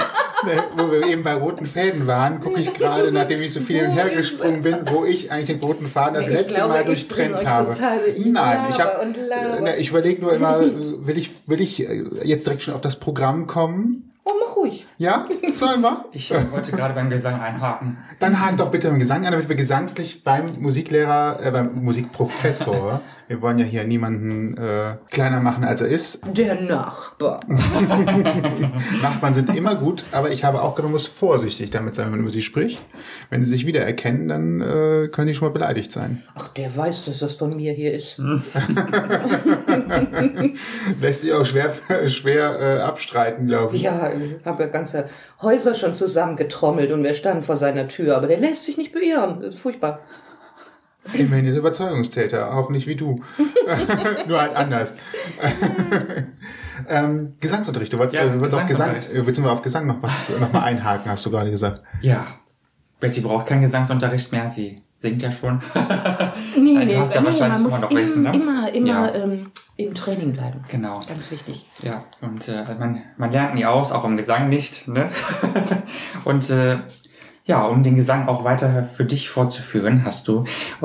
wo 0.77 0.91
wir 0.91 1.07
eben 1.07 1.23
bei 1.23 1.33
roten 1.33 1.65
Fäden 1.65 2.07
waren, 2.07 2.39
gucke 2.39 2.59
ich 2.59 2.73
gerade, 2.73 3.11
nachdem 3.11 3.41
ich 3.41 3.53
so 3.53 3.59
viel 3.61 3.79
hin 3.79 3.89
und 3.89 3.93
her 3.93 4.09
gesprungen 4.09 4.63
bin, 4.63 4.77
wo 4.85 5.05
ich 5.05 5.31
eigentlich 5.31 5.49
den 5.49 5.59
roten 5.59 5.87
Faden 5.87 6.15
das 6.15 6.27
Ich 6.27 6.33
letzte 6.33 6.55
glaube, 6.55 6.73
Mal 6.73 6.83
durchtrennt 6.83 7.45
habe. 7.45 7.75
Ich 8.15 8.25
Nein, 8.25 8.59
ich 8.69 8.79
habe, 8.79 9.01
und 9.05 9.17
laber. 9.17 9.77
ich 9.77 9.89
überlege 9.89 10.21
nur 10.21 10.33
immer, 10.33 10.59
will 11.05 11.17
ich, 11.17 11.31
will 11.47 11.61
ich 11.61 11.87
äh, 11.87 12.03
jetzt 12.23 12.45
direkt 12.47 12.63
schon 12.63 12.73
auf 12.73 12.81
das 12.81 12.97
Programm 12.99 13.47
kommen? 13.47 14.11
Oh, 14.25 14.31
mach 14.39 14.55
ruhig. 14.55 14.87
Ja, 14.99 15.29
sollen 15.53 15.79
wir? 15.79 16.03
Ich 16.11 16.29
äh, 16.29 16.51
wollte 16.51 16.73
gerade 16.73 16.93
beim 16.93 17.09
Gesang 17.09 17.39
einhaken. 17.39 17.99
Dann 18.19 18.41
hakt 18.41 18.59
doch 18.59 18.69
bitte 18.69 18.89
im 18.89 18.99
Gesang 18.99 19.25
an, 19.25 19.31
damit 19.31 19.47
wir 19.47 19.55
gesangslich 19.55 20.25
beim 20.25 20.51
Musiklehrer, 20.59 21.39
äh, 21.41 21.51
beim 21.51 21.85
Musikprofessor, 21.85 22.99
wir 23.29 23.41
wollen 23.41 23.57
ja 23.59 23.65
hier 23.65 23.85
niemanden 23.85 24.57
äh, 24.57 24.97
kleiner 25.09 25.39
machen, 25.39 25.63
als 25.63 25.79
er 25.79 25.87
ist. 25.87 26.23
Der 26.35 26.59
Nachbar. 26.59 27.39
Nachbarn 29.01 29.33
sind 29.33 29.55
immer 29.55 29.75
gut, 29.75 30.03
aber 30.11 30.31
ich 30.31 30.43
habe 30.43 30.61
auch 30.61 30.77
man 30.77 30.91
muss 30.91 31.07
vorsichtig 31.07 31.69
damit 31.69 31.95
sein, 31.95 32.07
wenn 32.07 32.11
man 32.11 32.19
über 32.21 32.31
sie 32.31 32.41
spricht. 32.41 32.83
Wenn 33.29 33.41
sie 33.41 33.49
sich 33.49 33.65
wiedererkennen, 33.65 34.27
dann 34.27 34.59
äh, 34.59 35.07
können 35.07 35.29
sie 35.29 35.33
schon 35.33 35.47
mal 35.47 35.53
beleidigt 35.53 35.93
sein. 35.93 36.23
Ach, 36.35 36.49
der 36.49 36.75
weiß, 36.75 37.05
dass 37.05 37.19
das 37.19 37.35
von 37.35 37.55
mir 37.55 37.71
hier 37.71 37.93
ist. 37.93 38.19
Lässt 40.99 41.21
sich 41.21 41.31
auch 41.31 41.45
schwer, 41.45 41.71
schwer 42.07 42.59
äh, 42.59 42.79
abstreiten, 42.81 43.47
glaube 43.47 43.75
ich. 43.75 43.83
Ja, 43.83 44.11
ich 44.11 44.43
habe 44.43 44.63
ja 44.63 44.69
ganze 44.93 45.09
Häuser 45.41 45.75
schon 45.75 45.95
zusammengetrommelt 45.95 46.91
und 46.91 47.03
wir 47.03 47.13
standen 47.13 47.43
vor 47.43 47.57
seiner 47.57 47.87
Tür, 47.87 48.17
aber 48.17 48.27
der 48.27 48.39
lässt 48.39 48.65
sich 48.65 48.77
nicht 48.77 48.93
beirren. 48.93 49.39
Das 49.41 49.55
ist 49.55 49.61
furchtbar. 49.61 49.99
Immerhin 51.13 51.45
ist 51.45 51.53
er 51.53 51.59
Überzeugungstäter, 51.59 52.53
hoffentlich 52.53 52.85
wie 52.87 52.95
du. 52.95 53.15
Nur 54.27 54.41
halt 54.41 54.55
anders. 54.55 54.93
ähm, 56.87 57.33
Gesangsunterricht, 57.39 57.93
du 57.93 57.97
wolltest, 57.97 58.15
Ja, 58.15 58.21
äh, 58.23 58.29
du 58.31 58.39
wolltest 58.39 58.53
auf 58.61 58.65
Gesang, 58.67 58.87
Gesangsunterricht. 58.89 59.21
äh, 59.21 59.25
beziehungsweise 59.25 59.53
auf 59.53 59.61
Gesang 59.61 59.87
noch 59.87 60.01
was 60.01 60.29
noch 60.39 60.51
mal 60.53 60.61
einhaken, 60.63 61.09
hast 61.11 61.25
du 61.25 61.31
gerade 61.31 61.51
gesagt. 61.51 61.81
Ja. 62.01 62.25
Betty 62.99 63.21
braucht 63.21 63.45
keinen 63.47 63.61
Gesangsunterricht 63.61 64.31
mehr. 64.31 64.49
Sie 64.49 64.81
singt 64.97 65.21
ja 65.21 65.31
schon. 65.31 65.61
Nee, 66.57 66.73
Nein, 66.73 66.89
du 66.89 66.97
hast 66.99 67.15
ja 67.15 67.23
wahrscheinlich 67.23 67.39
man 67.61 67.63
muss 67.63 67.77
immer 67.79 67.81
noch 67.89 67.95
welchen, 67.95 68.23
ne? 68.23 68.31
immer, 68.33 68.73
immer 68.73 68.87
Ja. 68.87 69.15
ähm, 69.23 69.51
im 69.79 69.95
Training 69.95 70.33
bleiben. 70.33 70.63
Genau. 70.67 70.99
Ganz 71.07 71.31
wichtig. 71.31 71.65
Ja, 71.81 72.03
und 72.21 72.49
äh, 72.49 72.65
man, 72.77 73.01
man 73.17 73.31
lernt 73.31 73.55
nie 73.55 73.65
aus, 73.65 73.93
auch 73.93 74.03
im 74.03 74.17
Gesang 74.17 74.49
nicht. 74.49 74.89
Ne? 74.89 75.09
und 76.25 76.49
äh, 76.49 76.79
ja, 77.45 77.65
um 77.65 77.81
den 77.81 77.95
Gesang 77.95 78.27
auch 78.27 78.43
weiter 78.43 78.83
für 78.83 79.05
dich 79.05 79.29
fortzuführen, 79.29 80.03
hast 80.03 80.27
du, 80.27 80.43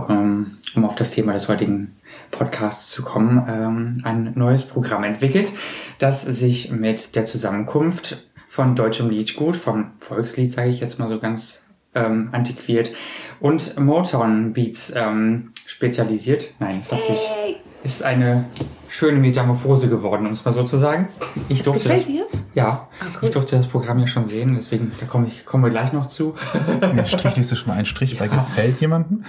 ähm, 0.09 0.59
um 0.77 0.85
auf 0.85 0.95
das 0.95 1.11
Thema 1.11 1.33
des 1.33 1.49
heutigen 1.49 1.97
Podcasts 2.31 2.91
zu 2.91 3.03
kommen, 3.03 3.45
ähm, 3.49 4.01
ein 4.05 4.33
neues 4.37 4.65
Programm 4.65 5.03
entwickelt, 5.03 5.53
das 5.99 6.23
sich 6.23 6.71
mit 6.71 7.17
der 7.17 7.27
Zusammenkunft 7.27 8.29
von 8.49 8.77
deutschem 8.77 9.11
Liedgut, 9.11 9.57
vom 9.57 9.91
Volkslied, 9.99 10.53
sage 10.53 10.71
ich 10.71 10.79
jetzt 10.79 11.01
mal 11.01 11.09
so 11.09 11.19
ganz 11.19 11.67
ähm, 11.97 12.29
antiquiert, 12.31 12.93
und 13.41 13.77
Motown 13.79 14.53
Beats 14.53 14.93
ähm, 14.95 15.51
spezialisiert. 15.67 16.55
Nein, 16.61 16.79
es 16.81 16.93
hat 16.93 17.05
sich 17.05 17.19
ist 17.83 18.03
eine 18.03 18.47
schöne 18.95 19.19
Metamorphose 19.19 19.89
geworden, 19.89 20.25
um 20.27 20.33
es 20.33 20.45
mal 20.45 20.53
so 20.53 20.63
zu 20.63 20.79
sagen. 20.79 21.09
Ich 21.49 21.65
durfte 21.65 21.83
gefällt 21.89 22.03
das, 22.03 22.07
dir? 22.07 22.27
Ja, 22.55 22.69
Ah, 23.01 23.07
cool. 23.07 23.19
ich 23.23 23.31
durfte 23.33 23.57
das 23.57 23.67
Programm 23.67 23.99
ja 23.99 24.07
schon 24.07 24.27
sehen, 24.27 24.55
deswegen 24.55 24.93
da 25.01 25.07
komme 25.07 25.27
ich 25.27 25.45
kommen 25.45 25.65
wir 25.65 25.71
gleich 25.71 25.93
noch 25.93 26.07
zu. 26.07 26.37
Der 26.81 27.05
Strich 27.05 27.37
ist 27.37 27.57
schon 27.59 27.69
mal 27.73 27.79
ein 27.79 27.87
Strich, 27.87 28.21
weil 28.21 28.29
gefällt 28.29 28.81
jemandem. 28.81 29.25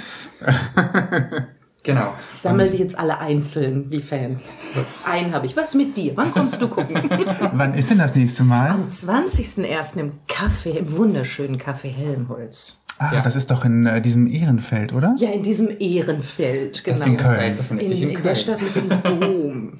genau. 1.81 2.13
Ich 2.31 2.37
sammle 2.37 2.69
die 2.69 2.77
jetzt 2.77 2.97
alle 2.99 3.19
einzeln, 3.19 3.89
die 3.89 4.01
Fans. 4.01 4.55
Einen 5.03 5.33
habe 5.33 5.47
ich. 5.47 5.57
Was 5.57 5.73
mit 5.73 5.97
dir? 5.97 6.13
Wann 6.15 6.31
kommst 6.31 6.61
du 6.61 6.67
gucken? 6.67 7.01
Wann 7.53 7.73
ist 7.73 7.89
denn 7.89 7.97
das 7.97 8.13
nächste 8.13 8.43
Mal? 8.43 8.69
Am 8.69 8.87
20.01. 8.87 9.97
im 9.97 10.11
Café, 10.29 10.77
im 10.77 10.95
wunderschönen 10.95 11.57
Café 11.59 11.87
Helmholtz. 11.87 12.81
Ah, 12.97 13.13
Ja. 13.15 13.21
das 13.21 13.35
ist 13.35 13.51
doch 13.51 13.65
in 13.65 13.85
äh, 13.85 14.01
diesem 14.01 14.25
Ehrenfeld, 14.27 14.93
oder? 14.93 15.15
Ja, 15.17 15.29
in 15.31 15.43
diesem 15.43 15.69
Ehrenfeld, 15.79 16.87
Das 16.87 17.01
genau. 17.01 17.11
in 17.11 17.17
Köln. 17.17 17.57
In, 17.71 17.79
in, 17.79 17.91
in 17.91 18.09
Köln. 18.13 18.23
der 18.23 18.35
Stadt 18.35 18.61
mit 18.61 18.75
dem 18.75 18.89
Dom. 19.03 19.77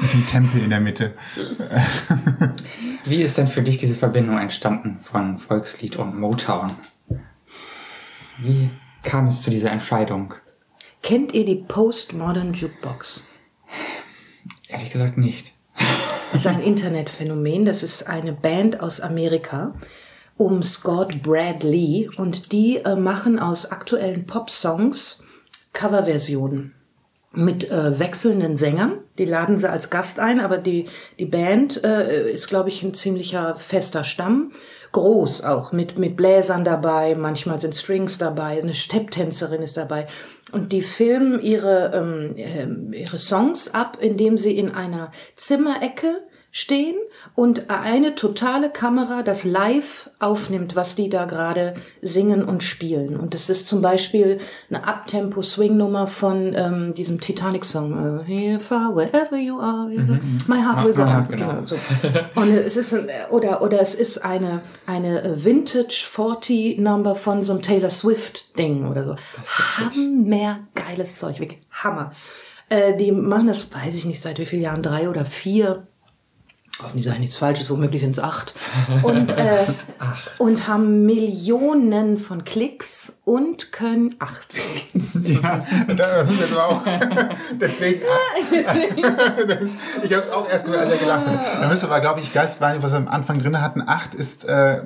Mit 0.00 0.12
dem 0.12 0.26
Tempel 0.26 0.62
in 0.62 0.70
der 0.70 0.80
Mitte. 0.80 1.14
Wie 3.04 3.22
ist 3.22 3.36
denn 3.38 3.46
für 3.46 3.62
dich 3.62 3.78
diese 3.78 3.94
Verbindung 3.94 4.38
entstanden 4.38 4.98
von 5.00 5.38
Volkslied 5.38 5.96
und 5.96 6.18
Motown? 6.18 6.72
Wie 8.38 8.70
kam 9.02 9.26
es 9.26 9.42
zu 9.42 9.50
dieser 9.50 9.70
Entscheidung? 9.72 10.34
Kennt 11.02 11.34
ihr 11.34 11.44
die 11.44 11.56
Postmodern 11.56 12.54
Jukebox? 12.54 13.26
Ehrlich 14.68 14.90
gesagt 14.90 15.18
nicht. 15.18 15.54
Das 16.32 16.42
ist 16.42 16.46
ein 16.46 16.60
Internetphänomen. 16.60 17.64
Das 17.64 17.82
ist 17.82 18.04
eine 18.08 18.32
Band 18.32 18.80
aus 18.80 19.00
Amerika 19.00 19.74
um 20.38 20.62
Scott 20.62 21.22
Bradley 21.22 22.08
und 22.16 22.52
die 22.52 22.78
äh, 22.78 22.96
machen 22.96 23.38
aus 23.38 23.70
aktuellen 23.70 24.26
Popsongs 24.26 25.26
Coverversionen 25.74 26.74
mit 27.32 27.70
äh, 27.70 27.98
wechselnden 27.98 28.56
Sängern, 28.56 29.00
Die 29.18 29.26
laden 29.26 29.58
sie 29.58 29.70
als 29.70 29.90
Gast 29.90 30.18
ein, 30.18 30.40
aber 30.40 30.58
die, 30.58 30.86
die 31.18 31.26
Band 31.26 31.84
äh, 31.84 32.30
ist, 32.30 32.48
glaube 32.48 32.70
ich, 32.70 32.82
ein 32.82 32.94
ziemlicher 32.94 33.56
fester 33.56 34.02
Stamm. 34.02 34.52
Groß 34.92 35.44
auch, 35.44 35.72
mit, 35.72 35.98
mit 35.98 36.16
Bläsern 36.16 36.64
dabei, 36.64 37.14
manchmal 37.14 37.60
sind 37.60 37.76
Strings 37.76 38.16
dabei, 38.16 38.58
eine 38.62 38.72
Stepptänzerin 38.72 39.60
ist 39.60 39.76
dabei. 39.76 40.08
Und 40.52 40.72
die 40.72 40.80
filmen 40.80 41.42
ihre, 41.42 41.92
ähm, 41.94 42.34
ähm, 42.36 42.92
ihre 42.94 43.18
Songs 43.18 43.74
ab, 43.74 43.98
indem 44.00 44.38
sie 44.38 44.56
in 44.56 44.74
einer 44.74 45.10
Zimmerecke 45.36 46.22
stehen 46.58 46.96
und 47.36 47.70
eine 47.70 48.16
totale 48.16 48.68
Kamera 48.68 49.22
das 49.22 49.44
live 49.44 50.10
aufnimmt, 50.18 50.74
was 50.74 50.96
die 50.96 51.08
da 51.08 51.24
gerade 51.24 51.74
singen 52.02 52.42
und 52.44 52.64
spielen. 52.64 53.16
Und 53.16 53.32
das 53.32 53.48
ist 53.48 53.68
zum 53.68 53.80
Beispiel 53.80 54.38
eine 54.68 54.82
Uptempo-Swing-Nummer 54.88 56.08
von 56.08 56.54
ähm, 56.56 56.94
diesem 56.94 57.20
Titanic-Song. 57.20 58.24
Here 58.26 58.58
far, 58.58 58.94
wherever 58.96 59.36
you 59.36 59.60
are, 59.60 59.88
you 59.88 60.00
Mhm. 60.00 60.38
my 60.48 60.56
heart 60.62 60.84
will 60.84 60.94
go 60.94 61.02
on. 61.02 61.28
genau. 61.28 61.48
Genau, 61.52 61.66
so. 61.66 61.76
Und 62.34 62.50
es 62.50 62.76
ist 62.76 62.92
ein, 62.92 63.08
oder 63.30 63.62
oder 63.62 63.80
es 63.80 63.94
ist 63.94 64.24
eine 64.24 64.62
eine 64.86 65.44
Vintage 65.44 66.06
40 66.10 66.78
Number 66.80 67.14
von 67.14 67.44
so 67.44 67.52
einem 67.52 67.62
Taylor 67.62 67.90
Swift 67.90 68.58
Ding 68.58 68.86
oder 68.88 69.04
so. 69.04 69.16
Hammer 69.44 70.60
geiles 70.74 71.18
Zeug, 71.18 71.38
wirklich 71.38 71.60
Hammer. 71.70 72.12
Äh, 72.68 72.96
die 72.96 73.12
machen 73.12 73.46
das, 73.46 73.72
weiß 73.72 73.94
ich 73.96 74.06
nicht, 74.06 74.20
seit 74.20 74.38
wie 74.38 74.46
vielen 74.46 74.62
Jahren, 74.62 74.82
drei 74.82 75.08
oder 75.08 75.24
vier. 75.24 75.86
Hoffentlich 76.80 77.04
sage 77.04 77.16
ich 77.16 77.20
nichts 77.22 77.36
Falsches, 77.36 77.70
womöglich 77.70 78.00
sind 78.02 78.12
es 78.12 78.22
acht. 78.22 78.54
Und, 79.02 79.30
äh, 79.30 79.64
und 80.38 80.68
haben 80.68 81.04
Millionen 81.06 82.18
von 82.18 82.44
Klicks 82.44 83.12
und 83.24 83.72
können 83.72 84.14
acht. 84.18 84.54
Ja, 85.24 85.64
das 85.94 86.28
ist 86.28 86.40
jetzt 86.40 86.52
aber 86.52 86.66
auch. 86.66 86.82
Deswegen. 87.60 88.00
das, 89.46 89.58
ich 90.02 90.12
habe 90.12 90.22
es 90.22 90.30
auch 90.30 90.48
erst 90.48 90.64
gehört, 90.66 90.82
als 90.82 90.92
er 90.92 90.98
gelacht 90.98 91.26
hat. 91.26 91.62
Da 91.62 91.68
müsste 91.68 91.86
aber, 91.86 92.00
glaube 92.00 92.20
ich, 92.20 92.32
Geist, 92.32 92.60
was 92.60 92.92
wir 92.92 92.96
am 92.96 93.08
Anfang 93.08 93.38
drin 93.38 93.60
hatten. 93.60 93.82
Acht 93.86 94.14
ist 94.14 94.48
äh, 94.48 94.82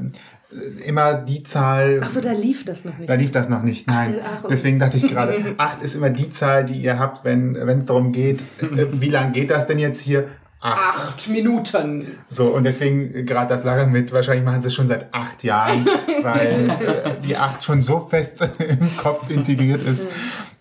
immer 0.86 1.14
die 1.14 1.42
Zahl. 1.42 2.00
Ach 2.02 2.10
so, 2.10 2.20
da 2.20 2.32
lief 2.32 2.64
das 2.64 2.84
noch 2.84 2.96
nicht. 2.98 3.08
Da 3.08 3.14
lief 3.14 3.30
das 3.30 3.48
noch 3.48 3.62
nicht, 3.62 3.86
nein. 3.86 4.16
Ach, 4.22 4.44
okay. 4.44 4.46
Deswegen 4.50 4.78
dachte 4.78 4.96
ich 4.96 5.08
gerade, 5.08 5.54
acht 5.58 5.82
ist 5.82 5.94
immer 5.94 6.10
die 6.10 6.28
Zahl, 6.28 6.64
die 6.64 6.80
ihr 6.80 6.98
habt, 6.98 7.24
wenn 7.24 7.54
wenn 7.54 7.78
es 7.78 7.86
darum 7.86 8.12
geht, 8.12 8.40
äh, 8.60 8.86
wie 8.92 9.10
lang 9.10 9.32
geht 9.32 9.50
das 9.50 9.66
denn 9.66 9.78
jetzt 9.78 10.00
hier? 10.00 10.28
Acht. 10.62 11.08
Acht 11.08 11.28
Minuten. 11.28 12.18
So, 12.28 12.46
und 12.54 12.62
deswegen 12.62 13.26
gerade 13.26 13.48
das 13.48 13.64
Lachen 13.64 13.90
mit, 13.90 14.12
wahrscheinlich 14.12 14.44
machen 14.44 14.60
sie 14.60 14.68
es 14.68 14.74
schon 14.74 14.86
seit 14.86 15.12
acht 15.12 15.42
Jahren, 15.42 15.84
weil 16.22 16.70
äh, 16.70 17.20
die 17.20 17.36
acht 17.36 17.64
schon 17.64 17.82
so 17.82 18.06
fest 18.08 18.48
im 18.58 18.96
Kopf 18.96 19.28
integriert 19.28 19.82
ist, 19.82 20.08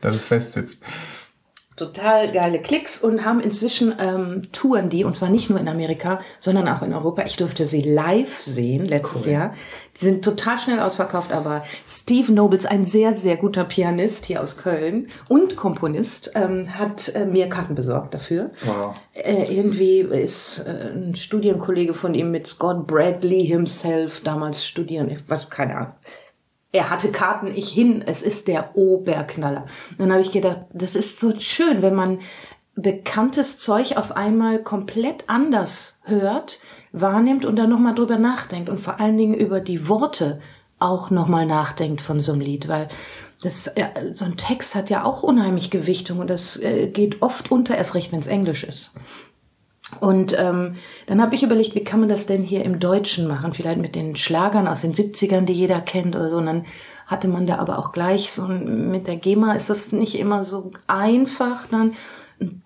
dass 0.02 0.16
es 0.16 0.26
fest 0.26 0.54
sitzt. 0.54 0.84
Total 1.76 2.32
geile 2.32 2.60
Klicks 2.60 3.02
und 3.02 3.26
haben 3.26 3.40
inzwischen 3.40 3.96
ähm, 4.00 4.42
Touren 4.52 4.90
die, 4.90 5.04
und 5.04 5.16
zwar 5.16 5.30
nicht 5.30 5.50
nur 5.50 5.60
in 5.60 5.68
Amerika, 5.68 6.20
sondern 6.40 6.68
auch 6.68 6.82
in 6.82 6.94
Europa. 6.94 7.24
Ich 7.26 7.38
durfte 7.38 7.66
sie 7.66 7.82
live 7.82 8.42
sehen 8.42 8.86
letztes 8.86 9.26
Jahr. 9.26 9.54
Die 10.00 10.06
sind 10.06 10.24
total 10.24 10.60
schnell 10.60 10.80
ausverkauft, 10.80 11.32
aber 11.32 11.64
Steve 11.88 12.32
Nobles, 12.34 12.66
ein 12.66 12.86
sehr, 12.86 13.14
sehr 13.14 13.38
guter 13.38 13.64
Pianist 13.64 14.26
hier 14.26 14.42
aus 14.42 14.58
Köln 14.58 15.08
und 15.28 15.56
Komponist, 15.56 16.32
ähm, 16.36 16.78
hat 16.78 17.14
äh, 17.16 17.26
mir 17.26 17.50
Karten 17.50 17.76
besorgt 17.76 18.14
dafür. 18.14 18.52
Wow. 18.66 18.96
Äh, 19.14 19.54
irgendwie 19.56 20.00
ist 20.00 20.66
äh, 20.68 20.92
ein 20.94 21.16
Studienkollege 21.16 21.94
von 21.94 22.14
ihm 22.14 22.32
mit 22.32 22.48
Scott 22.48 22.86
Bradley 22.86 23.46
himself 23.46 24.22
damals 24.22 24.66
studieren, 24.66 25.10
ich 25.10 25.30
weiß 25.30 25.50
keine 25.50 25.76
Ahnung. 25.76 25.94
Er 26.72 26.90
hatte 26.90 27.12
Karten, 27.12 27.48
ich 27.48 27.70
hin, 27.70 28.04
es 28.06 28.22
ist 28.22 28.48
der 28.48 28.78
Oberknaller. 28.78 29.66
Dann 29.98 30.12
habe 30.12 30.22
ich 30.22 30.32
gedacht, 30.32 30.62
das 30.74 30.96
ist 30.96 31.20
so 31.20 31.38
schön, 31.38 31.82
wenn 31.82 31.96
man 31.96 32.20
bekanntes 32.76 33.58
Zeug 33.58 33.98
auf 33.98 34.16
einmal 34.16 34.64
komplett 34.64 35.26
anders 35.28 36.00
hört, 36.04 36.60
wahrnimmt 36.94 37.46
und 37.46 37.58
dann 37.58 37.70
nochmal 37.70 37.96
drüber 37.96 38.18
nachdenkt 38.18 38.70
und 38.70 38.80
vor 38.80 39.00
allen 39.00 39.18
Dingen 39.18 39.34
über 39.34 39.60
die 39.60 39.90
Worte 39.90 40.40
auch 40.80 41.10
nochmal 41.10 41.46
nachdenkt 41.46 42.02
von 42.02 42.20
so 42.20 42.32
einem 42.32 42.42
Lied, 42.42 42.68
weil 42.68 42.88
das, 43.42 43.72
ja, 43.78 43.90
so 44.14 44.26
ein 44.26 44.38
Text 44.38 44.76
hat 44.76 44.90
ja 44.90 45.04
auch 45.04 45.24
unheimlich 45.24 45.70
Gewichtung 45.72 46.20
und 46.20 46.30
das 46.30 46.58
äh, 46.58 46.88
geht 46.88 47.22
oft 47.22 47.52
unter, 47.52 47.76
erst 47.76 47.96
recht, 47.96 48.12
wenn 48.12 48.20
es 48.20 48.28
Englisch 48.28 48.64
ist. 48.64 48.94
Und 50.00 50.36
ähm, 50.38 50.76
dann 51.08 51.22
habe 51.22 51.36
ich 51.36 51.44
überlegt, 51.44 51.76
wie 51.76 51.84
kann 51.84 52.00
man 52.00 52.10
das 52.10 52.26
denn 52.26 52.44
hier 52.44 52.64
im 52.64 52.80
Deutschen 52.80 53.28
machen? 53.28 53.54
Vielleicht 53.54 53.80
mit 53.80 53.96
den 53.96 54.16
Schlagern 54.16 54.68
aus 54.68 54.82
den 54.82 54.94
70ern, 54.94 55.42
die 55.46 55.54
jeder 55.54 55.82
kennt 55.82 56.16
oder 56.16 56.30
so. 56.30 56.38
Und 56.38 56.46
dann 56.46 56.66
hatte 57.08 57.28
man 57.28 57.46
da 57.46 57.58
aber 57.58 57.78
auch 57.78 57.92
gleich 57.92 58.32
so 58.32 58.46
ein- 58.46 58.90
mit 58.90 59.08
der 59.08 59.18
GEMA 59.18 59.54
ist 59.54 59.70
das 59.70 59.92
nicht 59.92 60.18
immer 60.18 60.44
so 60.44 60.72
einfach. 60.88 61.68
Dann, 61.70 61.94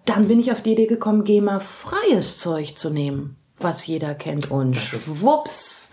dann 0.05 0.27
bin 0.27 0.39
ich 0.39 0.51
auf 0.51 0.61
die 0.61 0.73
Idee 0.73 0.85
gekommen, 0.87 1.23
GEMA-freies 1.23 2.37
Zeug 2.37 2.77
zu 2.77 2.89
nehmen, 2.91 3.35
was 3.59 3.87
jeder 3.87 4.13
kennt. 4.13 4.51
Und 4.51 4.75
schwupps 4.77 5.89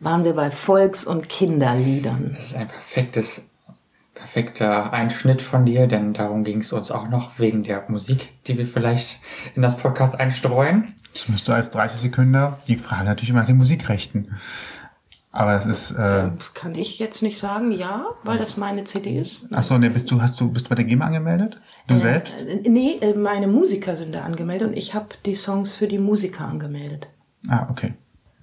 waren 0.00 0.24
wir 0.24 0.34
bei 0.34 0.50
Volks- 0.50 1.06
und 1.06 1.28
Kinderliedern. 1.28 2.32
Das 2.34 2.46
ist 2.46 2.56
ein 2.56 2.68
perfektes, 2.68 3.48
perfekter 4.16 4.92
Einschnitt 4.92 5.42
von 5.42 5.64
dir, 5.64 5.86
denn 5.86 6.12
darum 6.12 6.42
ging 6.42 6.58
es 6.60 6.72
uns 6.72 6.90
auch 6.90 7.08
noch 7.08 7.38
wegen 7.38 7.62
der 7.62 7.84
Musik, 7.88 8.30
die 8.46 8.58
wir 8.58 8.66
vielleicht 8.66 9.20
in 9.54 9.62
das 9.62 9.76
Podcast 9.76 10.18
einstreuen. 10.18 10.94
Ich 11.14 11.28
müsste 11.28 11.54
als 11.54 11.70
30 11.70 12.00
Sekunden 12.00 12.54
die 12.66 12.76
Frage 12.76 13.04
natürlich 13.04 13.30
immer 13.30 13.40
nach 13.40 13.46
den 13.46 13.56
Musikrechten. 13.58 14.34
Aber 15.30 15.52
das 15.52 15.66
ist, 15.66 15.90
äh, 15.92 16.30
Das 16.36 16.54
kann 16.54 16.74
ich 16.74 16.98
jetzt 16.98 17.22
nicht 17.22 17.38
sagen, 17.38 17.70
ja, 17.70 18.06
weil 18.24 18.38
das 18.38 18.56
meine 18.56 18.84
CD 18.84 19.20
ist. 19.20 19.42
ach 19.52 19.62
so, 19.62 19.76
ne, 19.76 19.90
bist 19.90 20.10
du, 20.10 20.22
hast 20.22 20.40
du, 20.40 20.50
bist 20.50 20.66
du 20.66 20.68
bei 20.70 20.76
der 20.76 20.86
GEMA 20.86 21.04
angemeldet? 21.06 21.60
Du 21.88 21.98
selbst? 21.98 22.46
Äh, 22.46 22.62
Nee, 22.68 22.96
äh, 23.02 23.12
meine 23.12 23.46
Musiker 23.46 23.98
sind 23.98 24.14
da 24.14 24.22
angemeldet 24.22 24.68
und 24.68 24.76
ich 24.78 24.94
habe 24.94 25.08
die 25.26 25.34
Songs 25.34 25.74
für 25.74 25.88
die 25.88 25.98
Musiker 25.98 26.46
angemeldet. 26.48 27.06
Ah, 27.48 27.66
okay. 27.70 27.92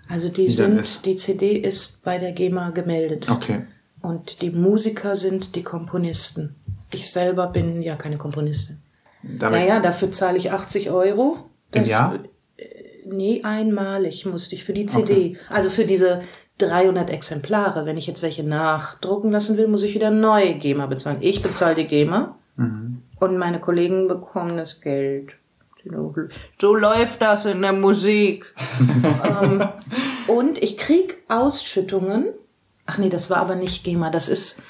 Also 0.07 0.29
die 0.29 0.45
Wie 0.47 0.51
sind, 0.51 0.77
ist- 0.77 1.05
die 1.07 1.15
CD 1.15 1.53
ist 1.57 2.03
bei 2.03 2.19
der 2.19 2.31
GEMA 2.31 2.69
gemeldet. 2.69 3.27
Okay. 3.31 3.63
Und 4.03 4.41
die 4.41 4.51
Musiker 4.51 5.15
sind 5.15 5.55
die 5.55 5.63
Komponisten. 5.63 6.55
Ich 6.93 7.09
selber 7.09 7.47
bin 7.47 7.81
ja 7.81 7.95
keine 7.95 8.17
Komponistin. 8.17 8.77
Damit, 9.23 9.61
Naja, 9.61 9.79
dafür 9.79 10.11
zahle 10.11 10.37
ich 10.37 10.51
80 10.51 10.91
Euro. 10.91 11.37
Im 11.71 11.83
Jahr? 11.83 12.19
äh, 12.57 12.65
Nee, 13.05 13.41
einmalig 13.43 14.25
musste 14.25 14.55
ich 14.55 14.63
für 14.65 14.73
die 14.73 14.85
CD. 14.85 15.37
Also 15.49 15.69
für 15.69 15.85
diese 15.85 16.21
300 16.57 17.09
Exemplare. 17.09 17.85
Wenn 17.85 17.97
ich 17.97 18.05
jetzt 18.05 18.21
welche 18.21 18.43
nachdrucken 18.43 19.31
lassen 19.31 19.57
will, 19.57 19.67
muss 19.69 19.83
ich 19.83 19.95
wieder 19.95 20.11
neue 20.11 20.55
GEMA 20.55 20.85
bezahlen. 20.87 21.17
Ich 21.21 21.41
bezahle 21.41 21.75
die 21.75 21.85
GEMA 21.87 22.35
und 23.19 23.37
meine 23.37 23.59
Kollegen 23.59 24.07
bekommen 24.09 24.57
das 24.57 24.81
Geld. 24.81 25.31
So 26.59 26.75
läuft 26.75 27.21
das 27.21 27.45
in 27.45 27.61
der 27.61 27.73
Musik. 27.73 28.53
ähm, 29.41 29.67
und 30.27 30.61
ich 30.61 30.77
krieg 30.77 31.17
Ausschüttungen. 31.29 32.25
Ach 32.85 32.97
nee, 32.97 33.09
das 33.09 33.29
war 33.29 33.37
aber 33.37 33.55
nicht 33.55 33.83
GEMA. 33.83 34.09
Das 34.09 34.29
ist, 34.29 34.61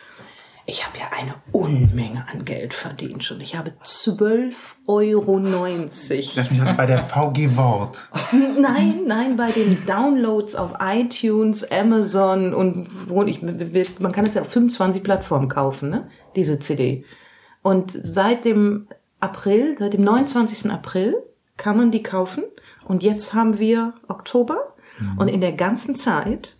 ich 0.65 0.85
habe 0.85 0.97
ja 0.99 1.05
eine 1.19 1.35
Unmenge 1.51 2.25
an 2.31 2.45
Geld 2.45 2.73
verdient 2.73 3.23
schon. 3.23 3.41
Ich 3.41 3.55
habe 3.55 3.71
12,90 3.83 4.87
Euro. 4.87 5.39
lass 6.35 6.51
mich 6.51 6.61
halt 6.61 6.77
bei 6.77 6.85
der 6.85 7.01
VG 7.01 7.57
Wort. 7.57 8.09
Nein, 8.31 9.01
nein, 9.07 9.35
bei 9.35 9.51
den 9.51 9.85
Downloads 9.85 10.55
auf 10.55 10.73
iTunes, 10.79 11.69
Amazon 11.71 12.53
und 12.53 12.87
wo 13.09 13.23
ich, 13.23 13.41
man 13.41 14.11
kann 14.11 14.25
es 14.25 14.35
ja 14.35 14.41
auf 14.41 14.49
25 14.49 15.03
Plattformen 15.03 15.49
kaufen, 15.49 15.89
ne? 15.89 16.09
Diese 16.35 16.59
CD. 16.59 17.05
Und 17.61 17.91
seit 17.91 18.45
dem 18.45 18.87
April, 19.19 19.75
seit 19.79 19.93
dem 19.93 20.03
29. 20.03 20.69
April 20.71 21.15
kann 21.57 21.77
man 21.77 21.91
die 21.91 22.03
kaufen. 22.03 22.43
Und 22.85 23.03
jetzt 23.03 23.33
haben 23.33 23.59
wir 23.59 23.93
Oktober. 24.07 24.75
Und 25.17 25.27
in 25.27 25.41
der 25.41 25.53
ganzen 25.53 25.95
Zeit 25.95 26.57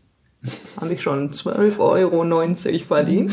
habe 0.80 0.94
ich 0.94 1.02
schon 1.02 1.32
12,90 1.32 1.80
Euro 1.80 2.86
verdient. 2.88 3.32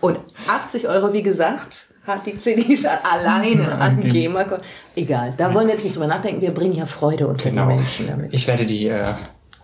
Und 0.00 0.18
80 0.46 0.88
Euro, 0.88 1.12
wie 1.12 1.22
gesagt, 1.22 1.88
hat 2.06 2.24
die 2.26 2.38
CD 2.38 2.76
schon 2.76 2.90
alleine 3.02 3.72
an 3.78 4.00
GEMA. 4.00 4.44
ge- 4.44 4.58
Egal, 4.94 5.34
da 5.36 5.52
wollen 5.52 5.66
wir 5.66 5.74
jetzt 5.74 5.84
nicht 5.84 5.96
drüber 5.96 6.06
nachdenken. 6.06 6.40
Wir 6.40 6.52
bringen 6.52 6.74
ja 6.74 6.86
Freude 6.86 7.26
unter 7.26 7.50
Genau. 7.50 7.68
die 7.68 7.74
Menschen 7.76 8.06
damit. 8.06 8.32
Ich 8.32 8.46
werde 8.46 8.64
die 8.64 8.86
äh, 8.86 9.14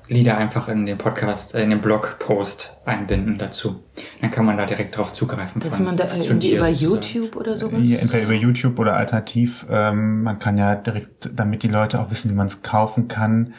Lieder 0.09 0.37
einfach 0.37 0.69
in 0.69 0.85
den 0.85 0.99
Podcast, 0.99 1.55
äh, 1.55 1.63
in 1.63 1.71
den 1.71 1.81
Blogpost 1.81 2.79
einbinden 2.85 3.39
dazu. 3.39 3.83
Dann 4.21 4.31
kann 4.31 4.45
man 4.45 4.59
da 4.59 4.67
direkt 4.67 4.97
drauf 4.99 5.15
zugreifen. 5.15 5.63
Dass 5.63 5.77
von- 5.77 5.87
man 5.87 5.97
da 5.97 6.05
irgendwie 6.13 6.37
dir 6.51 6.59
über. 6.59 6.69
YouTube 6.69 7.37
oder 7.37 7.57
sowas. 7.57 7.79
Hier 7.81 8.01
entweder 8.03 8.25
über 8.25 8.35
YouTube 8.35 8.79
oder 8.81 8.97
alternativ. 8.97 9.65
Ähm, 9.71 10.25
man 10.25 10.39
kann 10.39 10.59
ja 10.59 10.75
direkt, 10.75 11.31
damit 11.39 11.63
die 11.63 11.69
Leute 11.69 12.01
auch 12.01 12.11
wissen, 12.11 12.31
wie 12.31 12.35
man 12.35 12.49
es 12.49 12.61
kaufen 12.63 13.09
kann, 13.09 13.55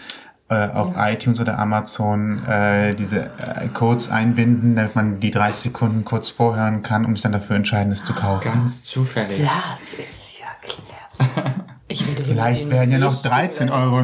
äh, 0.47 0.69
auf 0.69 0.93
iTunes 0.95 1.39
oder 1.39 1.57
Amazon 1.57 2.43
äh, 2.45 2.93
diese 2.93 3.31
äh, 3.39 3.67
Codes 3.69 4.09
einbinden, 4.09 4.75
damit 4.75 4.95
man 4.95 5.19
die 5.19 5.31
30 5.31 5.71
Sekunden 5.71 6.05
kurz 6.05 6.29
vorhören 6.29 6.83
kann, 6.83 7.05
um 7.05 7.15
sich 7.15 7.23
dann 7.23 7.31
dafür 7.31 7.55
entscheiden, 7.55 7.91
es 7.91 8.03
zu 8.03 8.13
kaufen. 8.13 8.51
Ganz 8.51 8.83
zufällig. 8.83 9.27
Das 9.27 9.81
ist 9.93 10.39
ja 10.39 10.47
clever. 10.61 11.65
Ich 11.87 12.03
Vielleicht 12.03 12.69
werden 12.71 12.91
ja 12.91 12.97
noch 12.97 13.23
13,90 13.23 13.71
Euro 13.71 14.03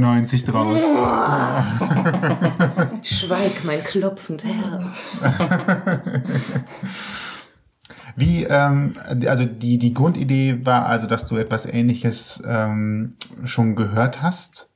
draus. 0.51 0.82
Schweig, 3.04 3.65
mein 3.65 3.84
klopfend 3.84 4.43
Herz. 4.45 5.17
Wie, 8.15 8.43
ähm, 8.43 8.93
also 9.25 9.45
die, 9.45 9.77
die 9.77 9.93
Grundidee 9.93 10.60
war 10.63 10.86
also, 10.86 11.08
dass 11.08 11.25
du 11.25 11.38
etwas 11.38 11.65
ähnliches 11.65 12.43
ähm, 12.47 13.15
schon 13.43 13.75
gehört 13.75 14.21
hast. 14.21 14.70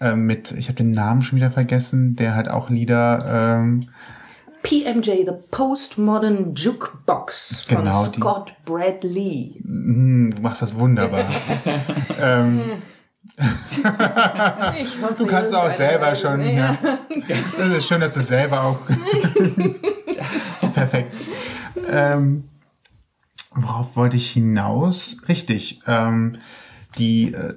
Ähm, 0.00 0.26
mit, 0.26 0.50
ich 0.52 0.66
habe 0.68 0.76
den 0.76 0.90
Namen 0.90 1.22
schon 1.22 1.36
wieder 1.36 1.50
vergessen, 1.50 2.16
der 2.16 2.34
hat 2.34 2.48
auch 2.48 2.68
Lieder. 2.70 3.58
Ähm, 3.60 3.88
PMJ, 4.62 5.10
The 5.26 5.32
Postmodern 5.50 6.54
Jukebox 6.54 7.62
von 7.68 7.78
Genau, 7.84 8.06
die- 8.06 8.16
Scott 8.18 8.52
Bradley. 8.66 9.60
hm, 9.62 10.32
du 10.34 10.42
machst 10.42 10.62
das 10.62 10.74
wunderbar. 10.74 11.24
ähm, 12.20 12.60
du 15.18 15.26
kannst 15.26 15.54
auch 15.54 15.70
selber 15.70 16.14
schon. 16.16 16.40
Ja. 16.48 16.76
Das 17.58 17.68
ist 17.72 17.86
schön, 17.88 18.00
dass 18.00 18.12
du 18.12 18.20
selber 18.20 18.62
auch. 18.62 18.78
Perfekt. 20.72 21.20
Ähm, 21.90 22.44
worauf 23.54 23.94
wollte 23.96 24.16
ich 24.16 24.30
hinaus? 24.30 25.22
Richtig. 25.28 25.80
Ähm, 25.86 26.38
die 26.94 27.32
äh, 27.32 27.54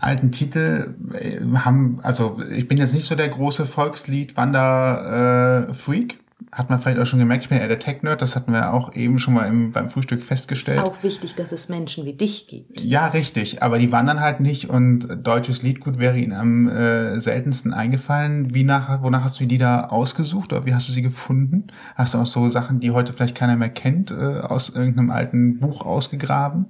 alten 0.00 0.32
Titel 0.32 0.94
äh, 1.12 1.40
haben, 1.58 2.00
also 2.02 2.40
ich 2.54 2.66
bin 2.68 2.78
jetzt 2.78 2.94
nicht 2.94 3.06
so 3.06 3.14
der 3.14 3.28
große 3.28 3.66
Volkslied-Wander-Freak. 3.66 6.20
Hat 6.52 6.68
man 6.70 6.78
vielleicht 6.78 6.98
auch 7.00 7.06
schon 7.06 7.18
gemerkt, 7.18 7.44
ich 7.44 7.48
bin 7.48 7.58
eher 7.58 7.68
der 7.68 7.80
Tech-Nerd, 7.80 8.22
das 8.22 8.36
hatten 8.36 8.52
wir 8.52 8.72
auch 8.72 8.94
eben 8.94 9.18
schon 9.18 9.34
mal 9.34 9.46
im, 9.46 9.72
beim 9.72 9.88
Frühstück 9.88 10.22
festgestellt. 10.22 10.78
Auch 10.80 11.02
wichtig, 11.02 11.34
dass 11.34 11.50
es 11.50 11.68
Menschen 11.68 12.04
wie 12.04 12.12
dich 12.12 12.46
gibt. 12.46 12.80
Ja, 12.80 13.08
richtig. 13.08 13.60
Aber 13.62 13.78
die 13.78 13.90
wandern 13.90 14.20
halt 14.20 14.38
nicht 14.38 14.70
und 14.70 15.08
deutsches 15.22 15.62
Liedgut 15.62 15.98
wäre 15.98 16.16
ihnen 16.16 16.32
am 16.32 16.68
äh, 16.68 17.18
seltensten 17.18 17.74
eingefallen. 17.74 18.54
Wie 18.54 18.62
nach, 18.62 19.02
wonach 19.02 19.24
hast 19.24 19.40
du 19.40 19.46
die 19.46 19.58
da 19.58 19.86
ausgesucht 19.86 20.52
oder 20.52 20.64
wie 20.64 20.74
hast 20.74 20.88
du 20.88 20.92
sie 20.92 21.02
gefunden? 21.02 21.66
Hast 21.96 22.14
du 22.14 22.18
auch 22.18 22.26
so 22.26 22.48
Sachen, 22.48 22.78
die 22.78 22.92
heute 22.92 23.12
vielleicht 23.12 23.36
keiner 23.36 23.56
mehr 23.56 23.70
kennt, 23.70 24.12
äh, 24.12 24.14
aus 24.14 24.68
irgendeinem 24.68 25.10
alten 25.10 25.58
Buch 25.58 25.84
ausgegraben? 25.84 26.66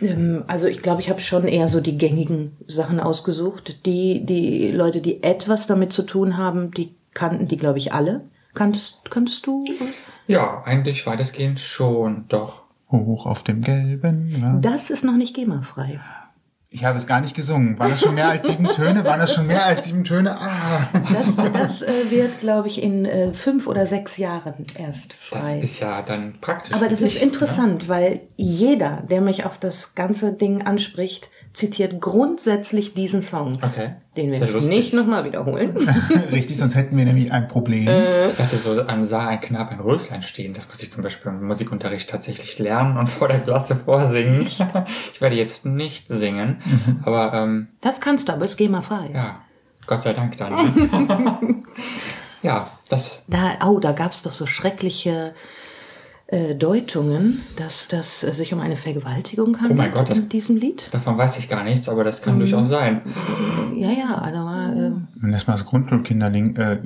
Ähm, 0.00 0.44
Also 0.46 0.66
ich 0.66 0.80
glaube, 0.80 1.00
ich 1.00 1.10
habe 1.10 1.20
schon 1.20 1.46
eher 1.46 1.68
so 1.68 1.80
die 1.80 1.96
gängigen 1.96 2.56
Sachen 2.66 3.00
ausgesucht. 3.00 3.84
Die, 3.86 4.24
die 4.24 4.70
Leute, 4.70 5.00
die 5.00 5.22
etwas 5.22 5.66
damit 5.66 5.92
zu 5.92 6.02
tun 6.02 6.36
haben, 6.36 6.70
die 6.72 6.94
kannten 7.12 7.46
die, 7.46 7.56
glaube 7.56 7.78
ich, 7.78 7.92
alle. 7.92 8.22
Kanntest, 8.54 9.10
kanntest 9.10 9.46
du? 9.46 9.64
Ja, 10.26 10.62
eigentlich 10.64 11.06
weitestgehend 11.06 11.60
schon, 11.60 12.24
doch. 12.28 12.62
Hoch 12.90 13.26
auf 13.26 13.42
dem 13.42 13.60
gelben. 13.62 14.28
Ja. 14.40 14.56
Das 14.60 14.90
ist 14.90 15.04
noch 15.04 15.16
nicht 15.16 15.34
GEMA-frei. 15.34 16.00
Ich 16.74 16.84
habe 16.84 16.98
es 16.98 17.06
gar 17.06 17.20
nicht 17.20 17.36
gesungen. 17.36 17.78
Waren 17.78 17.92
das 17.92 18.00
schon 18.00 18.16
mehr 18.16 18.28
als 18.28 18.48
sieben 18.48 18.64
Töne? 18.64 19.04
Waren 19.04 19.20
das 19.20 19.32
schon 19.32 19.46
mehr 19.46 19.64
als 19.64 19.86
sieben 19.86 20.02
Töne? 20.02 20.36
Ah. 20.36 20.88
Das, 20.92 21.52
das 21.52 21.82
äh, 21.82 22.10
wird, 22.10 22.40
glaube 22.40 22.66
ich, 22.66 22.82
in 22.82 23.04
äh, 23.04 23.32
fünf 23.32 23.68
oder 23.68 23.86
sechs 23.86 24.16
Jahren 24.16 24.66
erst 24.76 25.12
Das 25.12 25.20
frei. 25.40 25.60
ist 25.60 25.78
ja 25.78 26.02
dann 26.02 26.34
praktisch. 26.40 26.74
Aber 26.74 26.88
das 26.88 27.00
ist 27.00 27.14
dich, 27.14 27.22
interessant, 27.22 27.88
weil 27.88 28.22
jeder, 28.36 29.04
der 29.08 29.20
mich 29.20 29.44
auf 29.44 29.56
das 29.56 29.94
ganze 29.94 30.32
Ding 30.32 30.62
anspricht, 30.62 31.30
zitiert 31.54 32.00
grundsätzlich 32.00 32.94
diesen 32.94 33.22
Song. 33.22 33.58
Okay. 33.62 33.94
Den 34.16 34.32
wir 34.32 34.38
jetzt 34.40 34.68
nicht 34.68 34.92
nochmal 34.92 35.24
wiederholen. 35.24 35.76
Richtig, 36.32 36.58
sonst 36.58 36.74
hätten 36.74 36.96
wir 36.96 37.04
nämlich 37.04 37.32
ein 37.32 37.46
Problem. 37.48 37.86
Äh. 37.88 38.28
Ich 38.28 38.34
dachte 38.34 38.56
so, 38.56 38.82
an 38.82 39.04
sah 39.04 39.28
ein 39.28 39.40
Knab 39.40 39.70
ein 39.70 39.78
Röslein 39.80 40.22
stehen. 40.22 40.52
Das 40.52 40.66
muss 40.68 40.82
ich 40.82 40.90
zum 40.90 41.02
Beispiel 41.04 41.30
im 41.32 41.46
Musikunterricht 41.46 42.10
tatsächlich 42.10 42.58
lernen 42.58 42.98
und 42.98 43.06
vor 43.06 43.28
der 43.28 43.40
Klasse 43.40 43.76
vorsingen. 43.76 44.46
Ich 45.14 45.20
werde 45.20 45.36
jetzt 45.36 45.64
nicht 45.64 46.08
singen, 46.08 46.60
Mhm. 46.64 47.00
aber 47.04 47.32
ähm, 47.32 47.68
Das 47.80 48.00
kannst 48.00 48.28
du, 48.28 48.32
aber 48.32 48.44
ist 48.46 48.56
GEMA-frei. 48.56 49.10
ja, 49.14 49.38
Gott 49.86 50.02
sei 50.02 50.12
Dank 50.12 50.36
dann. 50.36 50.52
ja, 52.42 52.68
das 52.88 53.22
Da, 53.28 53.52
oh, 53.66 53.78
da 53.78 53.92
gab 53.92 54.12
es 54.12 54.22
doch 54.22 54.32
so 54.32 54.46
schreckliche 54.46 55.34
äh, 56.34 56.54
Deutungen, 56.54 57.40
dass 57.56 57.86
das 57.88 58.24
äh, 58.24 58.32
sich 58.32 58.52
um 58.52 58.60
eine 58.60 58.76
Vergewaltigung 58.76 59.56
handelt 59.60 59.72
Oh 59.78 59.82
mein 59.82 59.92
Gott, 59.92 60.10
das- 60.10 60.18
in 60.18 60.28
diesem 60.28 60.56
Lied. 60.56 60.88
davon 60.92 61.16
weiß 61.16 61.38
ich 61.38 61.48
gar 61.48 61.62
nichts, 61.62 61.88
aber 61.88 62.02
das 62.04 62.20
Mhm. 62.20 62.24
kann 62.24 62.38
durchaus 62.40 62.68
sein. 62.68 63.02
Ja, 63.76 63.90
ja, 63.90 64.14
also 64.18 64.38
äh, 64.40 64.92
Wenn 65.20 65.32
das 65.32 65.46
mal 65.46 65.52
das 65.54 65.64
Grundschulkinderling, 65.64 66.56
äh, 66.56 66.78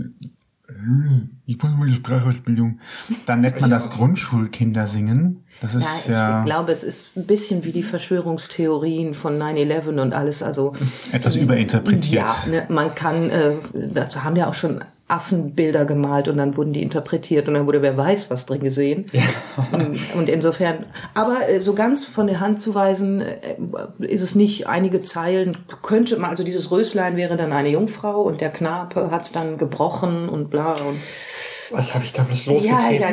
ich 1.46 1.60
wollte 1.62 1.76
mal 1.76 1.86
die 1.88 1.94
Sprachausbildung, 1.94 2.78
dann 3.26 3.40
nennt 3.40 3.60
man 3.60 3.70
das 3.70 3.90
Grundschulkindersingen. 3.90 5.42
Das 5.60 5.72
ja, 5.72 5.78
ist 5.80 6.04
ich 6.06 6.10
ja, 6.12 6.44
glaube, 6.44 6.70
es 6.72 6.82
ist 6.84 7.16
ein 7.16 7.26
bisschen 7.26 7.64
wie 7.64 7.72
die 7.72 7.82
Verschwörungstheorien 7.82 9.14
von 9.14 9.38
9-11 9.38 9.98
und 10.00 10.12
alles. 10.14 10.42
Also 10.42 10.74
etwas 11.10 11.36
überinterpretiert. 11.36 12.12
Ja, 12.46 12.50
ne, 12.50 12.66
man 12.68 12.94
kann, 12.94 13.28
äh, 13.30 13.52
das 13.72 14.22
haben 14.22 14.36
ja 14.36 14.46
auch 14.46 14.54
schon 14.54 14.84
Affenbilder 15.08 15.84
gemalt 15.86 16.28
und 16.28 16.36
dann 16.38 16.56
wurden 16.56 16.72
die 16.72 16.82
interpretiert 16.82 17.48
und 17.48 17.54
dann 17.54 17.66
wurde 17.66 17.80
wer 17.82 17.96
weiß 17.96 18.30
was 18.30 18.44
drin 18.46 18.60
gesehen. 18.60 19.06
Und- 19.72 19.98
Und 20.14 20.28
insofern, 20.28 20.86
aber 21.14 21.48
äh, 21.48 21.60
so 21.60 21.74
ganz 21.74 22.04
von 22.04 22.26
der 22.26 22.40
Hand 22.40 22.60
zu 22.60 22.74
weisen, 22.74 23.20
äh, 23.22 23.36
ist 24.00 24.22
es 24.22 24.34
nicht 24.34 24.66
einige 24.66 25.00
Zeilen, 25.02 25.56
könnte 25.82 26.18
man, 26.18 26.30
also 26.30 26.44
dieses 26.44 26.70
Röslein 26.70 27.16
wäre 27.16 27.36
dann 27.36 27.52
eine 27.52 27.68
Jungfrau 27.70 28.20
und 28.22 28.40
der 28.40 28.50
Knabe 28.50 29.10
hat 29.10 29.22
es 29.22 29.32
dann 29.32 29.56
gebrochen 29.58 30.28
und 30.28 30.50
bla 30.50 30.72
und 30.72 30.98
Was 31.70 31.94
habe 31.94 32.04
ich 32.04 32.12
da 32.12 32.22
bloß 32.22 32.44
ja, 32.46 32.52
losgetreten? 32.54 33.00
ja, 33.02 33.10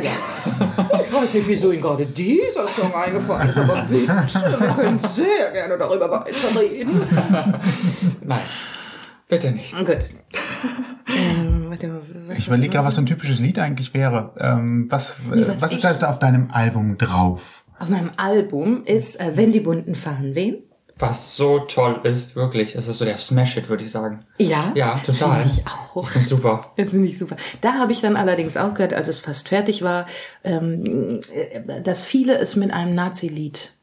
ja. 0.92 1.02
Ich 1.04 1.14
weiß 1.14 1.34
nicht, 1.34 1.48
wieso 1.48 1.72
Ihnen 1.72 1.82
gerade 1.82 2.06
dieser 2.06 2.68
Song 2.68 2.94
eingefallen 2.94 3.50
ist, 3.50 3.58
aber 3.58 3.86
bitte, 3.90 4.08
wir 4.08 4.68
können 4.76 5.00
sehr 5.00 5.52
gerne 5.54 5.78
darüber 5.78 6.10
weiterreden. 6.12 7.02
Nein, 8.22 8.40
bitte 9.30 9.52
nicht. 9.52 9.76
Gut. 9.78 9.98
Mal, 11.84 12.02
was- 12.28 12.38
Ich 12.38 12.48
überlege 12.48 12.70
gerade, 12.70 12.88
was 12.88 12.96
so 12.96 13.02
ein 13.02 13.06
typisches 13.06 13.40
Lied 13.40 13.60
eigentlich 13.60 13.94
wäre. 13.94 14.34
Ähm, 14.40 14.88
was, 14.90 15.20
äh, 15.32 15.48
was 15.48 15.62
was 15.62 15.74
ist 15.74 15.84
da 15.84 16.10
auf 16.10 16.20
deinem 16.20 16.50
Album 16.52 16.98
drauf? 16.98 17.66
Auf 17.80 17.90
meinem 17.90 18.12
Album 18.18 18.84
ist 18.86 19.20
äh, 19.20 19.32
Wenn 19.36 19.52
die 19.52 19.60
Bunten 19.60 19.96
fahren 19.96 20.36
wen? 20.36 20.58
Was 20.98 21.36
so 21.36 21.60
toll 21.60 22.00
ist, 22.04 22.38
wirklich. 22.38 22.72
Das 22.72 22.88
ist 22.88 23.00
so 23.00 23.04
der 23.04 23.18
Smash-Hit, 23.18 23.68
würde 23.68 23.84
ich 23.84 23.92
sagen. 23.92 24.22
Ja. 24.38 24.72
Ja, 24.76 24.98
total. 25.06 25.42
Finde 25.42 25.62
ich 25.62 25.68
auch. 25.68 26.08
Finde 26.08 26.28
super. 26.28 26.62
Das 26.78 26.90
finde 26.90 27.08
ich 27.10 27.18
super. 27.20 27.36
Da 27.60 27.74
habe 27.74 27.92
ich 27.92 28.00
dann 28.00 28.16
allerdings 28.16 28.56
auch 28.56 28.74
gehört, 28.74 28.94
als 28.94 29.10
es 29.10 29.20
fast 29.20 29.50
fertig 29.50 29.82
war, 29.82 30.06
ähm, 30.46 31.20
äh, 31.34 31.82
dass 31.82 32.06
viele 32.06 32.38
es 32.38 32.56
mit 32.56 32.72
einem 32.72 32.96
Nazi-Lied. 32.96 33.74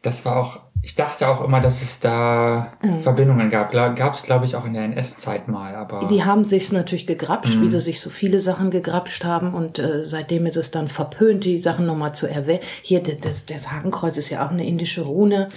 Das 0.00 0.24
war 0.24 0.36
auch, 0.36 0.60
ich 0.82 0.94
dachte 0.96 1.28
auch 1.28 1.42
immer, 1.44 1.60
dass 1.60 1.80
es 1.80 2.00
da 2.00 2.72
Verbindungen 3.00 3.50
gab. 3.50 3.70
Gab 3.72 4.14
es, 4.14 4.22
glaube 4.24 4.44
ich, 4.44 4.56
auch 4.56 4.64
in 4.64 4.74
der 4.74 4.82
NS-Zeit 4.84 5.46
mal, 5.48 5.74
aber 5.76 6.06
Die 6.08 6.24
haben 6.24 6.44
sich's 6.44 6.72
natürlich 6.72 7.06
gegrapscht, 7.06 7.60
wie 7.60 7.70
sie 7.70 7.78
sich 7.80 8.00
so 8.00 8.10
viele 8.10 8.40
Sachen 8.40 8.70
gegrapscht 8.70 9.24
haben 9.24 9.54
und 9.54 9.78
äh, 9.78 10.06
seitdem 10.06 10.44
ist 10.46 10.56
es 10.56 10.70
dann 10.72 10.88
verpönt, 10.88 11.44
die 11.44 11.62
Sachen 11.62 11.86
nochmal 11.86 12.14
zu 12.14 12.26
erwähnen. 12.26 12.60
Hier, 12.82 13.00
das, 13.02 13.46
das, 13.46 13.70
Hakenkreuz 13.70 14.16
ist 14.16 14.30
ja 14.30 14.44
auch 14.44 14.50
eine 14.50 14.66
indische 14.66 15.02
Rune 15.02 15.48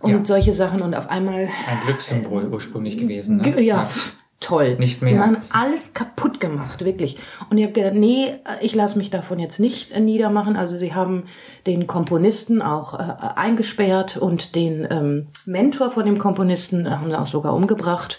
und 0.00 0.10
Ja. 0.10 0.20
solche 0.24 0.52
Sachen 0.52 0.82
und 0.82 0.94
auf 0.94 1.08
einmal 1.08 1.44
ein 1.44 1.78
Glückssymbol 1.86 2.48
ursprünglich 2.52 2.98
gewesen. 2.98 3.40
Ge- 3.40 3.54
Ne? 3.54 3.62
Ja, 3.62 3.82
pf, 3.84 4.12
toll. 4.40 4.76
Nicht 4.78 5.02
mehr. 5.02 5.14
Die 5.14 5.18
haben 5.18 5.38
alles 5.50 5.94
kaputt 5.94 6.40
gemacht, 6.40 6.84
wirklich. 6.84 7.18
Und 7.50 7.58
ich 7.58 7.64
habe 7.64 7.72
gedacht, 7.72 7.94
nee, 7.94 8.34
ich 8.60 8.74
lasse 8.74 8.98
mich 8.98 9.10
davon 9.10 9.38
jetzt 9.38 9.58
nicht 9.58 9.92
äh, 9.92 10.00
niedermachen. 10.00 10.56
Also 10.56 10.78
sie 10.78 10.94
haben 10.94 11.24
den 11.66 11.86
Komponisten 11.86 12.62
auch 12.62 12.94
äh, 12.94 13.14
eingesperrt 13.36 14.16
und 14.16 14.54
den 14.54 14.86
ähm, 14.90 15.26
Mentor 15.44 15.90
von 15.90 16.04
dem 16.04 16.18
Komponisten 16.18 16.86
äh, 16.86 16.90
haben 16.90 17.10
sie 17.10 17.18
auch 17.18 17.26
sogar 17.26 17.54
umgebracht. 17.54 18.18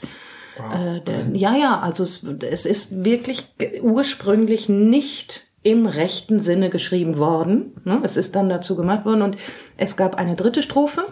Äh, 0.74 1.02
der, 1.02 1.28
ja, 1.34 1.56
ja, 1.56 1.80
also 1.80 2.04
es, 2.04 2.24
es 2.24 2.66
ist 2.66 3.04
wirklich 3.04 3.48
ursprünglich 3.82 4.70
nicht 4.70 5.46
im 5.64 5.86
rechten 5.86 6.40
Sinne 6.40 6.70
geschrieben 6.70 7.18
worden. 7.18 7.74
Ne? 7.84 8.02
Es 8.04 8.18
ist 8.18 8.36
dann 8.36 8.50
dazu 8.50 8.76
gemacht 8.76 9.06
worden 9.06 9.22
und 9.22 9.38
es 9.76 9.98
gab 9.98 10.16
eine 10.16 10.36
dritte 10.36 10.64
Strophe, 10.64 11.06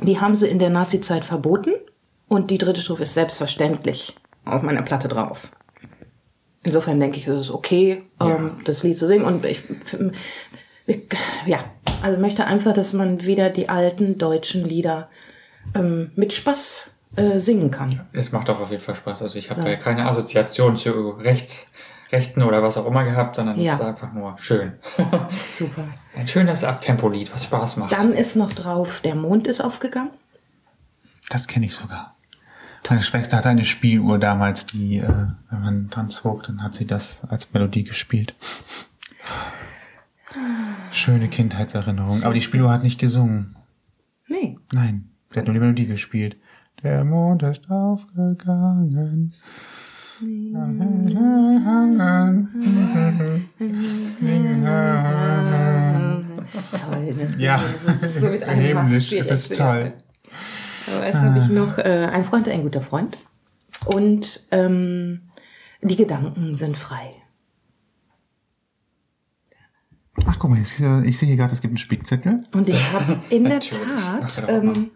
die 0.00 0.20
haben 0.20 0.36
sie 0.36 0.48
in 0.48 0.58
der 0.58 0.70
Nazi-Zeit 0.70 1.24
verboten 1.24 1.72
und 2.28 2.50
die 2.50 2.58
dritte 2.58 2.80
Strophe 2.80 3.02
ist 3.02 3.14
selbstverständlich 3.14 4.14
auf 4.44 4.62
meiner 4.62 4.82
Platte 4.82 5.08
drauf. 5.08 5.50
Insofern 6.62 7.00
denke 7.00 7.16
ich, 7.18 7.26
es 7.26 7.40
ist 7.42 7.50
okay, 7.50 8.02
ähm, 8.20 8.60
das 8.64 8.82
Lied 8.82 8.98
zu 8.98 9.06
singen 9.06 9.24
und 9.24 9.44
ich, 9.46 9.62
ich 10.86 11.02
ja, 11.46 11.58
also 12.02 12.18
möchte 12.18 12.46
einfach, 12.46 12.74
dass 12.74 12.92
man 12.92 13.24
wieder 13.24 13.48
die 13.50 13.68
alten 13.68 14.18
deutschen 14.18 14.64
Lieder 14.64 15.08
ähm, 15.74 16.10
mit 16.16 16.32
Spaß 16.34 16.90
äh, 17.16 17.38
singen 17.38 17.70
kann. 17.70 18.06
Es 18.12 18.32
macht 18.32 18.50
auch 18.50 18.60
auf 18.60 18.70
jeden 18.70 18.82
Fall 18.82 18.94
Spaß. 18.94 19.22
Also 19.22 19.38
ich 19.38 19.50
habe 19.50 19.62
da 19.62 19.74
keine 19.76 20.06
Assoziation 20.06 20.76
zu 20.76 21.10
Recht, 21.10 21.68
Rechten 22.12 22.42
oder 22.42 22.62
was 22.62 22.76
auch 22.76 22.86
immer 22.86 23.04
gehabt, 23.04 23.36
sondern 23.36 23.56
es 23.58 23.64
Ja. 23.64 23.74
ist 23.74 23.80
einfach 23.80 24.12
nur 24.12 24.36
schön. 24.38 24.72
Super. 25.46 25.84
Ein 26.14 26.26
schönes 26.26 26.62
Abtempo-Lied, 26.64 27.32
was 27.32 27.44
Spaß 27.44 27.78
macht. 27.78 27.92
Dann 27.92 28.12
ist 28.12 28.36
noch 28.36 28.52
drauf, 28.52 29.00
der 29.02 29.14
Mond 29.14 29.46
ist 29.46 29.60
aufgegangen. 29.62 30.10
Das 31.30 31.46
kenne 31.46 31.66
ich 31.66 31.74
sogar. 31.74 32.14
Meine 32.88 33.02
Schwester 33.02 33.36
hatte 33.36 33.48
eine 33.48 33.64
Spieluhr 33.64 34.18
damals, 34.18 34.66
die, 34.66 34.98
äh, 34.98 35.26
wenn 35.50 35.60
man 35.60 35.90
dran 35.90 36.08
zog, 36.10 36.42
dann 36.44 36.62
hat 36.62 36.74
sie 36.74 36.86
das 36.86 37.22
als 37.28 37.52
Melodie 37.52 37.84
gespielt. 37.84 38.34
Schöne 40.90 41.28
Kindheitserinnerung. 41.28 42.24
Aber 42.24 42.34
die 42.34 42.40
Spieluhr 42.40 42.72
hat 42.72 42.82
nicht 42.82 42.98
gesungen. 42.98 43.56
Nee. 44.26 44.58
Nein, 44.72 45.10
sie 45.30 45.38
hat 45.38 45.46
nur 45.46 45.54
die 45.54 45.60
Melodie 45.60 45.86
gespielt. 45.86 46.36
Der 46.82 47.04
Mond 47.04 47.42
ist 47.42 47.70
aufgegangen. 47.70 49.32
Ja, 57.38 57.62
Das 58.00 58.14
ist 58.14 58.20
so 58.20 58.28
mit 58.28 58.44
einem 58.44 58.60
himmlisch, 58.60 59.12
es 59.12 59.30
ist 59.30 59.56
toll. 59.56 59.94
Aber 60.96 61.06
Jetzt 61.06 61.16
habe 61.18 61.38
ich 61.38 61.48
noch 61.48 61.78
äh, 61.78 62.08
ein 62.12 62.24
Freund, 62.24 62.48
ein 62.48 62.62
guter 62.62 62.80
Freund. 62.80 63.16
Und 63.86 64.46
ähm, 64.50 65.22
die 65.82 65.96
Gedanken 65.96 66.56
sind 66.56 66.76
frei. 66.76 67.14
Ach, 70.26 70.36
guck 70.38 70.50
mal, 70.50 70.60
ich, 70.60 70.68
sehe- 70.68 71.02
ich 71.06 71.16
sehe 71.18 71.28
hier 71.28 71.36
gerade, 71.36 71.52
es 71.52 71.60
gibt 71.62 71.70
einen 71.70 71.78
Spickzettel. 71.78 72.36
Und 72.52 72.68
ich 72.68 72.92
habe 72.92 73.20
in 73.30 73.44
der 73.44 73.60
Tat, 73.60 74.44
ähm, 74.48 74.90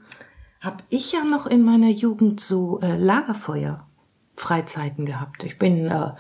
habe 0.61 0.83
ich 0.91 1.13
ja 1.13 1.25
noch 1.25 1.47
in 1.47 1.63
meiner 1.63 1.89
Jugend 1.91 2.41
so 2.41 2.81
äh, 2.81 2.97
Lagerfeuer-Freizeiten 2.97 5.07
gehabt. 5.07 5.45
Ich 5.45 5.59
bin 5.59 5.87
äh, 5.87 6.11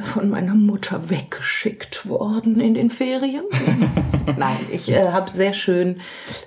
von 0.00 0.30
meiner 0.30 0.54
Mutter 0.54 1.10
weggeschickt 1.10 2.08
worden 2.08 2.60
in 2.60 2.74
den 2.74 2.90
Ferien. 2.90 3.44
Nein, 4.36 4.56
ich 4.70 4.90
äh, 4.90 5.10
habe 5.10 5.30
sehr 5.30 5.52
schön, 5.52 6.00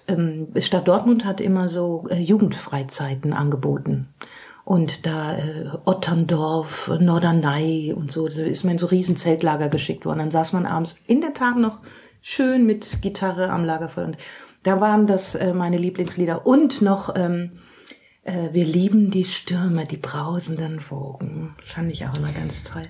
ähm, 0.08 0.48
Stadt 0.60 0.88
Dortmund 0.88 1.26
hat 1.26 1.42
immer 1.42 1.70
so 1.70 2.06
äh, 2.10 2.18
Jugendfreizeiten 2.20 3.34
angeboten. 3.34 4.08
Und 4.66 5.06
da 5.06 5.38
äh, 5.38 5.70
Otterndorf, 5.86 6.92
Norderney 7.00 7.94
und 7.96 8.12
so, 8.12 8.28
da 8.28 8.42
ist 8.42 8.64
man 8.64 8.74
in 8.74 8.80
so 8.80 8.88
riesen 8.88 9.16
Zeltlager 9.16 9.70
geschickt 9.70 10.06
worden. 10.06 10.20
Dann 10.20 10.32
saß 10.32 10.54
man 10.54 10.66
abends 10.66 11.02
in 11.08 11.22
der 11.22 11.34
Tat 11.34 11.58
noch 11.58 11.82
schön 12.22 12.66
mit 12.66 13.02
Gitarre 13.02 13.50
am 13.50 13.64
Lagerfeuer. 13.64 14.08
Und 14.08 14.18
da 14.64 14.82
waren 14.82 15.08
das 15.08 15.36
äh, 15.36 15.54
meine 15.54 15.78
Lieblingslieder. 15.78 16.46
Und 16.46 16.82
noch 16.82 17.16
ähm, 17.16 17.52
äh, 18.28 18.50
Wir 18.52 18.66
lieben 18.66 19.10
die 19.10 19.26
Stürme, 19.26 19.86
die 19.86 19.98
brausenden 19.98 20.80
Wogen. 20.92 21.56
Fand 21.64 21.92
ich 21.92 22.06
auch 22.06 22.18
immer 22.18 22.32
ganz 22.34 22.64
toll. 22.64 22.88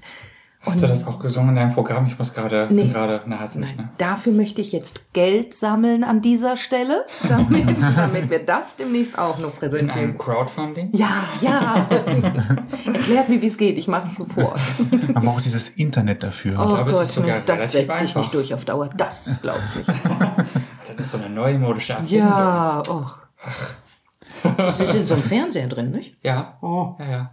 Hast 0.68 0.84
du 0.84 0.88
das 0.88 1.08
auch 1.08 1.20
gesungen 1.20 1.50
in 1.50 1.56
deinem 1.56 1.74
Programm? 1.74 2.06
Ich 2.06 2.18
muss 2.20 2.34
gerade, 2.34 2.68
Nee. 2.72 2.88
gerade, 2.88 3.22
na, 3.26 3.40
hast 3.40 3.56
du 3.56 3.60
nicht, 3.60 3.78
ne? 3.78 3.90
Dafür 3.98 4.34
möchte 4.34 4.62
ich 4.62 4.72
jetzt 4.72 5.14
Geld 5.14 5.54
sammeln 5.54 6.04
an 6.04 6.22
dieser 6.22 6.58
Stelle, 6.58 7.06
damit, 7.30 7.66
damit 7.96 8.30
wir 8.30 8.46
das 8.46 8.76
demnächst 8.76 9.18
auch 9.18 9.38
noch 9.40 9.54
In 9.54 9.60
präsentieren. 9.60 9.92
einem 10.10 10.18
Crowdfunding? 10.18 10.90
Ja, 10.94 11.24
ja. 11.42 11.88
Erklärt 12.86 13.30
mir, 13.30 13.42
wie 13.42 13.48
es 13.48 13.58
geht. 13.58 13.78
Ich 13.78 13.88
mache 13.88 14.06
es 14.08 14.16
sofort. 14.16 14.60
Man 15.14 15.24
braucht 15.26 15.46
dieses 15.46 15.70
Internet 15.70 16.24
dafür. 16.24 16.58
Oh 16.62 16.68
glaube, 16.76 16.92
Gott, 16.92 17.08
sogar 17.08 17.38
nee, 17.38 17.44
das 17.46 17.72
setzt 17.72 18.00
sich 18.00 18.16
nicht 18.16 18.34
durch 18.34 18.54
auf 18.54 18.66
Dauer. 18.66 18.90
Das 18.98 19.42
glaube 19.42 19.60
ich 19.82 19.88
nicht. 19.88 20.00
Das 20.98 21.06
ist 21.06 21.12
so 21.12 21.18
eine 21.18 21.30
neumodische 21.30 21.94
Erfindung. 21.94 22.28
Ja, 22.28 22.82
oh. 22.90 23.06
Sie 24.72 24.86
sind 24.86 25.06
so 25.06 25.14
im 25.14 25.20
Fernseher 25.22 25.68
drin, 25.68 25.92
nicht? 25.92 26.18
Ja. 26.24 26.58
Oh. 26.62 26.96
Ja, 27.00 27.06
ja. 27.06 27.32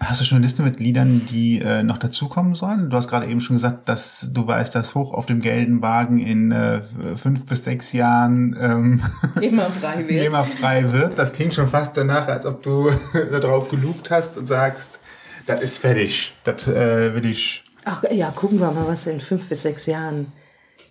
Hast 0.00 0.20
du 0.20 0.24
schon 0.24 0.36
eine 0.36 0.46
Liste 0.46 0.62
mit 0.62 0.78
Liedern, 0.78 1.24
die 1.24 1.58
äh, 1.60 1.82
noch 1.82 1.98
dazukommen 1.98 2.54
sollen? 2.54 2.88
Du 2.88 2.96
hast 2.96 3.08
gerade 3.08 3.26
eben 3.26 3.40
schon 3.40 3.56
gesagt, 3.56 3.88
dass 3.88 4.30
du 4.32 4.46
weißt, 4.46 4.72
dass 4.74 4.94
hoch 4.94 5.12
auf 5.12 5.26
dem 5.26 5.40
gelben 5.40 5.82
Wagen 5.82 6.20
in 6.20 6.52
äh, 6.52 6.82
fünf 7.16 7.44
bis 7.46 7.64
sechs 7.64 7.92
Jahren 7.92 8.56
ähm, 8.60 9.02
Immer 9.40 9.64
frei 9.64 10.06
wird. 10.08 10.24
immer 10.26 10.44
frei 10.44 10.92
wird. 10.92 11.18
Das 11.18 11.32
klingt 11.32 11.52
schon 11.54 11.68
fast 11.68 11.96
danach, 11.96 12.28
als 12.28 12.46
ob 12.46 12.62
du 12.62 12.90
darauf 13.40 13.68
gelugt 13.70 14.12
hast 14.12 14.38
und 14.38 14.46
sagst, 14.46 15.00
das 15.46 15.60
ist 15.62 15.78
fertig. 15.78 16.34
Das 16.44 16.68
äh, 16.68 17.14
will 17.14 17.26
ich. 17.26 17.64
Ach 17.84 18.04
ja, 18.10 18.30
gucken 18.30 18.60
wir 18.60 18.70
mal, 18.70 18.86
was 18.86 19.06
in 19.08 19.18
fünf 19.18 19.48
bis 19.48 19.62
sechs 19.62 19.86
Jahren 19.86 20.32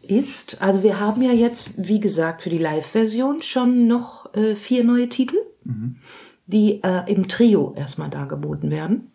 ist. 0.01 0.61
Also 0.61 0.83
wir 0.83 0.99
haben 0.99 1.21
ja 1.21 1.31
jetzt, 1.31 1.71
wie 1.77 1.99
gesagt, 2.01 2.41
für 2.41 2.49
die 2.49 2.57
Live-Version 2.57 3.41
schon 3.41 3.87
noch 3.87 4.33
äh, 4.35 4.55
vier 4.55 4.83
neue 4.83 5.07
Titel, 5.07 5.37
die 6.45 6.81
äh, 6.83 7.11
im 7.11 7.27
Trio 7.27 7.73
erstmal 7.75 8.09
dargeboten 8.09 8.69
werden. 8.71 9.11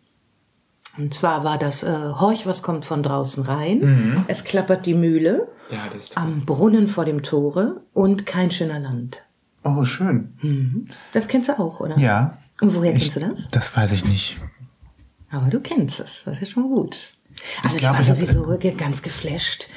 Und 0.97 1.13
zwar 1.13 1.43
war 1.43 1.57
das 1.57 1.81
äh, 1.83 1.87
Horch, 1.89 2.45
was 2.45 2.61
kommt 2.61 2.85
von 2.85 3.01
draußen 3.01 3.43
rein. 3.45 4.23
Es 4.27 4.43
klappert 4.43 4.85
die 4.85 4.93
Mühle 4.93 5.47
Ja, 5.71 5.79
am 6.15 6.41
Brunnen 6.41 6.87
vor 6.87 7.05
dem 7.05 7.23
Tore 7.23 7.81
und 7.93 8.25
kein 8.27 8.51
schöner 8.51 8.79
Land. 8.79 9.23
Oh, 9.63 9.83
schön. 9.85 10.87
Das 11.13 11.27
kennst 11.27 11.49
du 11.49 11.57
auch, 11.57 11.79
oder? 11.79 11.97
Ja. 11.97 12.37
Und 12.61 12.75
woher 12.75 12.93
Ich, 12.93 13.11
kennst 13.11 13.15
du 13.15 13.19
das? 13.21 13.47
das 13.49 13.75
weiß 13.75 13.93
ich 13.93 14.05
nicht. 14.05 14.37
Aber 15.31 15.49
du 15.49 15.59
kennst 15.61 15.99
es, 15.99 16.23
das 16.25 16.41
ist 16.43 16.51
schon 16.51 16.69
gut. 16.69 17.11
Also 17.63 17.75
ich, 17.77 17.79
glaube, 17.81 17.95
war 17.95 18.01
ich 18.01 18.07
sowieso 18.07 18.45
ganz 18.77 19.01
geflasht, 19.01 19.67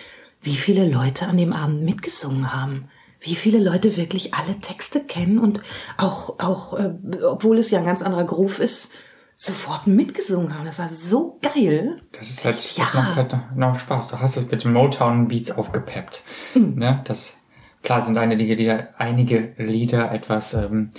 wie 0.42 0.54
viele 0.54 0.86
Leute 0.86 1.26
an 1.26 1.38
dem 1.38 1.54
Abend 1.54 1.82
mitgesungen 1.82 2.52
haben. 2.52 2.88
Wie 3.20 3.34
viele 3.34 3.58
Leute 3.58 3.96
wirklich 3.96 4.34
alle 4.34 4.58
Texte 4.60 5.00
kennen 5.00 5.38
und 5.38 5.60
auch, 5.96 6.38
auch 6.38 6.78
äh, 6.78 6.94
obwohl 7.24 7.58
es 7.58 7.70
ja 7.70 7.78
ein 7.78 7.84
ganz 7.84 8.02
anderer 8.02 8.24
Groove 8.24 8.60
ist, 8.60 8.92
sofort 9.34 9.86
mitgesungen 9.86 10.56
haben. 10.56 10.64
Das 10.64 10.78
war 10.78 10.88
so 10.88 11.38
geil. 11.42 11.96
Das 12.12 12.30
ist 12.30 12.44
halt, 12.44 12.56
Ja. 12.76 12.84
das 12.84 12.94
macht 12.94 13.16
halt 13.16 13.32
noch, 13.32 13.54
noch 13.54 13.78
Spaß. 13.78 14.08
Du 14.08 14.20
hast 14.20 14.36
es 14.36 14.50
mit 14.50 14.64
den 14.64 14.72
Motown 14.72 15.28
Beats 15.28 15.50
aufgepeppt. 15.50 16.22
Mhm. 16.54 16.74
Ne? 16.76 17.00
Das, 17.04 17.38
klar 17.82 18.00
sind 18.00 18.16
einige 18.16 18.54
Lieder, 18.54 18.88
einige 18.96 19.52
Lieder 19.58 20.10
etwas 20.12 20.54
ähm, 20.54 20.90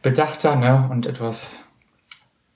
bedachter 0.00 0.56
ne? 0.56 0.88
und 0.90 1.06
etwas 1.06 1.58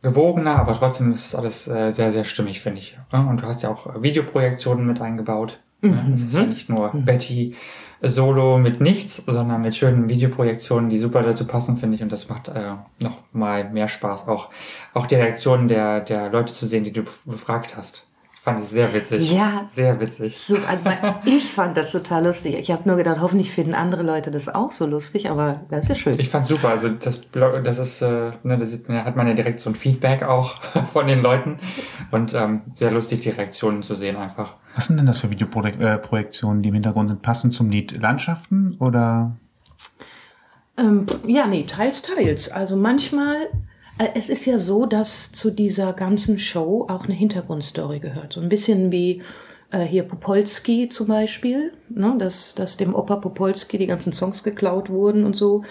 gewogener, 0.03 0.57
aber 0.59 0.73
trotzdem 0.75 1.13
ist 1.13 1.35
alles 1.35 1.69
äh, 1.69 1.91
sehr, 1.93 2.13
sehr 2.13 2.25
stimmig, 2.25 2.61
finde 2.61 2.79
ich. 2.79 2.99
Ne? 3.13 3.27
Und 3.27 3.43
du 3.43 3.47
hast 3.47 3.63
ja 3.63 3.71
auch 3.71 4.03
Videoprojektionen 4.03 4.87
mit 4.87 5.01
eingebaut. 5.01 5.61
Ne? 5.83 6.13
Es 6.15 6.23
ist 6.23 6.35
ja 6.35 6.45
nicht 6.45 6.69
nur 6.69 6.91
Betty 6.95 7.55
Solo 8.03 8.59
mit 8.59 8.81
nichts, 8.81 9.23
sondern 9.27 9.63
mit 9.63 9.77
schönen 9.77 10.09
Videoprojektionen, 10.09 10.91
die 10.91 10.99
super 10.99 11.23
dazu 11.23 11.47
passen, 11.47 11.77
finde 11.77 11.95
ich. 11.95 12.03
Und 12.03 12.11
das 12.11 12.29
macht 12.29 12.49
äh, 12.49 12.73
noch 13.01 13.19
mal 13.33 13.71
mehr 13.71 13.89
Spaß, 13.89 14.29
auch, 14.29 14.51
auch 14.93 15.07
die 15.07 15.15
Reaktionen 15.15 15.69
der, 15.69 16.01
der 16.01 16.31
Leute 16.31 16.53
zu 16.53 16.67
sehen, 16.67 16.85
die 16.85 16.93
du 16.93 17.03
befragt 17.25 17.77
hast. 17.77 18.12
Fand 18.45 18.65
ich 18.65 18.71
sehr 18.71 18.93
witzig. 18.93 19.33
Ja. 19.33 19.69
Sehr 19.73 20.01
witzig. 20.01 20.37
So, 20.37 20.57
also, 20.67 20.91
ich 21.25 21.53
fand 21.53 21.77
das 21.77 21.93
total 21.93 22.27
lustig. 22.27 22.57
Ich 22.59 22.73
habe 22.73 22.83
nur 22.89 22.97
gedacht, 22.97 23.19
hoffentlich 23.21 23.53
finden 23.53 23.73
andere 23.73 24.03
Leute 24.03 24.33
das 24.33 24.49
auch 24.49 24.73
so 24.73 24.85
lustig, 24.85 25.31
aber 25.31 25.61
das 25.71 25.83
ist 25.85 25.89
ja 25.91 25.95
schön. 25.95 26.19
Ich 26.19 26.29
fand 26.29 26.49
super. 26.49 26.71
Also 26.71 26.89
das, 26.89 27.19
Blog- 27.19 27.63
das 27.63 27.79
ist, 27.79 28.03
äh, 28.03 28.33
ne, 28.43 28.57
da 28.59 28.67
sieht 28.67 28.89
man, 28.89 28.97
ja- 28.99 29.05
hat 29.05 29.15
man 29.15 29.29
ja 29.29 29.35
direkt 29.35 29.61
so 29.61 29.71
ein 29.71 29.77
Feedback 29.77 30.25
auch 30.25 30.61
von 30.93 31.07
den 31.07 31.23
Leuten 31.23 31.59
und 32.11 32.35
ähm, 32.35 32.63
sehr 32.75 32.91
lustig 32.91 33.21
die 33.21 33.31
Reaktionen 33.31 33.85
zu 33.85 33.95
sehen 33.95 34.17
einfach. 34.17 34.57
Was 34.75 34.89
sind 34.89 34.97
denn 34.97 35.07
das 35.07 35.19
für 35.19 35.31
Videoprojektionen, 35.31 36.59
äh, 36.59 36.63
die 36.63 36.69
im 36.71 36.75
Hintergrund 36.75 37.11
sind? 37.11 37.23
Passend 37.23 37.53
zum 37.55 37.71
Lied 37.71 38.01
Landschaften 38.01 38.75
oder? 38.81 39.37
Ähm, 40.77 41.07
ja, 41.27 41.47
nee, 41.47 41.63
teils, 41.65 42.03
teils. 42.03 42.51
Also 42.51 42.75
manchmal, 42.75 43.37
es 44.15 44.31
ist 44.31 44.47
ja 44.47 44.59
so, 44.59 44.87
dass 44.87 45.33
zu 45.33 45.51
dieser 45.51 45.93
ganzen 45.93 46.39
Show 46.39 46.87
auch 46.89 47.05
eine 47.05 47.15
Hintergrundstory 47.15 48.01
gehört. 48.01 48.33
So 48.35 48.41
ein 48.41 48.49
bisschen 48.49 48.93
wie 48.93 49.23
äh, 49.71 49.81
hier 49.81 50.05
Popolski 50.05 50.89
zum 50.89 51.09
Beispiel, 51.09 51.73
ne, 51.89 52.15
dass, 52.19 52.55
dass 52.55 52.77
dem 52.77 52.95
Opa 52.95 53.17
Popolski 53.17 53.79
die 53.79 53.87
ganzen 53.87 54.13
Songs 54.13 54.43
geklaut 54.43 54.91
wurden 54.91 55.25
und 55.25 55.35
so. 55.35 55.63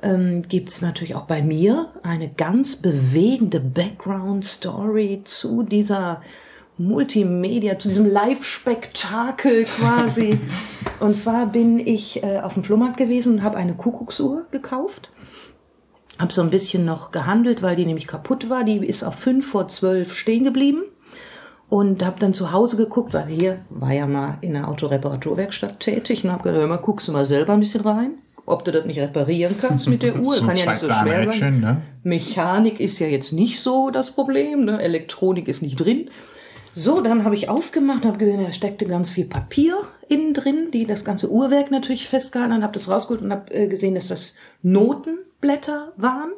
Ähm, 0.00 0.42
Gibt 0.48 0.68
es 0.68 0.80
natürlich 0.80 1.16
auch 1.16 1.24
bei 1.24 1.42
mir 1.42 1.92
eine 2.02 2.28
ganz 2.28 2.76
bewegende 2.76 3.58
Background-Story 3.58 5.22
zu 5.24 5.64
dieser 5.64 6.22
Multimedia, 6.76 7.78
zu 7.78 7.88
diesem 7.88 8.06
Live-Spektakel 8.06 9.64
quasi. 9.64 10.38
und 11.00 11.16
zwar 11.16 11.46
bin 11.46 11.84
ich 11.84 12.22
äh, 12.22 12.38
auf 12.38 12.54
dem 12.54 12.62
Flohmarkt 12.62 12.96
gewesen 12.96 13.34
und 13.34 13.42
habe 13.42 13.56
eine 13.56 13.74
Kuckucksuhr 13.74 14.46
gekauft. 14.52 15.10
Hab 16.18 16.32
so 16.32 16.42
ein 16.42 16.50
bisschen 16.50 16.84
noch 16.84 17.12
gehandelt, 17.12 17.62
weil 17.62 17.76
die 17.76 17.86
nämlich 17.86 18.06
kaputt 18.06 18.50
war. 18.50 18.64
Die 18.64 18.78
ist 18.78 19.04
auf 19.04 19.14
fünf 19.14 19.46
vor 19.46 19.68
zwölf 19.68 20.14
stehen 20.14 20.44
geblieben. 20.44 20.82
Und 21.70 22.02
habe 22.02 22.18
dann 22.18 22.32
zu 22.32 22.50
Hause 22.50 22.78
geguckt, 22.78 23.12
weil 23.12 23.26
hier 23.26 23.58
war 23.68 23.92
ja 23.92 24.06
mal 24.06 24.38
in 24.40 24.54
der 24.54 24.68
Autoreparaturwerkstatt 24.68 25.80
tätig 25.80 26.24
und 26.24 26.32
habe 26.32 26.42
gedacht, 26.42 26.60
hör 26.60 26.66
mal, 26.66 26.76
guckst 26.76 27.06
du 27.08 27.12
mal 27.12 27.26
selber 27.26 27.52
ein 27.52 27.60
bisschen 27.60 27.82
rein, 27.82 28.12
ob 28.46 28.64
du 28.64 28.72
das 28.72 28.86
nicht 28.86 28.98
reparieren 28.98 29.54
kannst 29.60 29.86
mit 29.86 30.02
der 30.02 30.18
Uhr. 30.18 30.36
So 30.36 30.46
Kann 30.46 30.56
ja 30.56 30.70
nicht 30.70 30.80
so 30.80 30.86
schwer 30.86 30.94
sein. 30.94 31.26
Zahnrädchen, 31.26 31.60
ne? 31.60 31.82
Mechanik 32.04 32.80
ist 32.80 32.98
ja 33.00 33.06
jetzt 33.06 33.34
nicht 33.34 33.60
so 33.60 33.90
das 33.90 34.12
Problem, 34.12 34.64
ne? 34.64 34.80
Elektronik 34.80 35.46
ist 35.46 35.60
nicht 35.60 35.76
drin. 35.76 36.10
So, 36.72 37.02
dann 37.02 37.24
habe 37.24 37.34
ich 37.34 37.50
aufgemacht, 37.50 38.06
habe 38.06 38.16
gesehen, 38.16 38.42
da 38.42 38.50
steckte 38.50 38.86
ganz 38.86 39.10
viel 39.10 39.26
Papier 39.26 39.76
innen 40.08 40.32
drin, 40.32 40.70
die 40.72 40.86
das 40.86 41.04
ganze 41.04 41.30
Uhrwerk 41.30 41.70
natürlich 41.70 42.08
festgehalten 42.08 42.54
haben, 42.54 42.62
habe 42.62 42.72
das 42.72 42.88
rausgeholt 42.88 43.20
und 43.20 43.30
habe 43.30 43.52
äh, 43.52 43.68
gesehen, 43.68 43.94
dass 43.94 44.06
das 44.06 44.36
Notenblätter 45.38 45.92
waren. 45.96 46.32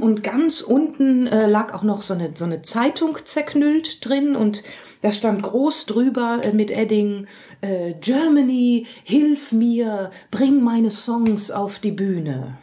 Und 0.00 0.22
ganz 0.22 0.60
unten 0.60 1.26
äh, 1.26 1.46
lag 1.46 1.72
auch 1.72 1.82
noch 1.82 2.02
so 2.02 2.12
eine, 2.12 2.32
so 2.34 2.44
eine 2.44 2.60
Zeitung 2.60 3.16
zerknüllt 3.24 4.06
drin 4.06 4.36
und 4.36 4.62
da 5.00 5.12
stand 5.12 5.42
groß 5.42 5.86
drüber 5.86 6.40
äh, 6.42 6.52
mit 6.52 6.70
Edding, 6.70 7.26
äh, 7.62 7.94
Germany, 8.02 8.86
hilf 9.02 9.52
mir, 9.52 10.10
bring 10.30 10.62
meine 10.62 10.90
Songs 10.90 11.50
auf 11.50 11.78
die 11.78 11.92
Bühne. 11.92 12.58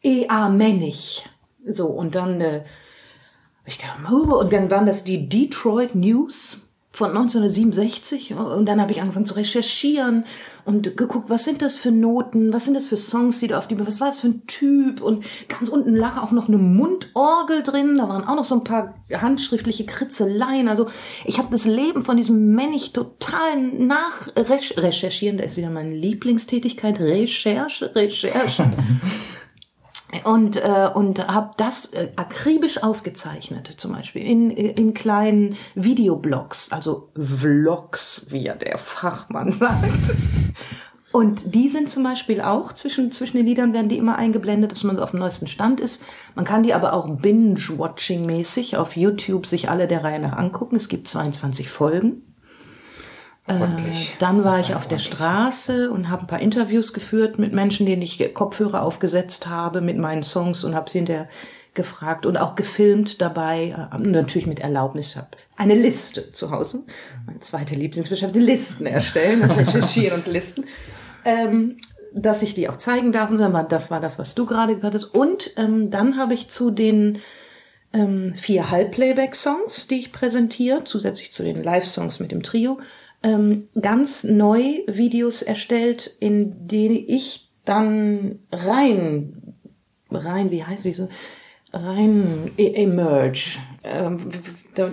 E.A. 0.00 0.48
Mennig. 0.48 1.26
So, 1.64 1.88
und 1.88 2.14
dann, 2.14 2.40
äh, 2.40 2.62
ich 3.64 3.78
dachte, 3.78 4.00
oh, 4.08 4.38
und 4.38 4.52
dann 4.52 4.70
waren 4.70 4.86
das 4.86 5.02
die 5.02 5.28
Detroit 5.28 5.96
News 5.96 6.65
von 6.96 7.10
1967 7.10 8.34
und 8.34 8.66
dann 8.66 8.80
habe 8.80 8.90
ich 8.90 9.02
angefangen 9.02 9.26
zu 9.26 9.34
recherchieren 9.34 10.24
und 10.64 10.96
geguckt, 10.96 11.28
was 11.28 11.44
sind 11.44 11.60
das 11.60 11.76
für 11.76 11.90
Noten, 11.90 12.54
was 12.54 12.64
sind 12.64 12.72
das 12.72 12.86
für 12.86 12.96
Songs, 12.96 13.38
die 13.38 13.48
da 13.48 13.58
auf 13.58 13.68
die, 13.68 13.78
was 13.78 14.00
war 14.00 14.06
das 14.06 14.20
für 14.20 14.28
ein 14.28 14.46
Typ 14.46 15.02
und 15.02 15.22
ganz 15.48 15.68
unten 15.68 15.94
lag 15.94 16.16
auch 16.16 16.30
noch 16.30 16.48
eine 16.48 16.56
Mundorgel 16.56 17.62
drin, 17.62 17.98
da 17.98 18.08
waren 18.08 18.26
auch 18.26 18.36
noch 18.36 18.44
so 18.44 18.54
ein 18.54 18.64
paar 18.64 18.94
handschriftliche 19.12 19.84
Kritzeleien, 19.84 20.68
also 20.68 20.88
ich 21.26 21.36
habe 21.36 21.48
das 21.50 21.66
Leben 21.66 22.02
von 22.02 22.16
diesem 22.16 22.54
Männlich 22.54 22.94
total 22.94 23.60
nachrecherchieren, 23.60 25.36
da 25.36 25.44
ist 25.44 25.58
wieder 25.58 25.68
meine 25.68 25.94
Lieblingstätigkeit, 25.94 26.98
Recherche, 26.98 27.94
Recherche. 27.94 28.70
und, 30.24 30.56
äh, 30.56 30.88
und 30.94 31.26
habe 31.28 31.50
das 31.56 31.86
äh, 31.86 32.10
akribisch 32.16 32.82
aufgezeichnet, 32.82 33.74
zum 33.76 33.92
Beispiel 33.92 34.22
in, 34.22 34.50
in 34.50 34.94
kleinen 34.94 35.56
Videoblogs, 35.74 36.72
also 36.72 37.10
Vlogs, 37.16 38.26
wie 38.30 38.44
ja 38.44 38.54
der 38.54 38.78
Fachmann 38.78 39.52
sagt. 39.52 39.84
Und 41.12 41.54
die 41.54 41.70
sind 41.70 41.90
zum 41.90 42.02
Beispiel 42.02 42.42
auch 42.42 42.74
zwischen, 42.74 43.10
zwischen 43.10 43.38
den 43.38 43.46
Liedern 43.46 43.72
werden 43.72 43.88
die 43.88 43.96
immer 43.96 44.16
eingeblendet, 44.16 44.72
dass 44.72 44.84
man 44.84 44.98
auf 44.98 45.12
dem 45.12 45.20
neuesten 45.20 45.46
Stand 45.46 45.80
ist. 45.80 46.02
Man 46.34 46.44
kann 46.44 46.62
die 46.62 46.74
aber 46.74 46.92
auch 46.92 47.08
binge-watching-mäßig 47.08 48.76
auf 48.76 48.96
YouTube 48.96 49.46
sich 49.46 49.70
alle 49.70 49.86
der 49.86 50.04
Reihe 50.04 50.20
nach 50.20 50.36
angucken. 50.36 50.76
Es 50.76 50.88
gibt 50.88 51.08
22 51.08 51.70
Folgen. 51.70 52.35
Ordentlich. 53.48 54.10
Äh, 54.10 54.18
dann 54.18 54.44
war 54.44 54.60
ich 54.60 54.74
auf 54.74 54.88
der 54.88 54.98
ordentlich. 54.98 55.06
Straße 55.06 55.90
und 55.90 56.10
habe 56.10 56.22
ein 56.22 56.26
paar 56.26 56.40
Interviews 56.40 56.92
geführt 56.92 57.38
mit 57.38 57.52
Menschen, 57.52 57.86
denen 57.86 58.02
ich 58.02 58.34
Kopfhörer 58.34 58.82
aufgesetzt 58.82 59.46
habe 59.46 59.80
mit 59.80 59.98
meinen 59.98 60.22
Songs 60.22 60.64
und 60.64 60.74
habe 60.74 60.90
sie 60.90 60.98
hinterher 60.98 61.28
gefragt 61.74 62.26
und 62.26 62.36
auch 62.36 62.56
gefilmt 62.56 63.20
dabei, 63.20 63.88
äh, 63.92 63.98
natürlich 63.98 64.46
mit 64.46 64.60
Erlaubnis. 64.60 65.10
Ich 65.10 65.16
habe 65.16 65.28
eine 65.56 65.74
Liste 65.74 66.32
zu 66.32 66.50
Hause. 66.50 66.84
Meine 67.26 67.40
zweite 67.40 67.74
Lieblingsbeschäftigung, 67.74 68.46
Listen 68.46 68.86
erstellen, 68.86 69.48
recherchieren 69.50 70.20
und 70.20 70.26
Listen. 70.26 70.64
Ähm, 71.24 71.76
dass 72.12 72.42
ich 72.42 72.54
die 72.54 72.68
auch 72.68 72.76
zeigen 72.76 73.12
darf. 73.12 73.30
Und 73.30 73.40
das 73.70 73.90
war 73.90 74.00
das, 74.00 74.18
was 74.18 74.34
du 74.34 74.46
gerade 74.46 74.74
gesagt 74.74 74.94
hast. 74.94 75.04
Und 75.04 75.52
ähm, 75.56 75.90
dann 75.90 76.16
habe 76.16 76.34
ich 76.34 76.48
zu 76.48 76.70
den 76.70 77.18
ähm, 77.92 78.34
vier 78.34 78.70
Halbplayback-Songs, 78.70 79.86
die 79.86 80.00
ich 80.00 80.12
präsentiere, 80.12 80.84
zusätzlich 80.84 81.32
zu 81.32 81.42
den 81.42 81.62
Live-Songs 81.62 82.20
mit 82.20 82.32
dem 82.32 82.42
Trio, 82.42 82.78
ähm, 83.22 83.68
ganz 83.80 84.24
neu 84.24 84.62
Videos 84.86 85.42
erstellt, 85.42 86.06
in 86.20 86.68
denen 86.68 87.02
ich 87.06 87.50
dann 87.64 88.38
rein, 88.52 89.54
rein, 90.10 90.50
wie 90.50 90.64
heißt, 90.64 90.84
wie 90.84 90.92
so, 90.92 91.08
rein 91.72 92.50
e- 92.56 92.72
emerge. 92.82 93.58
Ähm, 93.84 94.18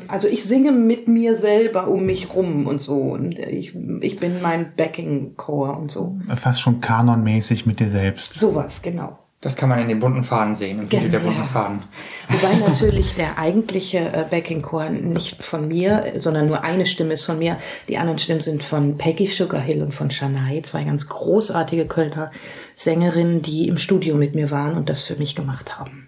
Also 0.08 0.28
ich 0.28 0.44
singe 0.46 0.72
mit 0.72 1.08
mir 1.08 1.36
selber 1.36 1.88
um 1.90 2.06
mich 2.06 2.34
rum 2.34 2.68
und 2.68 2.80
so. 2.82 2.94
Und 2.96 3.38
ich, 3.38 3.76
ich 4.02 4.16
bin 4.18 4.42
mein 4.42 4.74
Backing-Chor 4.78 5.78
und 5.78 5.92
so. 5.92 6.18
Fast 6.36 6.62
schon 6.62 6.80
kanonmäßig 6.82 7.66
mit 7.66 7.80
dir 7.80 7.90
selbst. 7.90 8.34
Sowas, 8.34 8.82
genau. 8.82 9.12
Das 9.44 9.58
kann 9.58 9.68
man 9.68 9.80
in 9.80 9.90
den 9.90 10.00
bunten 10.00 10.24
Faden 10.24 10.56
sehen, 10.56 10.80
im 10.80 10.86
Video 10.86 11.00
Genau, 11.02 11.12
der 11.12 11.20
bunten 11.20 11.40
ja. 11.42 11.46
Faden. 11.46 11.84
Wobei 12.30 12.56
natürlich 12.66 13.14
der 13.16 13.38
eigentliche 13.38 14.00
äh, 14.00 14.26
Backing-Chor 14.30 14.90
nicht 14.90 15.44
von 15.44 15.68
mir, 15.68 16.14
sondern 16.18 16.48
nur 16.48 16.64
eine 16.64 16.86
Stimme 16.86 17.14
ist 17.14 17.26
von 17.26 17.40
mir. 17.40 17.58
Die 17.90 17.98
anderen 17.98 18.20
Stimmen 18.20 18.40
sind 18.40 18.64
von 18.64 18.98
Peggy 18.98 19.28
Sugarhill 19.28 19.84
und 19.84 19.94
von 19.94 20.10
Shania, 20.10 20.64
zwei 20.64 20.86
ganz 20.86 21.10
großartige 21.10 21.88
Kölner 21.88 22.32
Sängerinnen, 22.74 23.42
die 23.42 23.68
im 23.68 23.78
Studio 23.78 24.16
mit 24.16 24.34
mir 24.34 24.50
waren 24.50 24.78
und 24.78 24.88
das 24.88 25.04
für 25.04 25.18
mich 25.18 25.36
gemacht 25.36 25.78
haben. 25.78 26.08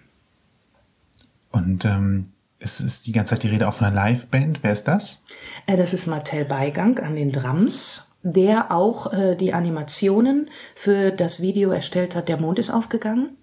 Und 1.52 1.84
ähm, 1.84 2.28
es 2.58 2.80
ist 2.80 3.06
die 3.06 3.12
ganze 3.12 3.34
Zeit 3.34 3.42
die 3.42 3.48
Rede 3.48 3.68
auch 3.68 3.74
von 3.74 3.88
einer 3.88 4.02
Liveband. 4.10 4.60
Wer 4.62 4.72
ist 4.72 4.84
das? 4.88 5.24
Äh, 5.66 5.76
Das 5.76 5.92
ist 5.92 6.06
Martel 6.06 6.46
Beigang 6.46 6.98
an 7.00 7.14
den 7.14 7.32
Drums, 7.32 8.08
der 8.32 8.72
auch 8.72 9.12
äh, 9.12 9.36
die 9.36 9.54
Animationen 9.54 10.50
für 10.74 11.10
das 11.12 11.40
Video 11.40 11.70
erstellt 11.70 12.16
hat. 12.16 12.28
Der 12.28 12.38
Mond 12.38 12.58
ist 12.58 12.70
aufgegangen. 12.70 13.36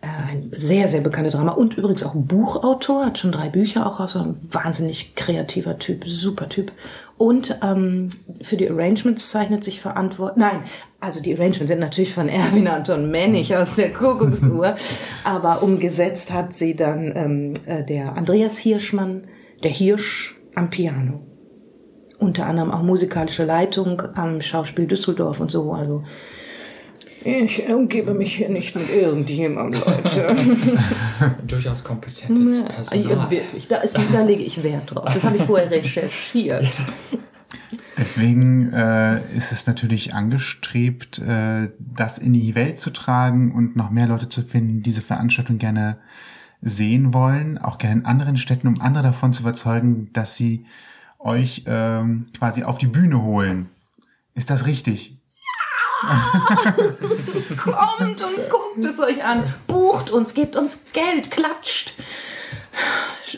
Äh, 0.00 0.06
Ein 0.06 0.50
sehr, 0.54 0.86
sehr 0.86 1.00
bekannter 1.00 1.30
Drama 1.30 1.52
und 1.52 1.76
übrigens 1.76 2.04
auch 2.04 2.14
Buchautor, 2.14 3.06
hat 3.06 3.18
schon 3.18 3.32
drei 3.32 3.48
Bücher 3.48 3.84
auch 3.84 3.98
raus, 3.98 4.14
ein 4.14 4.36
wahnsinnig 4.52 5.16
kreativer 5.16 5.78
Typ, 5.78 6.04
super 6.06 6.48
Typ. 6.48 6.70
Und 7.16 7.58
ähm, 7.64 8.10
für 8.42 8.56
die 8.56 8.70
Arrangements 8.70 9.30
zeichnet 9.30 9.64
sich 9.64 9.80
verantwortlich, 9.80 10.38
nein, 10.38 10.60
also 11.00 11.20
die 11.20 11.34
Arrangements 11.34 11.68
sind 11.68 11.80
natürlich 11.80 12.12
von 12.12 12.28
Erwin 12.28 12.68
Anton 12.68 13.10
Mennig 13.10 13.56
aus 13.56 13.74
der 13.74 13.92
Kuckucksuhr, 13.92 14.76
aber 15.24 15.62
umgesetzt 15.62 16.32
hat 16.32 16.54
sie 16.54 16.76
dann 16.76 17.12
ähm, 17.16 17.54
äh, 17.66 17.82
der 17.82 18.16
Andreas 18.16 18.58
Hirschmann, 18.58 19.26
der 19.64 19.70
Hirsch 19.72 20.36
am 20.54 20.70
Piano 20.70 21.26
unter 22.18 22.46
anderem 22.46 22.70
auch 22.70 22.82
musikalische 22.82 23.44
Leitung 23.44 24.02
am 24.14 24.40
Schauspiel 24.40 24.86
Düsseldorf 24.86 25.40
und 25.40 25.50
so. 25.50 25.72
Also 25.72 26.04
ich 27.24 27.68
umgebe 27.68 28.14
mich 28.14 28.36
hier 28.36 28.48
nicht 28.48 28.76
mit 28.76 28.88
irgendjemandem, 28.88 29.82
Leute. 29.84 30.36
Durchaus 31.46 31.82
kompetentes 31.82 32.58
ja, 32.58 32.64
Personal. 32.64 33.30
wirklich, 33.30 33.66
da, 33.66 33.78
ist, 33.78 33.98
da 34.12 34.22
lege 34.22 34.44
ich 34.44 34.62
Wert 34.62 34.94
drauf. 34.94 35.12
Das 35.12 35.24
habe 35.24 35.36
ich 35.36 35.42
vorher 35.42 35.68
recherchiert. 35.68 36.70
Deswegen 37.98 38.72
äh, 38.72 39.20
ist 39.34 39.50
es 39.52 39.66
natürlich 39.66 40.14
angestrebt, 40.14 41.18
äh, 41.18 41.70
das 41.78 42.18
in 42.18 42.32
die 42.32 42.54
Welt 42.54 42.80
zu 42.80 42.90
tragen 42.90 43.52
und 43.52 43.74
noch 43.74 43.90
mehr 43.90 44.06
Leute 44.06 44.28
zu 44.28 44.42
finden, 44.42 44.76
die 44.76 44.82
diese 44.82 45.00
Veranstaltung 45.00 45.58
gerne 45.58 45.96
sehen 46.60 47.12
wollen, 47.12 47.58
auch 47.58 47.78
gerne 47.78 48.00
in 48.00 48.06
anderen 48.06 48.36
Städten, 48.36 48.68
um 48.68 48.80
andere 48.80 49.02
davon 49.02 49.32
zu 49.32 49.42
überzeugen, 49.42 50.10
dass 50.12 50.36
sie 50.36 50.66
euch 51.18 51.64
ähm, 51.66 52.26
quasi 52.38 52.62
auf 52.62 52.78
die 52.78 52.86
Bühne 52.86 53.22
holen. 53.22 53.68
Ist 54.34 54.50
das 54.50 54.66
richtig? 54.66 55.14
Kommt 57.56 58.22
und 58.22 58.36
guckt 58.50 58.84
es 58.84 59.00
euch 59.00 59.24
an. 59.24 59.44
Bucht 59.66 60.10
uns, 60.10 60.34
gebt 60.34 60.56
uns 60.56 60.80
Geld, 60.92 61.30
klatscht. 61.30 61.94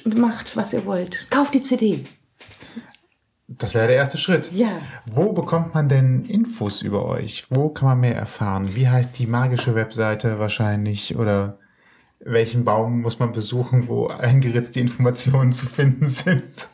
Macht, 0.05 0.57
was 0.57 0.73
ihr 0.73 0.85
wollt. 0.85 1.31
Kauft 1.31 1.55
die 1.55 1.63
CD. 1.63 2.05
Das 3.47 3.75
wäre 3.75 3.87
der 3.87 3.97
erste 3.97 4.19
Schritt. 4.19 4.53
Ja. 4.53 4.81
Wo 5.07 5.33
bekommt 5.33 5.75
man 5.75 5.89
denn 5.89 6.25
Infos 6.25 6.83
über 6.83 7.07
euch? 7.07 7.47
Wo 7.49 7.71
kann 7.71 7.89
man 7.89 8.01
mehr 8.01 8.17
erfahren? 8.17 8.75
Wie 8.77 8.89
heißt 8.89 9.19
die 9.19 9.27
magische 9.27 9.75
Webseite 9.75 10.39
wahrscheinlich? 10.39 11.17
Oder 11.19 11.59
welchen 12.21 12.65
Baum 12.65 13.01
muss 13.01 13.19
man 13.19 13.33
besuchen, 13.33 13.89
wo 13.89 14.09
eingeritzt 14.09 14.77
die 14.77 14.81
Informationen 14.81 15.53
zu 15.53 15.67
finden 15.67 16.09
sind? 16.09 16.69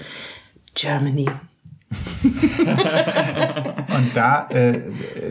Germany. 0.76 1.30
Und 2.60 4.10
da 4.14 4.50
äh, 4.50 4.82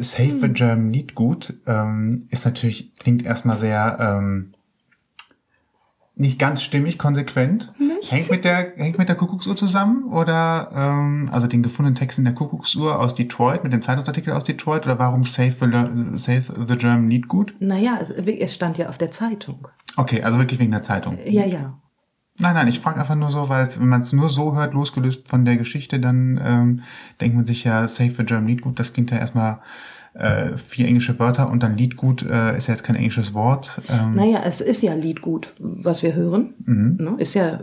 Save 0.01 0.39
the 0.41 0.49
German 0.49 0.91
Lied 0.93 1.15
gut 1.15 1.53
ähm, 1.67 2.27
ist 2.31 2.47
natürlich, 2.47 2.95
klingt 2.97 3.27
erstmal 3.27 3.57
sehr 3.57 3.99
ähm, 4.01 4.55
nicht 6.19 6.39
ganz 6.39 6.63
stimmig, 6.63 6.99
konsequent. 6.99 7.73
Hängt 8.09 8.31
mit 8.31 8.45
der 8.45 8.73
hängt 8.77 8.97
mit 8.99 9.09
der 9.09 9.17
Kuckucksuhr 9.17 9.55
zusammen 9.55 10.05
oder 10.05 10.71
ähm, 10.75 11.29
also 11.31 11.47
den 11.47 11.63
gefundenen 11.63 11.95
Text 11.95 12.19
in 12.19 12.25
der 12.25 12.33
Kuckucksuhr 12.35 12.99
aus 12.99 13.15
Detroit 13.15 13.63
mit 13.65 13.73
dem 13.75 13.83
Zeitungsartikel 13.83 14.33
aus 14.33 14.45
Detroit 14.45 14.87
oder 14.87 14.99
warum 14.99 15.25
Save 15.25 15.53
the, 15.61 16.19
Save 16.19 16.67
the 16.69 16.77
German 16.77 17.11
Lied 17.11 17.29
gut? 17.29 17.55
Naja, 17.61 17.99
es- 18.41 18.55
stand 18.55 18.79
ja 18.79 18.89
auf 18.89 18.97
der 18.97 19.11
Zeitung. 19.11 19.69
Okay, 19.97 20.23
also 20.23 20.39
wirklich 20.39 20.59
wegen 20.59 20.73
der 20.73 20.83
Zeitung. 20.83 21.19
Ja, 21.25 21.45
ja. 21.45 21.79
Nein, 22.39 22.55
nein, 22.55 22.69
ich 22.69 22.81
frage 22.81 22.99
einfach 23.01 23.15
nur 23.15 23.31
so, 23.31 23.49
weil 23.49 23.67
wenn 23.79 23.89
man 23.89 24.01
es 24.01 24.13
nur 24.13 24.29
so 24.29 24.55
hört, 24.55 24.75
losgelöst 24.75 25.29
von 25.29 25.45
der 25.45 25.57
Geschichte, 25.57 26.01
dann 26.01 26.41
ähm, 26.43 26.81
denkt 27.21 27.37
man 27.37 27.47
sich 27.47 27.65
ja, 27.65 27.87
Save 27.89 28.13
the 28.17 28.25
German 28.25 28.47
Lied 28.49 28.63
gut, 28.63 28.79
das 28.79 28.93
klingt 28.93 29.11
ja 29.11 29.19
erstmal 29.19 29.61
äh, 30.19 30.57
vier 30.57 30.87
englische 30.87 31.19
Wörter 31.19 31.51
und 31.51 31.63
dann 31.63 31.77
Liedgut 31.77 32.23
äh, 32.23 32.57
ist 32.57 32.69
ja 32.69 32.75
jetzt 32.75 32.83
kein 32.83 32.97
englisches 32.97 33.35
Wort. 33.35 33.81
Ähm, 33.91 34.15
Naja, 34.15 34.41
es 34.45 34.61
ist 34.61 34.83
ja 34.83 34.95
Liedgut, 34.95 35.53
was 35.59 36.03
wir 36.03 36.15
hören. 36.15 36.55
Mhm. 36.65 36.97
Ne? 36.99 37.15
Ist 37.19 37.35
ja 37.35 37.49
äh, 37.49 37.59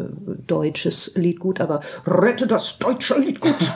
deutsches 0.48 1.14
Liedgut, 1.16 1.60
aber 1.62 1.82
rette 2.06 2.48
das 2.48 2.78
deutsche 2.78 3.18
Liedgut. 3.20 3.74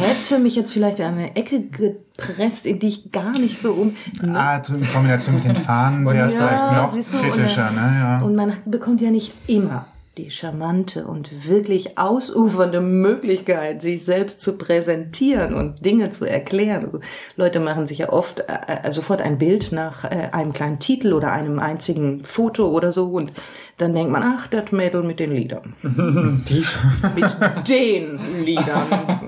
Hätte 0.00 0.38
mich 0.38 0.56
jetzt 0.56 0.72
vielleicht 0.72 0.98
in 0.98 1.06
eine 1.06 1.36
Ecke 1.36 1.62
gepresst, 1.62 2.66
in 2.66 2.78
die 2.78 2.88
ich 2.88 3.12
gar 3.12 3.38
nicht 3.38 3.58
so 3.58 3.72
um. 3.72 3.94
Ne? 4.20 4.38
Ah, 4.38 4.56
in 4.56 4.88
Kombination 4.88 5.34
mit 5.36 5.44
den 5.44 5.56
Fahnen 5.56 6.04
wäre 6.06 6.26
es 6.26 6.34
vielleicht 6.34 6.64
noch 6.64 6.92
du, 6.92 7.30
kritischer, 7.30 7.68
und, 7.68 7.74
ne? 7.76 7.96
Ja. 7.98 8.20
und 8.22 8.34
man 8.34 8.52
bekommt 8.66 9.00
ja 9.00 9.10
nicht 9.10 9.32
immer 9.46 9.86
die 10.16 10.30
charmante 10.30 11.06
und 11.06 11.48
wirklich 11.48 11.98
ausufernde 11.98 12.80
Möglichkeit, 12.80 13.82
sich 13.82 14.04
selbst 14.04 14.40
zu 14.40 14.56
präsentieren 14.56 15.54
und 15.54 15.84
Dinge 15.84 16.10
zu 16.10 16.24
erklären. 16.24 16.84
Also 16.84 17.00
Leute 17.36 17.58
machen 17.58 17.86
sich 17.86 17.98
ja 17.98 18.12
oft 18.12 18.40
äh, 18.40 18.44
äh, 18.84 18.92
sofort 18.92 19.20
ein 19.20 19.38
Bild 19.38 19.72
nach 19.72 20.04
äh, 20.04 20.28
einem 20.30 20.52
kleinen 20.52 20.78
Titel 20.78 21.12
oder 21.12 21.32
einem 21.32 21.58
einzigen 21.58 22.24
Foto 22.24 22.68
oder 22.68 22.92
so 22.92 23.06
und 23.06 23.32
dann 23.76 23.92
denkt 23.92 24.12
man, 24.12 24.22
ach, 24.22 24.46
das 24.46 24.70
Mädel 24.70 25.02
mit 25.02 25.18
den 25.18 25.32
Liedern. 25.32 25.74
Die, 25.82 26.64
Mit 27.14 27.68
den 27.68 28.44
Liedern. 28.44 29.24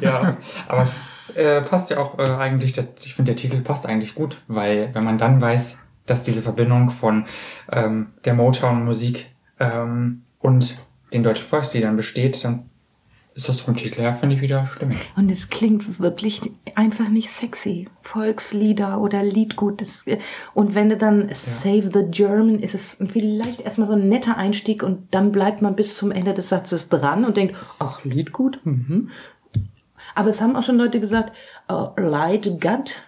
ja, 0.00 0.36
aber 0.68 0.86
äh, 1.34 1.62
passt 1.62 1.88
ja 1.88 1.98
auch 1.98 2.18
äh, 2.18 2.22
eigentlich, 2.22 2.72
der, 2.72 2.88
ich 3.02 3.14
finde 3.14 3.32
der 3.32 3.36
Titel 3.36 3.62
passt 3.62 3.86
eigentlich 3.86 4.14
gut, 4.14 4.36
weil 4.46 4.90
wenn 4.92 5.04
man 5.04 5.16
dann 5.16 5.40
weiß, 5.40 5.80
dass 6.04 6.22
diese 6.22 6.42
Verbindung 6.42 6.90
von 6.90 7.24
ähm, 7.70 8.08
der 8.24 8.34
Motown-Musik 8.34 9.31
ähm, 9.62 10.22
und 10.40 10.78
den 11.12 11.22
deutschen 11.22 11.46
Volksliedern 11.46 11.96
besteht, 11.96 12.44
dann 12.44 12.70
ist 13.34 13.48
das 13.48 13.60
vom 13.60 13.74
Titel 13.74 14.02
her, 14.02 14.12
finde 14.12 14.34
ich, 14.34 14.42
wieder 14.42 14.66
stimmig. 14.66 14.98
Und 15.16 15.30
es 15.30 15.48
klingt 15.48 16.00
wirklich 16.00 16.42
einfach 16.74 17.08
nicht 17.08 17.30
sexy. 17.30 17.88
Volkslieder 18.02 19.00
oder 19.00 19.22
Liedgut. 19.22 19.80
Das, 19.80 20.04
und 20.52 20.74
wenn 20.74 20.90
du 20.90 20.98
dann 20.98 21.30
Save 21.32 21.90
the 21.92 22.04
German, 22.10 22.58
ist 22.58 22.74
es 22.74 22.98
vielleicht 23.10 23.62
erstmal 23.62 23.88
so 23.88 23.94
ein 23.94 24.08
netter 24.08 24.36
Einstieg 24.36 24.82
und 24.82 25.14
dann 25.14 25.32
bleibt 25.32 25.62
man 25.62 25.76
bis 25.76 25.96
zum 25.96 26.10
Ende 26.10 26.34
des 26.34 26.50
Satzes 26.50 26.90
dran 26.90 27.24
und 27.24 27.38
denkt, 27.38 27.56
ach, 27.78 28.04
Liedgut? 28.04 28.60
Mhm. 28.64 29.08
Aber 30.14 30.28
es 30.28 30.42
haben 30.42 30.56
auch 30.56 30.62
schon 30.62 30.76
Leute 30.76 31.00
gesagt, 31.00 31.32
uh, 31.70 31.88
Light 31.96 32.60
Gut. 32.60 33.02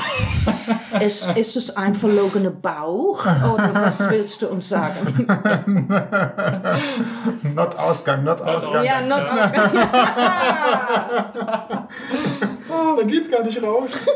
ist, 1.00 1.26
ist 1.36 1.56
es 1.56 1.76
ein 1.76 1.94
verlogener 1.94 2.50
Bauch 2.50 3.24
oder 3.54 3.74
was 3.74 4.00
willst 4.10 4.42
du 4.42 4.48
uns 4.48 4.68
sagen? 4.68 5.26
Not 7.54 7.78
Ausgang, 7.78 8.24
not 8.24 8.42
Ausgang. 8.42 8.84
ja, 8.84 9.00
not 9.02 9.22
Da 12.96 13.02
geht's 13.04 13.30
gar 13.30 13.42
nicht 13.42 13.62
raus. 13.62 14.06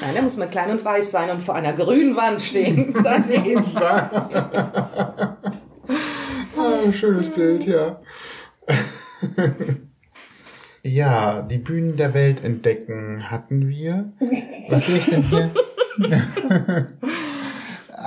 Nein, 0.00 0.14
da 0.14 0.22
muss 0.22 0.36
man 0.36 0.50
klein 0.50 0.70
und 0.70 0.84
weiß 0.84 1.10
sein 1.10 1.30
und 1.30 1.42
vor 1.42 1.54
einer 1.54 1.72
grünen 1.72 2.16
Wand 2.16 2.42
stehen. 2.42 2.94
Dann 3.02 3.28
geht's. 3.28 3.74
ah, 3.76 4.10
schönes 6.92 7.30
Bild, 7.30 7.66
ja. 7.66 7.98
Ja, 10.86 11.42
die 11.42 11.58
Bühnen 11.58 11.96
der 11.96 12.14
Welt 12.14 12.44
entdecken 12.44 13.28
hatten 13.28 13.68
wir. 13.68 14.12
Was 14.68 14.86
sehe 14.86 14.98
ich 14.98 15.06
denn 15.06 15.22
hier? 15.22 15.50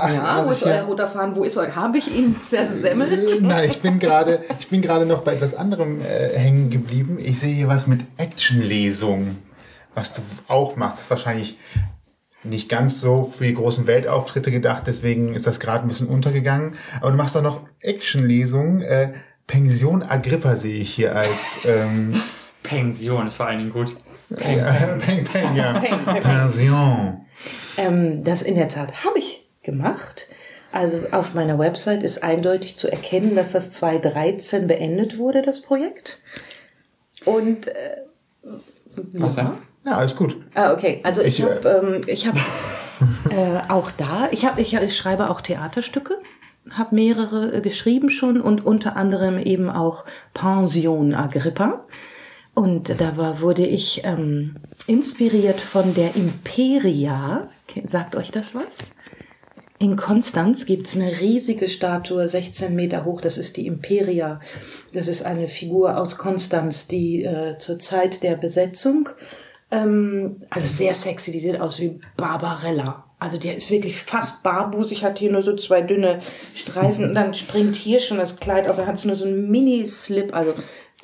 Ja, 0.02 0.38
was 0.38 0.48
wo 0.48 0.52
ich 0.52 0.58
ist 0.62 0.64
euer 0.64 0.84
roter 0.84 1.08
Faden? 1.08 1.36
Wo 1.36 1.44
ist 1.44 1.58
euer? 1.58 1.76
Habe 1.76 1.98
ich 1.98 2.16
ihn 2.16 2.40
zersemmelt? 2.40 3.42
Nein, 3.42 3.70
ich 3.70 3.82
bin 3.82 4.00
gerade, 4.00 4.40
ich 4.58 4.70
bin 4.70 4.82
gerade 4.82 5.06
noch 5.06 5.24
bei 5.24 5.34
etwas 5.34 5.56
anderem 5.56 6.00
äh, 6.02 6.38
hängen 6.38 6.70
geblieben. 6.70 7.18
Ich 7.20 7.42
sehe 7.42 7.54
hier 7.54 7.68
was 7.68 7.88
mit 7.88 8.06
Actionlesung, 8.16 9.36
was 9.96 10.14
du 10.14 10.22
auch 10.48 10.78
machst. 10.78 10.98
Das 10.98 11.04
ist 11.04 11.10
wahrscheinlich 11.10 11.58
nicht 12.44 12.70
ganz 12.70 13.02
so 13.02 13.24
für 13.26 13.44
die 13.44 13.56
großen 13.56 13.88
Weltauftritte 13.88 14.52
gedacht, 14.52 14.84
deswegen 14.88 15.34
ist 15.34 15.46
das 15.46 15.60
gerade 15.60 15.84
ein 15.84 15.90
bisschen 15.90 16.08
untergegangen. 16.08 16.76
Aber 17.02 17.12
du 17.12 17.18
machst 17.18 17.36
doch 17.36 17.44
noch 17.44 17.64
Actionlesungen. 17.82 18.82
Äh, 18.82 19.12
Pension 19.48 20.02
Agrippa 20.02 20.56
sehe 20.56 20.80
ich 20.80 20.94
hier 20.94 21.16
als 21.16 21.58
ähm, 21.66 22.22
Pension 22.64 23.28
ist 23.28 23.36
vor 23.36 23.48
allen 23.48 23.60
Dingen 23.60 23.74
gut. 23.74 23.96
Peng, 24.36 24.58
ja, 24.58 24.72
Peng, 25.00 25.24
Peng, 25.32 25.56
ja. 25.56 25.80
Peng, 25.80 26.06
Peng. 26.06 26.22
Pension. 26.22 27.26
Ähm, 27.78 28.24
das 28.24 28.42
in 28.42 28.56
der 28.56 28.68
Tat 28.68 29.04
habe 29.04 29.20
ich 29.20 29.48
gemacht. 29.64 30.28
Also 30.72 31.00
auf 31.12 31.34
meiner 31.34 31.58
Website 31.58 32.04
ist 32.04 32.24
eindeutig 32.24 32.76
zu 32.78 32.92
erkennen, 32.92 33.36
dass 33.36 33.54
das 33.54 33.72
2013 33.72 34.68
beendet 34.68 35.18
wurde, 35.18 35.42
das 35.42 35.62
Projekt. 35.62 36.22
Und 37.26 37.68
äh, 37.68 37.74
Was 39.14 39.36
denn? 39.36 39.52
Ja, 39.86 39.94
alles 39.94 40.16
gut. 40.16 40.38
Ah, 40.54 40.74
okay. 40.74 41.00
Also 41.04 41.22
ich 41.22 41.40
Ich, 41.40 41.46
äh, 41.46 41.50
habe 41.50 41.82
ähm, 41.84 42.02
ich 42.06 42.28
hab, 42.28 42.36
äh, 43.32 43.62
auch 43.70 43.90
da, 43.92 44.28
ich, 44.32 44.46
hab, 44.46 44.60
ich, 44.60 44.74
ich 44.76 44.96
schreibe 44.96 45.30
auch 45.30 45.42
Theaterstücke, 45.42 46.16
habe 46.70 46.94
mehrere 46.94 47.56
äh, 47.56 47.62
geschrieben 47.62 48.10
schon 48.10 48.40
und 48.40 48.64
unter 48.64 48.96
anderem 48.96 49.40
eben 49.40 49.70
auch 49.70 50.06
Pension 50.36 51.16
Agrippa. 51.16 51.86
Und 52.60 53.00
da 53.00 53.16
war, 53.16 53.40
wurde 53.40 53.66
ich 53.66 54.02
ähm, 54.04 54.58
inspiriert 54.86 55.62
von 55.62 55.94
der 55.94 56.18
Imperia. 56.18 57.48
Sagt 57.88 58.18
euch 58.18 58.32
das 58.32 58.54
was? 58.54 58.92
In 59.78 59.96
Konstanz 59.96 60.66
gibt's 60.66 60.94
eine 60.94 61.22
riesige 61.22 61.70
Statue, 61.70 62.28
16 62.28 62.76
Meter 62.76 63.06
hoch, 63.06 63.22
das 63.22 63.38
ist 63.38 63.56
die 63.56 63.66
Imperia. 63.66 64.42
Das 64.92 65.08
ist 65.08 65.22
eine 65.22 65.48
Figur 65.48 65.98
aus 65.98 66.18
Konstanz, 66.18 66.90
die 66.90 67.24
äh, 67.24 67.58
zur 67.60 67.80
Zeit 67.80 68.24
der 68.24 68.36
Besetzung, 68.36 69.08
ähm, 69.72 70.42
also 70.50 70.68
sehr 70.68 70.94
sexy, 70.94 71.32
die 71.32 71.40
sieht 71.40 71.62
aus 71.62 71.80
wie 71.80 72.02
Barbarella. 72.18 73.06
Also 73.20 73.38
der 73.38 73.56
ist 73.56 73.72
wirklich 73.72 74.04
fast 74.04 74.44
barbusig, 74.44 75.06
hat 75.06 75.20
hier 75.20 75.32
nur 75.32 75.44
so 75.44 75.56
zwei 75.56 75.82
dünne 75.82 76.20
Streifen 76.56 77.06
und 77.06 77.16
dann 77.16 77.34
springt 77.34 77.78
hier 77.78 78.02
schon 78.02 78.18
das 78.18 78.38
Kleid 78.38 78.68
auf, 78.68 78.76
dann 78.76 78.88
hat 78.88 79.04
nur 79.06 79.16
so 79.16 79.26
einen 79.26 79.50
Mini-Slip, 79.50 80.34
also 80.34 80.56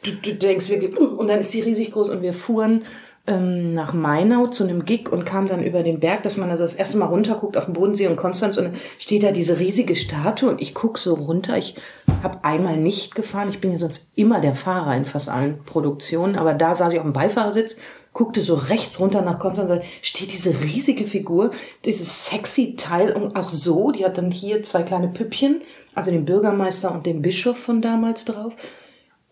du, 0.06 0.12
du 0.12 0.36
denkst 0.36 0.70
wirklich, 0.70 1.00
uh, 1.00 1.18
und 1.18 1.28
dann 1.28 1.40
ist 1.40 1.52
sie 1.52 1.62
riesig 1.62 1.92
groß 1.92 2.10
und 2.10 2.22
wir 2.22 2.34
fuhren 2.34 2.84
ähm, 3.28 3.74
nach 3.74 3.94
Mainau 3.94 4.48
zu 4.48 4.64
einem 4.64 4.86
Gig 4.86 5.12
und 5.12 5.26
kam 5.26 5.48
dann 5.48 5.64
über 5.64 5.82
den 5.82 6.00
Berg, 6.00 6.24
dass 6.24 6.38
man 6.38 6.50
also 6.52 6.64
das 6.64 6.76
erste 6.76 6.98
Mal 6.98 7.08
runterguckt 7.08 7.58
auf 7.58 7.66
den 7.66 7.74
Bodensee 7.74 8.08
und 8.08 8.18
Konstanz 8.18 8.58
und 8.58 8.66
dann 8.66 8.76
steht 9.00 9.24
da 9.24 9.32
diese 9.32 9.60
riesige 9.60 9.96
Statue 9.96 10.52
und 10.52 10.62
ich 10.62 10.76
guck 10.76 10.98
so 10.98 11.16
runter. 11.16 11.58
Ich 11.58 11.76
habe 12.22 12.44
einmal 12.44 12.78
nicht 12.78 13.16
gefahren, 13.16 13.50
ich 13.50 13.60
bin 13.60 13.72
ja 13.72 13.80
sonst 13.80 14.12
immer 14.16 14.42
der 14.42 14.54
Fahrer 14.54 14.96
in 14.96 15.06
fast 15.06 15.30
allen 15.30 15.64
Produktionen, 15.64 16.36
aber 16.36 16.54
da 16.54 16.76
saß 16.76 16.94
ich 16.94 17.00
auf 17.00 17.06
dem 17.06 17.14
Beifahrersitz, 17.14 17.78
guckte 18.14 18.42
so 18.42 18.54
rechts 18.54 19.00
runter 19.00 19.24
nach 19.24 19.40
Konstanz 19.40 19.72
und 19.72 19.82
steht 20.02 20.32
diese 20.32 20.62
riesige 20.62 21.06
Figur, 21.06 21.50
dieses 21.84 22.28
sexy 22.28 22.76
Teil 22.78 23.12
und 23.12 23.36
auch 23.36 23.50
so, 23.50 23.92
die 23.92 24.06
hat 24.06 24.18
dann 24.18 24.32
hier 24.32 24.62
zwei 24.62 24.84
kleine 24.84 25.08
Püppchen, 25.08 25.62
also 25.96 26.12
den 26.12 26.26
Bürgermeister 26.26 26.94
und 26.94 27.06
den 27.06 27.22
Bischof 27.22 27.58
von 27.58 27.82
damals 27.82 28.26
drauf 28.26 28.56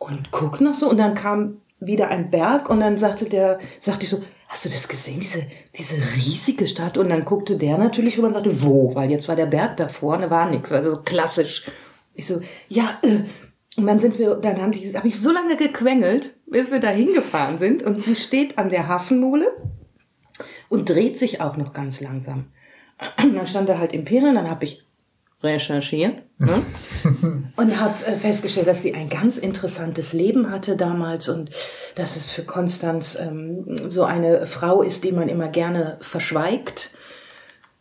und 0.07 0.31
guck 0.31 0.61
noch 0.61 0.73
so 0.73 0.89
und 0.89 0.97
dann 0.97 1.13
kam 1.13 1.61
wieder 1.79 2.09
ein 2.09 2.29
Berg 2.29 2.69
und 2.69 2.79
dann 2.79 2.97
sagte 2.97 3.25
der, 3.25 3.59
sagte 3.79 4.03
ich 4.03 4.09
so, 4.09 4.21
hast 4.47 4.65
du 4.65 4.69
das 4.69 4.87
gesehen, 4.87 5.19
diese, 5.19 5.43
diese 5.77 5.97
riesige 6.15 6.67
Stadt? 6.67 6.97
Und 6.97 7.09
dann 7.09 7.25
guckte 7.25 7.57
der 7.57 7.77
natürlich 7.77 8.17
rüber 8.17 8.27
und 8.27 8.35
sagte, 8.35 8.63
wo? 8.63 8.93
Weil 8.93 9.09
jetzt 9.09 9.27
war 9.27 9.35
der 9.35 9.47
Berg 9.47 9.77
da 9.77 9.89
war 10.29 10.49
nichts, 10.49 10.71
also 10.71 10.91
so 10.91 11.01
klassisch. 11.01 11.69
Ich 12.15 12.27
so, 12.27 12.41
ja, 12.69 12.99
äh, 13.01 13.23
und 13.75 13.87
dann 13.87 13.97
sind 13.97 14.19
wir, 14.19 14.35
dann 14.35 14.61
haben 14.61 14.71
die, 14.71 14.95
habe 14.95 15.07
ich 15.07 15.19
so 15.19 15.31
lange 15.31 15.57
gequengelt, 15.57 16.37
bis 16.45 16.71
wir 16.71 16.79
da 16.79 16.89
hingefahren 16.89 17.57
sind 17.57 17.81
und 17.81 18.05
die 18.05 18.15
steht 18.15 18.59
an 18.59 18.69
der 18.69 18.87
Hafenmole 18.87 19.47
und 20.69 20.89
dreht 20.89 21.17
sich 21.17 21.41
auch 21.41 21.57
noch 21.57 21.73
ganz 21.73 21.99
langsam. 21.99 22.51
Und 23.23 23.35
dann 23.35 23.47
stand 23.47 23.69
da 23.69 23.79
halt 23.79 23.93
Imperium, 23.93 24.35
dann 24.35 24.49
habe 24.49 24.65
ich 24.65 24.83
recherchiert 25.43 26.17
ne? 26.39 26.61
und 27.55 27.79
habe 27.79 28.05
äh, 28.05 28.17
festgestellt, 28.17 28.67
dass 28.67 28.81
sie 28.81 28.93
ein 28.93 29.09
ganz 29.09 29.37
interessantes 29.37 30.13
Leben 30.13 30.49
hatte 30.49 30.75
damals 30.75 31.29
und 31.29 31.51
dass 31.95 32.15
es 32.15 32.31
für 32.31 32.43
Konstanz 32.43 33.17
ähm, 33.19 33.65
so 33.89 34.03
eine 34.03 34.45
Frau 34.47 34.81
ist, 34.81 35.03
die 35.03 35.11
man 35.11 35.27
immer 35.27 35.49
gerne 35.49 35.97
verschweigt, 36.01 36.91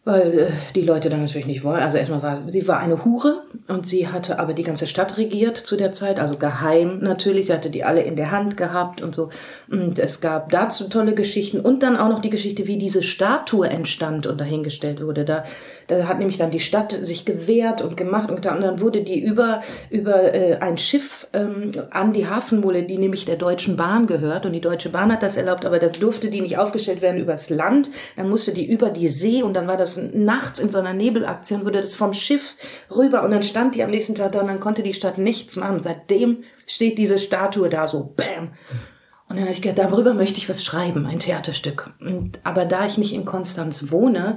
weil 0.04 0.38
äh, 0.38 0.50
die 0.74 0.82
Leute 0.82 1.10
dann 1.10 1.20
natürlich 1.20 1.46
nicht 1.46 1.62
wollen. 1.62 1.80
Also 1.80 1.96
erstmal 1.96 2.22
war 2.22 2.42
sie 2.48 2.66
war 2.66 2.78
eine 2.78 3.04
Hure 3.04 3.44
und 3.68 3.86
sie 3.86 4.08
hatte 4.08 4.40
aber 4.40 4.52
die 4.52 4.64
ganze 4.64 4.86
Stadt 4.86 5.16
regiert 5.16 5.56
zu 5.56 5.76
der 5.76 5.92
Zeit, 5.92 6.18
also 6.18 6.38
geheim 6.38 6.98
natürlich. 7.00 7.46
Sie 7.46 7.52
hatte 7.52 7.70
die 7.70 7.84
alle 7.84 8.02
in 8.02 8.16
der 8.16 8.32
Hand 8.32 8.56
gehabt 8.56 9.00
und 9.00 9.14
so. 9.14 9.30
Und 9.70 10.00
es 10.00 10.20
gab 10.20 10.50
dazu 10.50 10.88
tolle 10.88 11.14
Geschichten 11.14 11.60
und 11.60 11.84
dann 11.84 11.96
auch 11.96 12.08
noch 12.08 12.20
die 12.20 12.30
Geschichte, 12.30 12.66
wie 12.66 12.78
diese 12.78 13.02
Statue 13.02 13.68
entstand 13.68 14.26
und 14.26 14.40
dahingestellt 14.40 15.04
wurde. 15.04 15.24
Da, 15.24 15.44
da 15.86 16.06
hat 16.06 16.18
nämlich 16.18 16.38
dann 16.38 16.50
die 16.50 16.60
Stadt 16.60 16.92
sich 17.02 17.24
gewehrt 17.24 17.82
und 17.82 17.96
gemacht 17.96 18.30
und 18.30 18.36
getan. 18.36 18.56
Und 18.56 18.62
dann 18.62 18.80
wurde 18.80 19.02
die 19.02 19.20
über 19.20 19.60
über 19.90 20.34
äh, 20.34 20.56
ein 20.58 20.78
Schiff 20.78 21.28
ähm, 21.32 21.70
an 21.90 22.12
die 22.12 22.26
Hafenmole, 22.26 22.82
die 22.82 22.98
nämlich 22.98 23.24
der 23.24 23.36
Deutschen 23.36 23.76
Bahn 23.76 24.06
gehört. 24.06 24.46
Und 24.46 24.52
die 24.52 24.60
Deutsche 24.60 24.90
Bahn 24.90 25.12
hat 25.12 25.22
das 25.22 25.36
erlaubt, 25.36 25.64
aber 25.64 25.78
das 25.78 25.98
durfte 25.98 26.30
die 26.30 26.40
nicht 26.40 26.58
aufgestellt 26.58 27.02
werden 27.02 27.20
übers 27.20 27.50
Land. 27.50 27.90
Dann 28.16 28.28
musste 28.28 28.52
die 28.52 28.66
über 28.66 28.90
die 28.90 29.08
See 29.08 29.42
und 29.42 29.54
dann 29.54 29.66
war 29.66 29.76
das 29.76 29.96
nachts 29.96 30.60
in 30.60 30.70
so 30.70 30.78
einer 30.78 30.94
Nebelaktion, 30.94 31.64
wurde 31.64 31.80
das 31.80 31.94
vom 31.94 32.12
Schiff 32.12 32.56
rüber 32.94 33.22
und 33.22 33.30
dann 33.30 33.42
stand 33.42 33.74
die 33.74 33.82
am 33.82 33.90
nächsten 33.90 34.14
Tag 34.14 34.32
da 34.32 34.40
und 34.40 34.48
dann 34.48 34.60
konnte 34.60 34.82
die 34.82 34.94
Stadt 34.94 35.18
nichts 35.18 35.56
machen. 35.56 35.82
Seitdem 35.82 36.44
steht 36.66 36.98
diese 36.98 37.18
Statue 37.18 37.68
da 37.68 37.88
so, 37.88 38.12
bam. 38.16 38.52
Und 39.28 39.36
dann 39.36 39.46
habe 39.46 39.54
ich 39.54 39.62
gedacht, 39.62 39.78
darüber 39.78 40.12
möchte 40.12 40.38
ich 40.38 40.48
was 40.48 40.62
schreiben, 40.62 41.06
ein 41.06 41.18
Theaterstück. 41.18 41.90
Und, 42.00 42.38
aber 42.44 42.66
da 42.66 42.84
ich 42.84 42.98
nicht 42.98 43.14
in 43.14 43.24
Konstanz 43.24 43.90
wohne, 43.90 44.36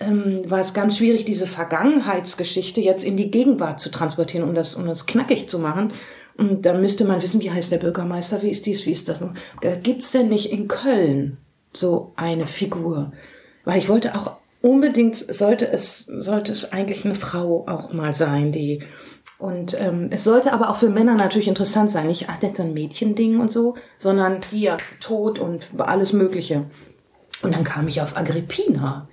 ähm, 0.00 0.42
war 0.50 0.60
es 0.60 0.74
ganz 0.74 0.98
schwierig, 0.98 1.24
diese 1.24 1.46
Vergangenheitsgeschichte 1.46 2.80
jetzt 2.80 3.04
in 3.04 3.16
die 3.16 3.30
Gegenwart 3.30 3.80
zu 3.80 3.90
transportieren, 3.90 4.48
um 4.48 4.54
das, 4.54 4.74
um 4.74 4.86
das 4.86 5.06
knackig 5.06 5.48
zu 5.48 5.58
machen. 5.58 5.92
Und 6.36 6.64
da 6.64 6.72
müsste 6.72 7.04
man 7.04 7.20
wissen, 7.20 7.40
wie 7.42 7.50
heißt 7.50 7.70
der 7.70 7.78
Bürgermeister, 7.78 8.42
wie 8.42 8.50
ist 8.50 8.66
dies, 8.66 8.86
wie 8.86 8.92
ist 8.92 9.08
das? 9.08 9.22
Gibt 9.82 10.02
es 10.02 10.10
denn 10.10 10.28
nicht 10.28 10.50
in 10.50 10.68
Köln 10.68 11.36
so 11.72 12.12
eine 12.16 12.46
Figur? 12.46 13.12
Weil 13.64 13.78
ich 13.78 13.88
wollte 13.88 14.14
auch 14.14 14.38
unbedingt, 14.62 15.16
sollte 15.16 15.70
es, 15.70 16.06
sollte 16.06 16.52
es 16.52 16.72
eigentlich 16.72 17.04
eine 17.04 17.14
Frau 17.14 17.66
auch 17.68 17.92
mal 17.92 18.14
sein, 18.14 18.52
die 18.52 18.82
und 19.38 19.74
ähm, 19.80 20.08
es 20.10 20.24
sollte 20.24 20.52
aber 20.52 20.68
auch 20.68 20.76
für 20.76 20.90
Männer 20.90 21.14
natürlich 21.14 21.48
interessant 21.48 21.90
sein. 21.90 22.06
Nicht, 22.08 22.26
ach, 22.28 22.38
das 22.38 22.52
ist 22.52 22.60
ein 22.60 22.74
Mädchending 22.74 23.40
und 23.40 23.50
so, 23.50 23.74
sondern 23.96 24.40
hier, 24.50 24.76
Tod 25.00 25.38
und 25.38 25.68
alles 25.78 26.12
Mögliche. 26.12 26.66
Und 27.42 27.54
dann 27.54 27.64
kam 27.64 27.88
ich 27.88 28.02
auf 28.02 28.18
Agrippina. 28.18 29.08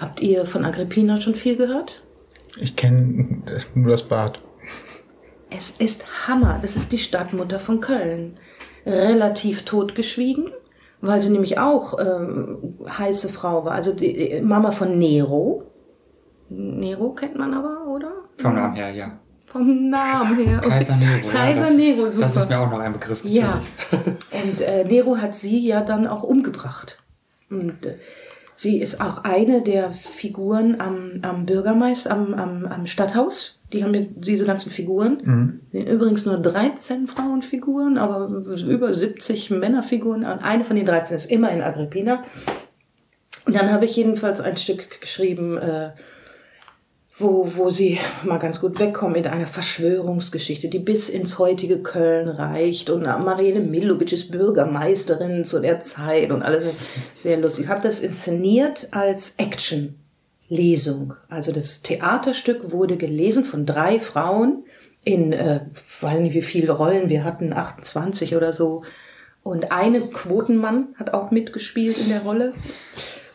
Habt 0.00 0.20
ihr 0.20 0.46
von 0.46 0.64
Agrippina 0.64 1.20
schon 1.20 1.36
viel 1.36 1.56
gehört? 1.56 2.02
Ich 2.58 2.74
kenne 2.74 3.42
nur 3.74 3.90
das 3.90 4.02
Bad. 4.02 4.42
Es 5.50 5.70
ist 5.72 6.26
Hammer. 6.26 6.58
Das 6.60 6.74
ist 6.74 6.90
die 6.92 6.98
Stadtmutter 6.98 7.60
von 7.60 7.80
Köln. 7.80 8.36
relativ 8.86 9.64
totgeschwiegen, 9.64 10.50
weil 11.00 11.20
sie 11.22 11.30
nämlich 11.30 11.58
auch 11.58 11.98
ähm, 11.98 12.76
heiße 12.88 13.28
Frau 13.28 13.64
war. 13.64 13.72
Also 13.72 13.92
die 13.92 14.40
Mama 14.42 14.72
von 14.72 14.98
Nero. 14.98 15.64
Nero 16.48 17.10
kennt 17.10 17.36
man 17.36 17.54
aber, 17.54 17.86
oder? 17.86 18.12
Vom 18.38 18.54
Namen 18.54 18.74
her, 18.74 18.90
ja. 18.90 19.18
Vom 19.46 19.90
Namen 19.90 20.36
her. 20.38 20.60
Kaiser 20.60 20.96
Nero. 20.96 21.10
ja, 21.10 21.32
Kaiser 21.32 21.60
das, 21.60 21.74
Nero, 21.74 22.10
super. 22.10 22.26
Das 22.26 22.36
ist 22.36 22.48
mir 22.48 22.58
auch 22.58 22.70
noch 22.70 22.78
ein 22.78 22.92
Begriff. 22.92 23.22
Ja, 23.24 23.60
natürlich. 23.90 24.44
und 24.44 24.60
äh, 24.60 24.84
Nero 24.84 25.16
hat 25.18 25.34
sie 25.34 25.58
ja 25.66 25.80
dann 25.82 26.06
auch 26.06 26.22
umgebracht. 26.22 27.02
Und 27.50 27.84
äh, 27.84 27.98
sie 28.60 28.78
ist 28.78 29.00
auch 29.00 29.24
eine 29.24 29.62
der 29.62 29.90
Figuren 29.90 30.82
am, 30.82 31.20
am 31.22 31.46
Bürgermeister, 31.46 32.10
am, 32.10 32.34
am, 32.34 32.66
am 32.66 32.86
Stadthaus. 32.86 33.62
Die 33.72 33.82
haben 33.82 34.20
diese 34.20 34.44
ganzen 34.44 34.70
Figuren. 34.70 35.60
Sind 35.72 35.88
Übrigens 35.88 36.26
nur 36.26 36.36
13 36.36 37.06
Frauenfiguren, 37.06 37.96
aber 37.96 38.28
über 38.28 38.92
70 38.92 39.50
Männerfiguren. 39.50 40.24
Und 40.24 40.44
eine 40.44 40.64
von 40.64 40.76
den 40.76 40.84
13 40.84 41.16
ist 41.16 41.30
immer 41.30 41.50
in 41.50 41.62
Agrippina. 41.62 42.22
Und 43.46 43.56
dann 43.56 43.72
habe 43.72 43.86
ich 43.86 43.96
jedenfalls 43.96 44.42
ein 44.42 44.58
Stück 44.58 45.00
geschrieben, 45.00 45.56
äh, 45.56 45.92
wo, 47.20 47.46
wo 47.54 47.70
sie 47.70 47.98
mal 48.24 48.38
ganz 48.38 48.60
gut 48.60 48.78
wegkommen 48.80 49.14
mit 49.14 49.26
einer 49.26 49.46
Verschwörungsgeschichte, 49.46 50.68
die 50.68 50.78
bis 50.78 51.08
ins 51.08 51.38
heutige 51.38 51.78
Köln 51.78 52.28
reicht. 52.28 52.90
Und 52.90 53.02
Marielle 53.02 53.60
Milovic 53.60 54.12
ist 54.12 54.30
Bürgermeisterin 54.30 55.44
zu 55.44 55.60
der 55.60 55.80
Zeit 55.80 56.30
und 56.30 56.42
alles 56.42 56.64
sehr 57.14 57.38
lustig. 57.38 57.64
Ich 57.64 57.70
habe 57.70 57.82
das 57.82 58.00
inszeniert 58.00 58.88
als 58.92 59.34
Action-Lesung. 59.36 61.14
Also 61.28 61.52
das 61.52 61.82
Theaterstück 61.82 62.72
wurde 62.72 62.96
gelesen 62.96 63.44
von 63.44 63.66
drei 63.66 64.00
Frauen 64.00 64.64
in, 65.04 65.32
äh, 65.32 65.60
weiß 66.00 66.20
nicht 66.20 66.34
wie 66.34 66.42
viele 66.42 66.72
Rollen 66.72 67.08
wir 67.08 67.24
hatten, 67.24 67.52
28 67.52 68.36
oder 68.36 68.52
so. 68.52 68.82
Und 69.42 69.72
eine 69.72 70.00
Quotenmann 70.00 70.88
hat 70.96 71.14
auch 71.14 71.30
mitgespielt 71.30 71.96
in 71.96 72.10
der 72.10 72.22
Rolle. 72.22 72.52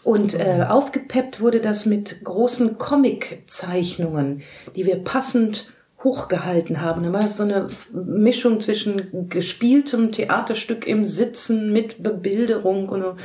Und 0.06 0.39
äh, 0.39 0.64
aufgepeppt 0.70 1.41
wurde 1.41 1.60
das 1.62 1.88
mit 1.88 2.24
großen 2.24 2.78
Comic-Zeichnungen, 2.78 4.43
die 4.76 4.86
wir 4.86 5.03
passend 5.03 5.72
hochgehalten 6.03 6.80
haben. 6.80 7.01
Da 7.01 7.12
war 7.12 7.26
es 7.26 7.38
so 7.38 7.43
eine 7.43 7.66
Mischung 7.91 8.62
zwischen 8.62 9.30
gespieltem 9.30 10.12
Theaterstück 10.12 10.86
im 10.86 11.08
Sitzen 11.08 11.74
mit 11.74 12.03
Bebilderung 12.03 12.88
und 12.88 13.16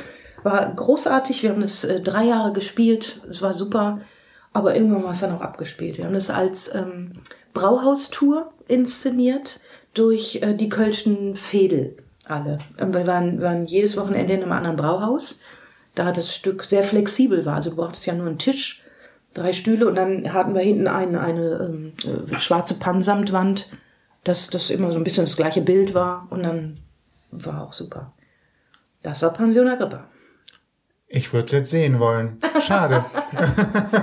war 0.41 0.73
großartig. 0.73 1.43
Wir 1.43 1.51
haben 1.51 1.61
das 1.61 1.83
äh, 1.83 2.01
drei 2.01 2.25
Jahre 2.25 2.51
gespielt. 2.51 3.21
Es 3.29 3.43
war 3.43 3.53
super. 3.53 4.01
Aber 4.51 4.75
irgendwann 4.75 5.03
war 5.03 5.11
es 5.11 5.19
dann 5.19 5.35
auch 5.35 5.41
abgespielt. 5.41 5.99
Wir 5.99 6.05
haben 6.05 6.15
das 6.15 6.31
als 6.31 6.73
ähm, 6.73 7.11
Brauhaustour 7.53 8.53
inszeniert 8.67 9.59
durch 9.93 10.39
äh, 10.41 10.55
die 10.55 10.69
Kölschen 10.69 11.35
Fädel 11.35 11.95
alle. 12.25 12.57
Ähm, 12.79 12.91
Wir 12.91 13.05
waren, 13.05 13.39
waren 13.39 13.65
jedes 13.65 13.97
Wochenende 13.97 14.33
in 14.33 14.41
einem 14.41 14.51
anderen 14.51 14.77
Brauhaus 14.77 15.41
da 15.95 16.11
das 16.11 16.33
Stück 16.33 16.63
sehr 16.63 16.83
flexibel 16.83 17.45
war. 17.45 17.55
Also 17.55 17.71
du 17.71 17.75
brauchtest 17.75 18.05
ja 18.05 18.13
nur 18.13 18.27
einen 18.27 18.37
Tisch, 18.37 18.83
drei 19.33 19.53
Stühle 19.53 19.87
und 19.87 19.95
dann 19.95 20.33
hatten 20.33 20.53
wir 20.53 20.61
hinten 20.61 20.87
eine, 20.87 21.21
eine 21.21 21.69
ähm, 21.69 21.93
äh, 22.03 22.39
schwarze 22.39 22.75
Pannsamtwand, 22.75 23.69
dass 24.23 24.49
das 24.49 24.69
immer 24.69 24.91
so 24.91 24.97
ein 24.97 25.03
bisschen 25.03 25.25
das 25.25 25.35
gleiche 25.35 25.61
Bild 25.61 25.93
war 25.93 26.27
und 26.29 26.43
dann 26.43 26.77
war 27.31 27.63
auch 27.63 27.73
super. 27.73 28.13
Das 29.01 29.21
war 29.23 29.33
Pension 29.33 29.67
Agrippa. 29.67 30.05
Ich 31.13 31.33
würde 31.33 31.45
es 31.45 31.51
jetzt 31.51 31.69
sehen 31.71 31.99
wollen. 31.99 32.39
Schade. 32.61 33.05